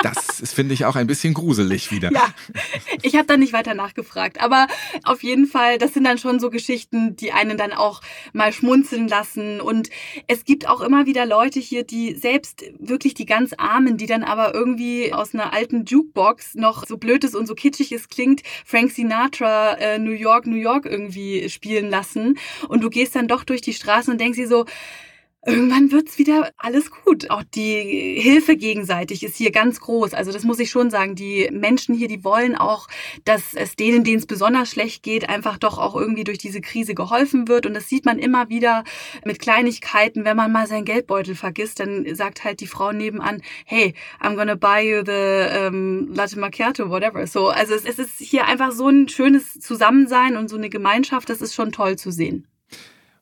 das 0.03 0.41
ist, 0.41 0.55
finde 0.55 0.75
ich, 0.75 0.85
auch 0.85 0.97
ein 0.97 1.07
bisschen 1.07 1.35
gruselig 1.35 1.91
wieder. 1.91 2.11
Ja, 2.13 2.29
ich 3.03 3.15
habe 3.15 3.27
da 3.27 3.37
nicht 3.37 3.53
weiter 3.53 3.75
nachgefragt. 3.75 4.41
Aber 4.41 4.67
auf 5.05 5.23
jeden 5.23 5.47
Fall, 5.47 5.79
das 5.79 5.95
sind 5.95 6.05
dann 6.05 6.19
schon 6.19 6.41
so 6.41 6.51
Geschichten, 6.51 7.17
die 7.17 7.33
einen 7.33 7.57
dann 7.57 7.73
auch 7.73 8.01
mal 8.33 8.53
schmunzeln 8.53 9.09
lassen. 9.09 9.61
Und 9.61 9.91
es 10.27 10.45
gibt 10.45 10.69
auch 10.69 10.81
immer 10.81 11.07
wieder 11.07 11.27
Leute 11.27 11.61
hier, 11.61 11.85
die 11.85 12.15
selbst 12.15 12.65
wirklich 12.79 13.15
die 13.15 13.27
ganz 13.27 13.53
Armen, 13.57 13.97
die 13.97 14.07
dann 14.07 14.25
aber 14.25 14.55
irgendwie 14.55 15.13
aus 15.13 15.35
einer 15.35 15.53
alten 15.53 15.85
Jukebox 15.85 16.55
noch 16.55 16.87
so 16.87 16.97
blöd 16.97 17.25
ist 17.25 17.35
und 17.35 17.47
so 17.47 17.55
kitschig 17.55 17.93
es 17.93 18.09
klingt, 18.09 18.43
Frank 18.65 18.93
Sinatra 18.93 19.75
äh, 19.75 19.99
New 19.99 20.13
York, 20.13 20.47
New 20.47 20.57
York 20.57 20.87
irgendwie 20.87 21.49
spielen 21.49 21.91
lassen. 21.91 22.39
Und 22.69 22.83
du 22.83 22.91
gehst 22.91 23.15
dann 23.17 23.29
doch 23.29 23.45
durch 23.45 23.61
die 23.61 23.75
Straßen 23.75 24.13
und 24.13 24.21
denkst 24.21 24.39
dir 24.39 24.49
so, 24.49 24.65
irgendwann 25.47 25.93
wird's 25.93 26.19
wieder 26.19 26.51
alles 26.57 26.91
gut. 26.91 27.31
Auch 27.31 27.43
die 27.43 28.19
Hilfe 28.21 28.57
gegenseitig 28.57 29.23
ist 29.23 29.37
hier 29.37 29.51
ganz 29.51 29.81
groß. 29.81 30.15
Also 30.15 30.33
das 30.33 30.45
muss 30.45 30.59
ich 30.59 30.71
schon 30.71 30.91
sagen. 30.91 31.15
Die 31.15 31.49
Menschen 31.53 31.95
hier, 31.95 32.09
die 32.09 32.25
wollen 32.25 32.57
auch, 32.57 32.89
dass 33.25 33.55
es 33.55 33.77
denen, 33.77 34.05
denen 34.05 34.19
es 34.19 34.27
besonders 34.27 34.71
schlecht 34.71 35.03
geht, 35.03 35.29
einfach 35.29 35.59
doch 35.59 35.79
auch 35.79 35.95
irgendwie 35.97 36.25
durch 36.25 36.39
diese 36.39 36.61
Krise 36.61 36.95
geholfen 36.95 37.49
wird. 37.49 37.67
Und 37.67 37.75
das 37.75 37.89
sieht 37.89 38.05
man 38.05 38.19
immer 38.19 38.49
wieder 38.49 38.85
mit 39.25 39.39
Kleinigkeiten. 39.39 40.25
Wenn 40.25 40.37
man 40.37 40.53
mal 40.53 40.67
seinen 40.67 40.85
Geldbeutel 40.85 41.35
vergisst, 41.35 41.81
dann 41.81 42.15
sagt 42.15 42.45
halt 42.45 42.61
die 42.61 42.67
Frau 42.67 42.93
nebenan, 42.93 43.43
hey, 43.65 43.95
I'm 44.21 44.35
gonna 44.35 44.57
buy 44.57 44.81
you 44.81 45.03
the 45.05 45.69
um, 45.69 46.13
Latte 46.15 46.39
Macchiato, 46.39 46.91
whatever. 46.91 47.27
So, 47.27 47.49
also 47.49 47.75
es, 47.75 47.85
es 47.85 47.99
ist 47.99 48.19
hier 48.19 48.47
einfach 48.47 48.73
so 48.73 48.89
ein 48.89 49.09
schönes 49.09 49.61
Zusammensein 49.61 50.37
und 50.37 50.49
so 50.49 50.57
eine 50.57 50.69
Gemeinschaft. 50.69 51.31
Das 51.31 51.41
ist 51.41 51.55
schon 51.55 51.73
toll 51.73 51.97
zu 51.97 52.11
sehen. 52.11 52.47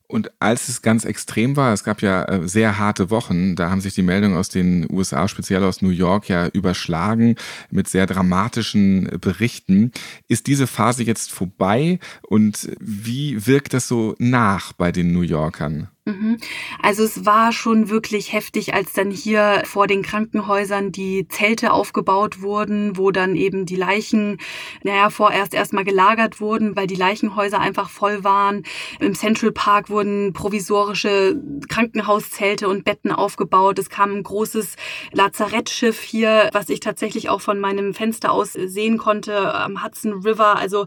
Und 0.07 0.31
als 0.39 0.69
es 0.69 0.81
ganz 0.81 1.03
extrem 1.03 1.57
war, 1.57 1.73
es 1.73 1.83
gab 1.83 2.01
ja 2.01 2.23
äh, 2.23 2.47
sehr 2.47 2.77
harte 2.77 3.09
Wochen, 3.09 3.55
da 3.57 3.69
haben 3.69 3.81
sich 3.81 3.93
die 3.93 4.03
Meldungen 4.03 4.37
aus 4.37 4.47
den 4.47 4.87
USA, 4.89 5.27
speziell 5.27 5.63
aus 5.65 5.81
New 5.81 5.89
York, 5.89 6.29
ja 6.29 6.47
überschlagen 6.47 7.35
mit 7.71 7.89
sehr 7.89 8.05
dramatischen 8.05 9.09
Berichten. 9.19 9.91
Ist 10.29 10.47
diese 10.47 10.65
Phase 10.65 11.03
jetzt 11.03 11.31
vorbei 11.31 11.99
und 12.21 12.69
wie 12.79 13.47
wirkt 13.47 13.73
das 13.73 13.89
so 13.89 14.15
nach 14.17 14.71
bei 14.71 14.93
den 14.93 15.11
New 15.11 15.21
Yorkern? 15.21 15.89
Mhm. 16.07 16.37
Also 16.81 17.03
es 17.03 17.25
war 17.25 17.51
schon 17.51 17.89
wirklich 17.89 18.31
heftig, 18.31 18.73
als 18.73 18.93
dann 18.93 19.11
hier 19.11 19.63
vor 19.65 19.87
den 19.87 20.03
Krankenhäusern 20.03 20.93
die 20.93 21.27
Zelte 21.27 21.73
aufgebaut 21.73 22.41
wurden, 22.41 22.95
wo 22.95 23.11
dann 23.11 23.35
eben 23.35 23.65
die 23.65 23.75
Leichen, 23.75 24.37
naja, 24.83 25.09
vorerst 25.09 25.53
erstmal 25.53 25.83
gelagert 25.83 26.39
wurden, 26.39 26.77
weil 26.77 26.87
die 26.87 26.95
Leichenhäuser 26.95 27.59
einfach 27.59 27.89
voll 27.89 28.23
waren. 28.23 28.63
Im 29.01 29.15
Central 29.15 29.51
Park 29.51 29.89
wurden 29.89 30.31
provisorische 30.31 31.41
Krankenhauszelte 31.67 32.69
und 32.69 32.85
Betten 32.85 33.11
aufgebaut. 33.11 33.77
Es 33.77 33.89
kam 33.89 34.13
ein 34.13 34.23
großes 34.23 34.77
Lazarettschiff 35.11 35.99
hier, 35.99 36.49
was 36.53 36.69
ich 36.69 36.79
tatsächlich 36.79 37.27
auch 37.27 37.41
von 37.41 37.59
meinem 37.59 37.93
Fenster 37.93 38.31
aus 38.31 38.53
sehen 38.53 38.97
konnte 38.97 39.53
am 39.53 39.83
Hudson 39.83 40.13
River. 40.25 40.55
Also 40.55 40.85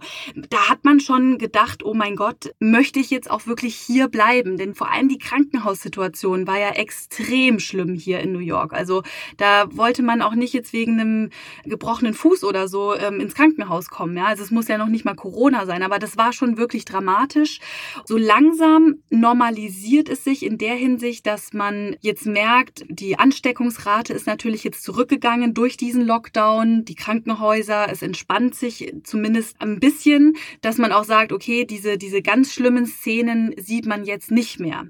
da 0.49 0.71
hat 0.71 0.85
man 0.85 0.99
schon 0.99 1.37
gedacht, 1.37 1.85
oh 1.85 1.93
mein 1.93 2.17
Gott, 2.17 2.55
möchte 2.59 3.01
ich 3.01 3.11
jetzt 3.11 3.31
auch 3.31 3.47
wirklich 3.47 3.75
hier 3.75 4.09
bleiben? 4.09 4.57
Denn 4.57 4.75
vor 4.75 4.91
allem 4.91 5.10
die 5.11 5.19
Krankenhaussituation 5.19 6.47
war 6.47 6.59
ja 6.59 6.71
extrem 6.71 7.59
schlimm 7.59 7.95
hier 7.95 8.21
in 8.21 8.33
New 8.33 8.39
York. 8.39 8.73
Also 8.73 9.03
da 9.37 9.69
wollte 9.77 10.03
man 10.03 10.23
auch 10.23 10.35
nicht 10.35 10.55
jetzt 10.55 10.73
wegen 10.73 11.01
einem 11.01 11.31
gebrochenen 11.65 12.15
Fuß 12.15 12.45
oder 12.45 12.69
so 12.69 12.97
ähm, 12.97 13.21
ins 13.21 13.35
Krankenhaus 13.35 13.91
kommen. 13.91 14.17
Ja? 14.17 14.27
Also 14.27 14.43
es 14.45 14.51
muss 14.51 14.69
ja 14.69 14.79
noch 14.79 14.89
nicht 14.89 15.05
mal 15.05 15.15
Corona 15.15 15.67
sein, 15.67 15.83
aber 15.83 15.99
das 15.99 16.17
war 16.17 16.33
schon 16.33 16.57
wirklich 16.57 16.85
dramatisch. 16.85 17.59
So 18.05 18.17
langsam 18.17 19.03
normalisiert 19.11 20.09
es 20.09 20.25
sich 20.25 20.45
in 20.45 20.59
der 20.59 20.75
Hinsicht, 20.75 21.27
dass 21.27 21.53
man 21.53 21.97
jetzt 22.01 22.27
merkt, 22.27 22.85
die 22.89 23.19
Ansteckungsrate 23.19 24.13
ist 24.13 24.27
natürlich 24.27 24.65
jetzt 24.65 24.83
zurückgegangen 24.85 25.55
durch 25.55 25.77
diesen 25.77 26.07
Lockdown. 26.07 26.85
Die 26.85 26.95
Krankenhäuser, 26.95 27.89
es 27.91 28.03
entspannt 28.03 28.55
sich 28.55 28.95
zumindest 29.03 29.61
ein 29.61 29.81
bisschen, 29.81 30.37
dass 30.61 30.79
man 30.79 30.93
auch 30.93 31.05
sagt, 31.05 31.33
okay, 31.33 31.65
diese, 31.65 31.99
diese 31.99 32.23
ganz 32.23 32.55
schlimmen 32.55 32.87
Szenen 32.87 33.55
sieht 33.59 33.87
man 33.87 34.05
jetzt 34.05 34.31
nicht 34.31 34.61
mehr. 34.61 34.87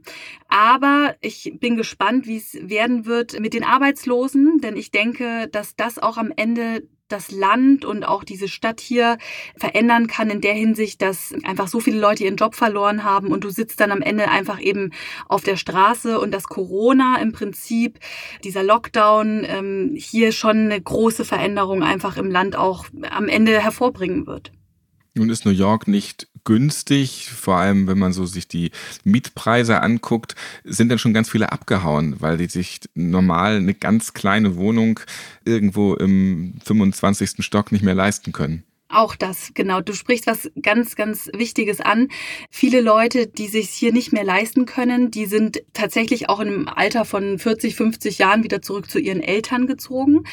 Aber 0.49 1.15
ich 1.21 1.53
bin 1.61 1.77
gespannt, 1.77 2.27
wie 2.27 2.37
es 2.37 2.57
werden 2.61 3.07
wird 3.07 3.39
mit 3.41 3.55
den 3.55 3.65
Arbeitslosen, 3.65 4.61
denn 4.61 4.77
ich 4.77 4.91
denke, 4.91 5.49
dass 5.49 5.77
das 5.77 5.99
auch 5.99 6.17
am 6.17 6.33
Ende 6.35 6.83
das 7.11 7.31
Land 7.31 7.85
und 7.85 8.05
auch 8.05 8.25
diese 8.25 8.49
Stadt 8.49 8.81
hier 8.81 9.19
verändern 9.57 10.07
kann 10.07 10.31
in 10.31 10.41
der 10.41 10.55
Hinsicht, 10.55 11.03
dass 11.03 11.35
einfach 11.45 11.69
so 11.69 11.81
viele 11.81 11.99
Leute 11.99 12.25
ihren 12.25 12.37
Job 12.37 12.55
verloren 12.55 13.05
haben 13.05 13.29
und 13.29 13.45
du 13.45 13.51
sitzt 13.51 13.81
dann 13.81 13.91
am 13.91 14.03
Ende 14.03 14.29
einfach 14.29 14.61
eben 14.61 14.93
auf 15.29 15.43
der 15.43 15.57
Straße 15.57 16.19
und 16.19 16.33
dass 16.33 16.45
Corona 16.45 17.21
im 17.21 17.33
Prinzip, 17.33 17.99
dieser 18.45 18.63
Lockdown 18.63 19.45
ähm, 19.45 19.95
hier 19.97 20.33
schon 20.33 20.57
eine 20.57 20.81
große 20.81 21.25
Veränderung 21.25 21.83
einfach 21.83 22.17
im 22.17 22.31
Land 22.31 22.57
auch 22.57 22.87
am 23.11 23.29
Ende 23.29 23.61
hervorbringen 23.61 24.27
wird. 24.27 24.53
Nun 25.15 25.29
ist 25.29 25.45
New 25.45 25.51
York 25.51 25.89
nicht 25.89 26.29
günstig, 26.45 27.31
vor 27.31 27.57
allem 27.57 27.87
wenn 27.87 27.99
man 27.99 28.13
so 28.13 28.27
sich 28.27 28.49
die 28.49 28.71
Mietpreise 29.05 29.81
anguckt, 29.81 30.35
sind 30.65 30.89
dann 30.89 30.99
schon 30.99 31.15
ganz 31.15 31.31
viele 31.31 31.53
abgehauen, 31.53 32.21
weil 32.21 32.37
die 32.37 32.47
sich 32.47 32.81
normal 32.95 33.57
eine 33.57 33.75
ganz 33.75 34.15
kleine 34.15 34.57
Wohnung 34.57 35.01
irgendwo 35.45 35.95
im 35.95 36.55
25. 36.65 37.45
Stock 37.45 37.73
nicht 37.73 37.83
mehr 37.83 37.95
leisten 37.95 38.33
können. 38.33 38.65
Auch 38.93 39.15
das, 39.15 39.53
genau. 39.55 39.81
Du 39.81 39.93
sprichst 39.93 40.27
was 40.27 40.51
ganz, 40.61 40.97
ganz 40.97 41.31
Wichtiges 41.33 41.81
an. 41.81 42.09
Viele 42.51 42.81
Leute, 42.81 43.29
die 43.29 43.47
sich 43.47 43.71
hier 43.71 43.93
nicht 43.93 44.13
mehr 44.13 44.25
leisten 44.25 44.67
können, 44.67 45.13
die 45.13 45.27
sind 45.27 45.63
tatsächlich 45.75 46.29
auch 46.29 46.41
im 46.41 46.67
Alter 46.67 47.05
von 47.05 47.39
40, 47.39 47.77
50 47.77 48.19
Jahren 48.19 48.43
wieder 48.43 48.63
zurück 48.63 48.91
zu 48.91 48.99
ihren 48.99 49.23
Eltern 49.23 49.69
gezogen. 49.69 50.25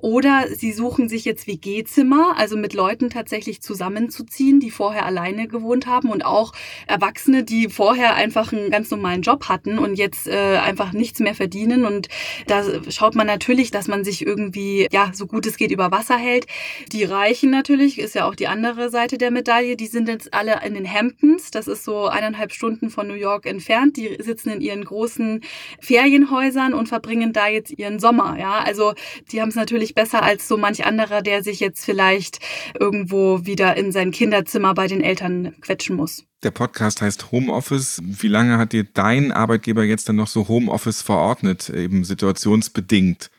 Oder 0.00 0.46
sie 0.48 0.72
suchen 0.72 1.10
sich 1.10 1.26
jetzt 1.26 1.46
WG-Zimmer, 1.46 2.38
also 2.38 2.56
mit 2.56 2.72
Leuten 2.72 3.10
tatsächlich 3.10 3.60
zusammenzuziehen, 3.60 4.60
die 4.60 4.70
vorher 4.70 5.04
alleine 5.04 5.46
gewohnt 5.46 5.86
haben 5.86 6.10
und 6.10 6.24
auch 6.24 6.52
Erwachsene, 6.86 7.44
die 7.44 7.68
vorher 7.68 8.14
einfach 8.14 8.50
einen 8.50 8.70
ganz 8.70 8.90
normalen 8.90 9.20
Job 9.20 9.50
hatten 9.50 9.78
und 9.78 9.96
jetzt 9.96 10.26
äh, 10.26 10.56
einfach 10.56 10.94
nichts 10.94 11.20
mehr 11.20 11.34
verdienen. 11.34 11.84
Und 11.84 12.08
da 12.46 12.64
schaut 12.88 13.14
man 13.14 13.26
natürlich, 13.26 13.70
dass 13.70 13.88
man 13.88 14.04
sich 14.04 14.26
irgendwie, 14.26 14.88
ja, 14.90 15.10
so 15.12 15.26
gut 15.26 15.44
es 15.44 15.58
geht 15.58 15.70
über 15.70 15.90
Wasser 15.90 16.16
hält. 16.16 16.46
Die 16.92 17.04
Reichen 17.04 17.50
natürlich 17.50 18.05
ist 18.06 18.14
ja 18.14 18.24
auch 18.24 18.36
die 18.36 18.46
andere 18.46 18.88
Seite 18.88 19.18
der 19.18 19.32
Medaille. 19.32 19.76
Die 19.76 19.88
sind 19.88 20.08
jetzt 20.08 20.32
alle 20.32 20.60
in 20.64 20.74
den 20.74 20.90
Hamptons. 20.90 21.50
Das 21.50 21.66
ist 21.66 21.84
so 21.84 22.06
eineinhalb 22.06 22.52
Stunden 22.52 22.88
von 22.88 23.08
New 23.08 23.14
York 23.14 23.46
entfernt. 23.46 23.96
Die 23.96 24.16
sitzen 24.20 24.50
in 24.50 24.60
ihren 24.60 24.84
großen 24.84 25.42
Ferienhäusern 25.80 26.72
und 26.72 26.88
verbringen 26.88 27.32
da 27.32 27.48
jetzt 27.48 27.72
ihren 27.76 27.98
Sommer. 27.98 28.38
Ja, 28.38 28.60
also 28.60 28.94
die 29.32 29.42
haben 29.42 29.48
es 29.48 29.56
natürlich 29.56 29.94
besser 29.94 30.22
als 30.22 30.46
so 30.46 30.56
manch 30.56 30.86
anderer, 30.86 31.20
der 31.20 31.42
sich 31.42 31.58
jetzt 31.58 31.84
vielleicht 31.84 32.38
irgendwo 32.78 33.44
wieder 33.44 33.76
in 33.76 33.90
sein 33.90 34.12
Kinderzimmer 34.12 34.72
bei 34.72 34.86
den 34.86 35.00
Eltern 35.00 35.56
quetschen 35.60 35.96
muss. 35.96 36.24
Der 36.44 36.52
Podcast 36.52 37.02
heißt 37.02 37.32
Homeoffice. 37.32 38.00
Wie 38.04 38.28
lange 38.28 38.56
hat 38.56 38.72
dir 38.72 38.84
dein 38.84 39.32
Arbeitgeber 39.32 39.82
jetzt 39.82 40.08
dann 40.08 40.16
noch 40.16 40.28
so 40.28 40.46
Homeoffice 40.46 41.02
verordnet, 41.02 41.70
eben 41.70 42.04
situationsbedingt? 42.04 43.30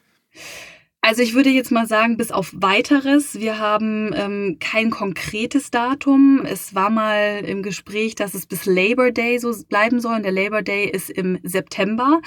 Also 1.01 1.21
ich 1.21 1.36
würde 1.36 1.49
jetzt 1.49 1.71
mal 1.71 1.88
sagen, 1.88 2.17
bis 2.17 2.31
auf 2.31 2.51
weiteres. 2.53 3.39
Wir 3.39 3.60
haben 3.60 4.12
ähm, 4.13 4.57
kein 4.60 4.89
konkretes 4.89 5.71
Datum. 5.71 6.41
Es 6.43 6.75
war 6.75 6.89
mal 6.89 7.45
im 7.45 7.63
Gespräch, 7.63 8.15
dass 8.15 8.33
es 8.33 8.45
bis 8.45 8.65
Labor 8.65 9.12
Day 9.12 9.39
so 9.39 9.53
bleiben 9.69 10.01
soll. 10.01 10.15
Und 10.15 10.23
der 10.23 10.31
Labor 10.33 10.63
Day 10.63 10.89
ist 10.89 11.10
im 11.10 11.39
September. 11.43 12.19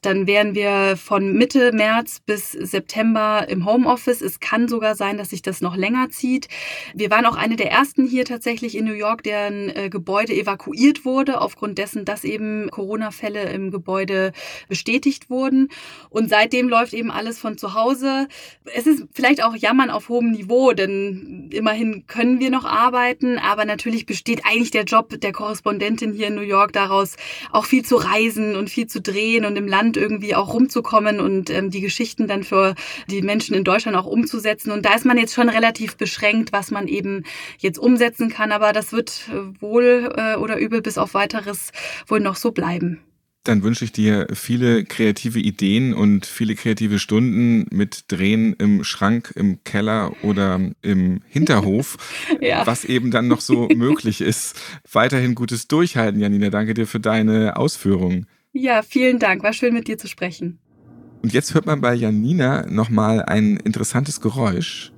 Dann 0.00 0.26
wären 0.26 0.54
wir 0.54 0.96
von 0.96 1.34
Mitte 1.34 1.72
März 1.72 2.20
bis 2.24 2.52
September 2.52 3.46
im 3.48 3.66
Homeoffice. 3.66 4.22
Es 4.22 4.40
kann 4.40 4.68
sogar 4.68 4.94
sein, 4.94 5.18
dass 5.18 5.30
sich 5.30 5.42
das 5.42 5.60
noch 5.60 5.76
länger 5.76 6.08
zieht. 6.08 6.48
Wir 6.94 7.10
waren 7.10 7.26
auch 7.26 7.36
eine 7.36 7.56
der 7.56 7.70
ersten 7.70 8.06
hier 8.06 8.24
tatsächlich 8.24 8.78
in 8.78 8.86
New 8.86 8.94
York, 8.94 9.24
deren 9.24 9.68
äh, 9.68 9.90
Gebäude 9.90 10.32
evakuiert 10.32 11.04
wurde, 11.04 11.40
aufgrund 11.40 11.76
dessen, 11.76 12.06
dass 12.06 12.24
eben 12.24 12.70
Corona-Fälle 12.70 13.52
im 13.52 13.70
Gebäude 13.70 14.32
bestätigt 14.68 15.28
wurden. 15.28 15.68
Und 16.08 16.30
seitdem 16.30 16.68
läuft 16.68 16.94
eben 16.94 17.10
alles 17.10 17.38
von 17.38 17.58
zu 17.58 17.74
Hause 17.74 18.21
es 18.74 18.86
ist 18.86 19.04
vielleicht 19.12 19.42
auch 19.42 19.54
Jammern 19.54 19.90
auf 19.90 20.08
hohem 20.08 20.30
Niveau, 20.30 20.72
denn 20.72 21.50
immerhin 21.52 22.06
können 22.06 22.40
wir 22.40 22.50
noch 22.50 22.64
arbeiten, 22.64 23.38
aber 23.38 23.64
natürlich 23.64 24.06
besteht 24.06 24.44
eigentlich 24.44 24.70
der 24.70 24.84
Job 24.84 25.20
der 25.20 25.32
Korrespondentin 25.32 26.12
hier 26.12 26.28
in 26.28 26.34
New 26.34 26.42
York 26.42 26.72
daraus, 26.72 27.16
auch 27.50 27.64
viel 27.64 27.84
zu 27.84 27.96
reisen 27.96 28.56
und 28.56 28.70
viel 28.70 28.86
zu 28.86 29.00
drehen 29.00 29.44
und 29.44 29.56
im 29.56 29.66
Land 29.66 29.96
irgendwie 29.96 30.34
auch 30.34 30.52
rumzukommen 30.54 31.20
und 31.20 31.50
ähm, 31.50 31.70
die 31.70 31.80
Geschichten 31.80 32.26
dann 32.26 32.44
für 32.44 32.74
die 33.08 33.22
Menschen 33.22 33.54
in 33.54 33.64
Deutschland 33.64 33.96
auch 33.96 34.06
umzusetzen. 34.06 34.70
Und 34.72 34.84
da 34.84 34.94
ist 34.94 35.04
man 35.04 35.18
jetzt 35.18 35.34
schon 35.34 35.48
relativ 35.48 35.96
beschränkt, 35.96 36.52
was 36.52 36.70
man 36.70 36.88
eben 36.88 37.24
jetzt 37.58 37.78
umsetzen 37.78 38.28
kann, 38.28 38.52
aber 38.52 38.72
das 38.72 38.92
wird 38.92 39.28
äh, 39.30 39.60
wohl 39.60 40.12
äh, 40.16 40.36
oder 40.36 40.58
übel 40.58 40.82
bis 40.82 40.98
auf 40.98 41.14
weiteres 41.14 41.72
wohl 42.06 42.20
noch 42.20 42.36
so 42.36 42.52
bleiben. 42.52 43.00
Dann 43.44 43.64
wünsche 43.64 43.84
ich 43.84 43.90
dir 43.90 44.28
viele 44.32 44.84
kreative 44.84 45.40
Ideen 45.40 45.94
und 45.94 46.26
viele 46.26 46.54
kreative 46.54 47.00
Stunden 47.00 47.66
mit 47.70 48.04
Drehen 48.06 48.54
im 48.54 48.84
Schrank, 48.84 49.32
im 49.34 49.64
Keller 49.64 50.12
oder 50.22 50.60
im 50.82 51.20
Hinterhof, 51.26 51.98
ja. 52.40 52.64
was 52.66 52.84
eben 52.84 53.10
dann 53.10 53.26
noch 53.26 53.40
so 53.40 53.68
möglich 53.74 54.20
ist. 54.20 54.60
Weiterhin 54.92 55.34
gutes 55.34 55.66
Durchhalten, 55.66 56.20
Janina. 56.20 56.50
Danke 56.50 56.74
dir 56.74 56.86
für 56.86 57.00
deine 57.00 57.56
Ausführungen. 57.56 58.26
Ja, 58.52 58.82
vielen 58.82 59.18
Dank. 59.18 59.42
War 59.42 59.52
schön 59.52 59.74
mit 59.74 59.88
dir 59.88 59.98
zu 59.98 60.06
sprechen. 60.06 60.58
Und 61.22 61.32
jetzt 61.32 61.54
hört 61.54 61.66
man 61.66 61.80
bei 61.80 61.94
Janina 61.94 62.66
nochmal 62.66 63.22
ein 63.22 63.56
interessantes 63.56 64.20
Geräusch. 64.20 64.92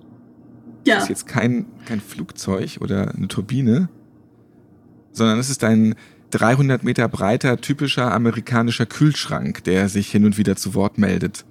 Ja. 0.86 0.96
Das 0.96 1.04
ist 1.04 1.08
jetzt 1.10 1.26
kein, 1.26 1.66
kein 1.86 2.00
Flugzeug 2.00 2.78
oder 2.80 3.14
eine 3.14 3.28
Turbine, 3.28 3.88
sondern 5.12 5.38
es 5.38 5.48
ist 5.48 5.64
ein 5.64 5.94
300 6.34 6.82
Meter 6.82 7.08
breiter, 7.08 7.60
typischer 7.60 8.12
amerikanischer 8.12 8.86
Kühlschrank, 8.86 9.62
der 9.64 9.88
sich 9.88 10.10
hin 10.10 10.24
und 10.24 10.36
wieder 10.36 10.56
zu 10.56 10.74
Wort 10.74 10.98
meldet. 10.98 11.44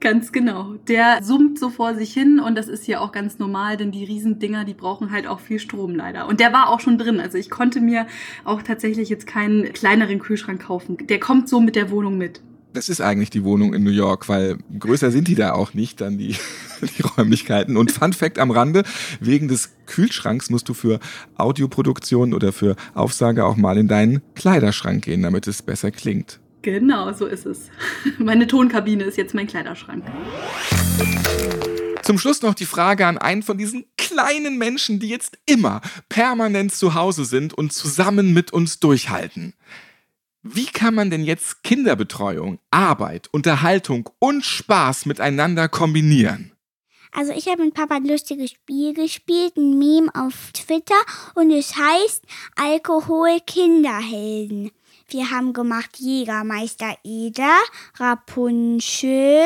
Ganz 0.00 0.32
genau. 0.32 0.74
Der 0.88 1.22
summt 1.22 1.58
so 1.58 1.70
vor 1.70 1.94
sich 1.94 2.12
hin 2.12 2.40
und 2.40 2.56
das 2.56 2.68
ist 2.68 2.84
hier 2.84 3.00
auch 3.00 3.12
ganz 3.12 3.38
normal, 3.38 3.76
denn 3.76 3.90
die 3.90 4.04
Riesendinger, 4.04 4.64
die 4.64 4.74
brauchen 4.74 5.10
halt 5.10 5.26
auch 5.26 5.40
viel 5.40 5.58
Strom 5.58 5.94
leider. 5.94 6.28
Und 6.28 6.40
der 6.40 6.52
war 6.52 6.70
auch 6.70 6.80
schon 6.80 6.98
drin. 6.98 7.20
Also 7.20 7.36
ich 7.36 7.50
konnte 7.50 7.80
mir 7.80 8.06
auch 8.44 8.62
tatsächlich 8.62 9.08
jetzt 9.08 9.26
keinen 9.26 9.72
kleineren 9.72 10.18
Kühlschrank 10.18 10.62
kaufen. 10.62 10.96
Der 11.08 11.20
kommt 11.20 11.48
so 11.48 11.60
mit 11.60 11.76
der 11.76 11.90
Wohnung 11.90 12.16
mit 12.16 12.40
das 12.72 12.88
ist 12.88 13.00
eigentlich 13.00 13.30
die 13.30 13.44
Wohnung 13.44 13.74
in 13.74 13.82
New 13.82 13.90
York, 13.90 14.28
weil 14.28 14.58
größer 14.78 15.10
sind 15.10 15.28
die 15.28 15.34
da 15.34 15.52
auch 15.52 15.74
nicht, 15.74 16.00
dann 16.00 16.18
die, 16.18 16.36
die 16.98 17.02
Räumlichkeiten. 17.02 17.76
Und 17.76 17.92
Fun 17.92 18.12
Fact 18.12 18.38
am 18.38 18.50
Rande, 18.50 18.84
wegen 19.20 19.48
des 19.48 19.70
Kühlschranks 19.86 20.50
musst 20.50 20.68
du 20.68 20.74
für 20.74 21.00
Audioproduktion 21.36 22.32
oder 22.34 22.52
für 22.52 22.76
Aufsage 22.94 23.44
auch 23.44 23.56
mal 23.56 23.78
in 23.78 23.88
deinen 23.88 24.22
Kleiderschrank 24.34 25.04
gehen, 25.04 25.22
damit 25.22 25.46
es 25.46 25.62
besser 25.62 25.90
klingt. 25.90 26.40
Genau, 26.62 27.12
so 27.12 27.26
ist 27.26 27.46
es. 27.46 27.70
Meine 28.18 28.46
Tonkabine 28.46 29.04
ist 29.04 29.16
jetzt 29.16 29.34
mein 29.34 29.46
Kleiderschrank. 29.46 30.04
Zum 32.02 32.18
Schluss 32.18 32.42
noch 32.42 32.54
die 32.54 32.66
Frage 32.66 33.06
an 33.06 33.18
einen 33.18 33.42
von 33.42 33.56
diesen 33.56 33.84
kleinen 33.96 34.58
Menschen, 34.58 35.00
die 35.00 35.08
jetzt 35.08 35.38
immer 35.46 35.80
permanent 36.08 36.74
zu 36.74 36.94
Hause 36.94 37.24
sind 37.24 37.54
und 37.54 37.72
zusammen 37.72 38.34
mit 38.34 38.52
uns 38.52 38.78
durchhalten. 38.78 39.54
Wie 40.42 40.66
kann 40.66 40.94
man 40.94 41.10
denn 41.10 41.22
jetzt 41.22 41.62
Kinderbetreuung, 41.64 42.60
Arbeit, 42.70 43.28
Unterhaltung 43.30 44.08
und 44.18 44.42
Spaß 44.42 45.04
miteinander 45.04 45.68
kombinieren? 45.68 46.52
Also 47.12 47.32
ich 47.32 47.46
habe 47.48 47.64
mit 47.64 47.74
Papa 47.74 47.96
ein 47.96 48.06
lustiges 48.06 48.52
Spiel 48.52 48.94
gespielt, 48.94 49.56
ein 49.56 49.78
Meme 49.78 50.10
auf 50.14 50.52
Twitter 50.52 51.00
und 51.34 51.50
es 51.50 51.76
heißt 51.76 52.24
Alkohol 52.56 53.40
Kinderhelden. 53.46 54.70
Wir 55.08 55.30
haben 55.30 55.52
gemacht 55.52 55.98
Jägermeister 55.98 56.96
Eder, 57.04 57.58
Rapunzel, 57.96 59.44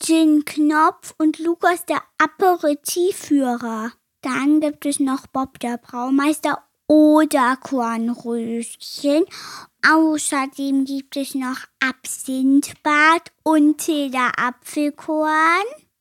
Gin 0.00 0.44
Knopf 0.44 1.14
und 1.18 1.38
Lukas 1.38 1.84
der 1.84 2.02
Aperitivführer. 2.18 3.92
Dann 4.22 4.60
gibt 4.60 4.86
es 4.86 4.98
noch 4.98 5.26
Bob 5.26 5.60
der 5.60 5.76
Braumeister 5.76 6.64
oder 6.88 7.56
Kornröschen 7.56 9.24
Außerdem 9.86 10.86
gibt 10.86 11.14
es 11.18 11.34
noch 11.34 11.58
Absinthbad 11.78 13.32
und 13.42 13.76
Tilda 13.76 14.30
Apfelkorn, 14.34 15.28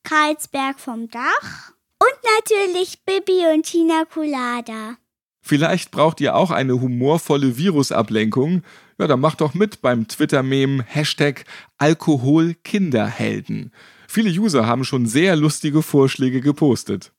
Karlsberg 0.04 0.80
vom 0.80 1.10
Dach 1.10 1.74
und 2.00 2.14
natürlich 2.40 3.04
Bibi 3.06 3.54
und 3.54 3.66
Tina 3.66 4.06
Colada. 4.06 4.96
Vielleicht 5.42 5.92
braucht 5.92 6.22
ihr 6.22 6.36
auch 6.36 6.52
eine 6.52 6.80
humorvolle 6.80 7.58
Virusablenkung. 7.58 8.64
Ja, 8.98 9.08
dann 9.08 9.20
macht 9.20 9.42
doch 9.42 9.54
mit 9.54 9.82
beim 9.82 10.08
Twitter-Meme 10.08 10.84
Hashtag 10.88 11.44
Alkoholkinderhelden. 11.78 13.74
Viele 14.08 14.30
User 14.30 14.66
haben 14.66 14.86
schon 14.86 15.08
sehr 15.08 15.36
lustige 15.36 15.82
Vorschläge 15.82 16.40
gepostet. 16.40 17.12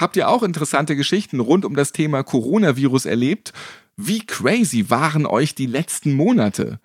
Habt 0.00 0.16
ihr 0.16 0.28
auch 0.30 0.42
interessante 0.42 0.96
Geschichten 0.96 1.40
rund 1.40 1.66
um 1.66 1.76
das 1.76 1.92
Thema 1.92 2.22
Coronavirus 2.22 3.04
erlebt? 3.04 3.52
Wie 3.98 4.24
crazy 4.24 4.88
waren 4.88 5.26
euch 5.26 5.54
die 5.54 5.66
letzten 5.66 6.14
Monate? 6.14 6.80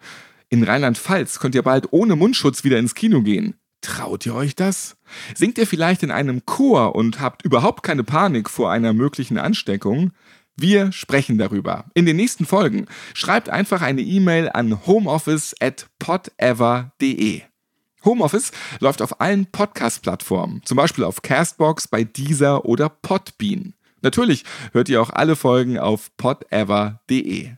In 0.49 0.63
Rheinland-Pfalz 0.63 1.39
könnt 1.39 1.55
ihr 1.55 1.63
bald 1.63 1.93
ohne 1.93 2.17
Mundschutz 2.17 2.65
wieder 2.65 2.77
ins 2.77 2.93
Kino 2.93 3.21
gehen. 3.21 3.55
Traut 3.79 4.25
ihr 4.25 4.35
euch 4.35 4.55
das? 4.55 4.97
Singt 5.33 5.57
ihr 5.57 5.65
vielleicht 5.65 6.03
in 6.03 6.11
einem 6.11 6.45
Chor 6.45 6.93
und 6.93 7.21
habt 7.21 7.45
überhaupt 7.45 7.83
keine 7.83 8.03
Panik 8.03 8.49
vor 8.49 8.69
einer 8.69 8.91
möglichen 8.91 9.37
Ansteckung? 9.37 10.11
Wir 10.57 10.91
sprechen 10.91 11.37
darüber 11.37 11.85
in 11.93 12.05
den 12.05 12.17
nächsten 12.17 12.45
Folgen. 12.45 12.87
Schreibt 13.13 13.47
einfach 13.47 13.81
eine 13.81 14.01
E-Mail 14.01 14.49
an 14.49 14.85
homeoffice@podever.de. 14.85 17.43
Homeoffice 18.05 18.51
läuft 18.79 19.01
auf 19.01 19.19
allen 19.19 19.47
Podcast-Plattformen, 19.47 20.61
zum 20.63 20.77
Beispiel 20.77 21.03
auf 21.03 21.21
Castbox, 21.21 21.87
bei 21.87 22.03
Deezer 22.03 22.65
oder 22.65 22.89
Podbean. 22.89 23.73
Natürlich 24.01 24.45
hört 24.71 24.87
ihr 24.87 25.01
auch 25.01 25.09
alle 25.09 25.35
Folgen 25.35 25.79
auf 25.79 26.15
podever.de. 26.15 27.51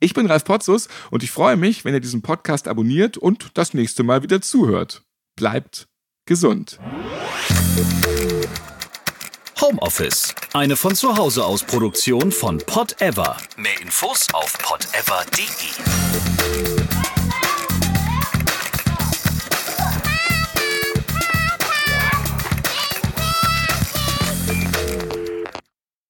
Ich 0.00 0.12
bin 0.12 0.26
Ralf 0.26 0.44
Potzus 0.44 0.88
und 1.10 1.22
ich 1.22 1.30
freue 1.30 1.56
mich, 1.56 1.86
wenn 1.86 1.94
ihr 1.94 2.00
diesen 2.00 2.20
Podcast 2.20 2.68
abonniert 2.68 3.16
und 3.16 3.52
das 3.54 3.72
nächste 3.72 4.02
Mal 4.02 4.22
wieder 4.22 4.42
zuhört. 4.42 5.02
Bleibt 5.34 5.88
gesund. 6.26 6.78
Homeoffice, 9.60 10.34
eine 10.52 10.76
von 10.76 10.94
zu 10.94 11.16
Hause 11.16 11.44
aus 11.44 11.62
Produktion 11.62 12.30
von 12.32 12.58
Podever. 12.58 13.38
Mehr 13.56 13.80
Infos 13.80 14.26
auf 14.34 14.58
podever.de. 14.58 15.44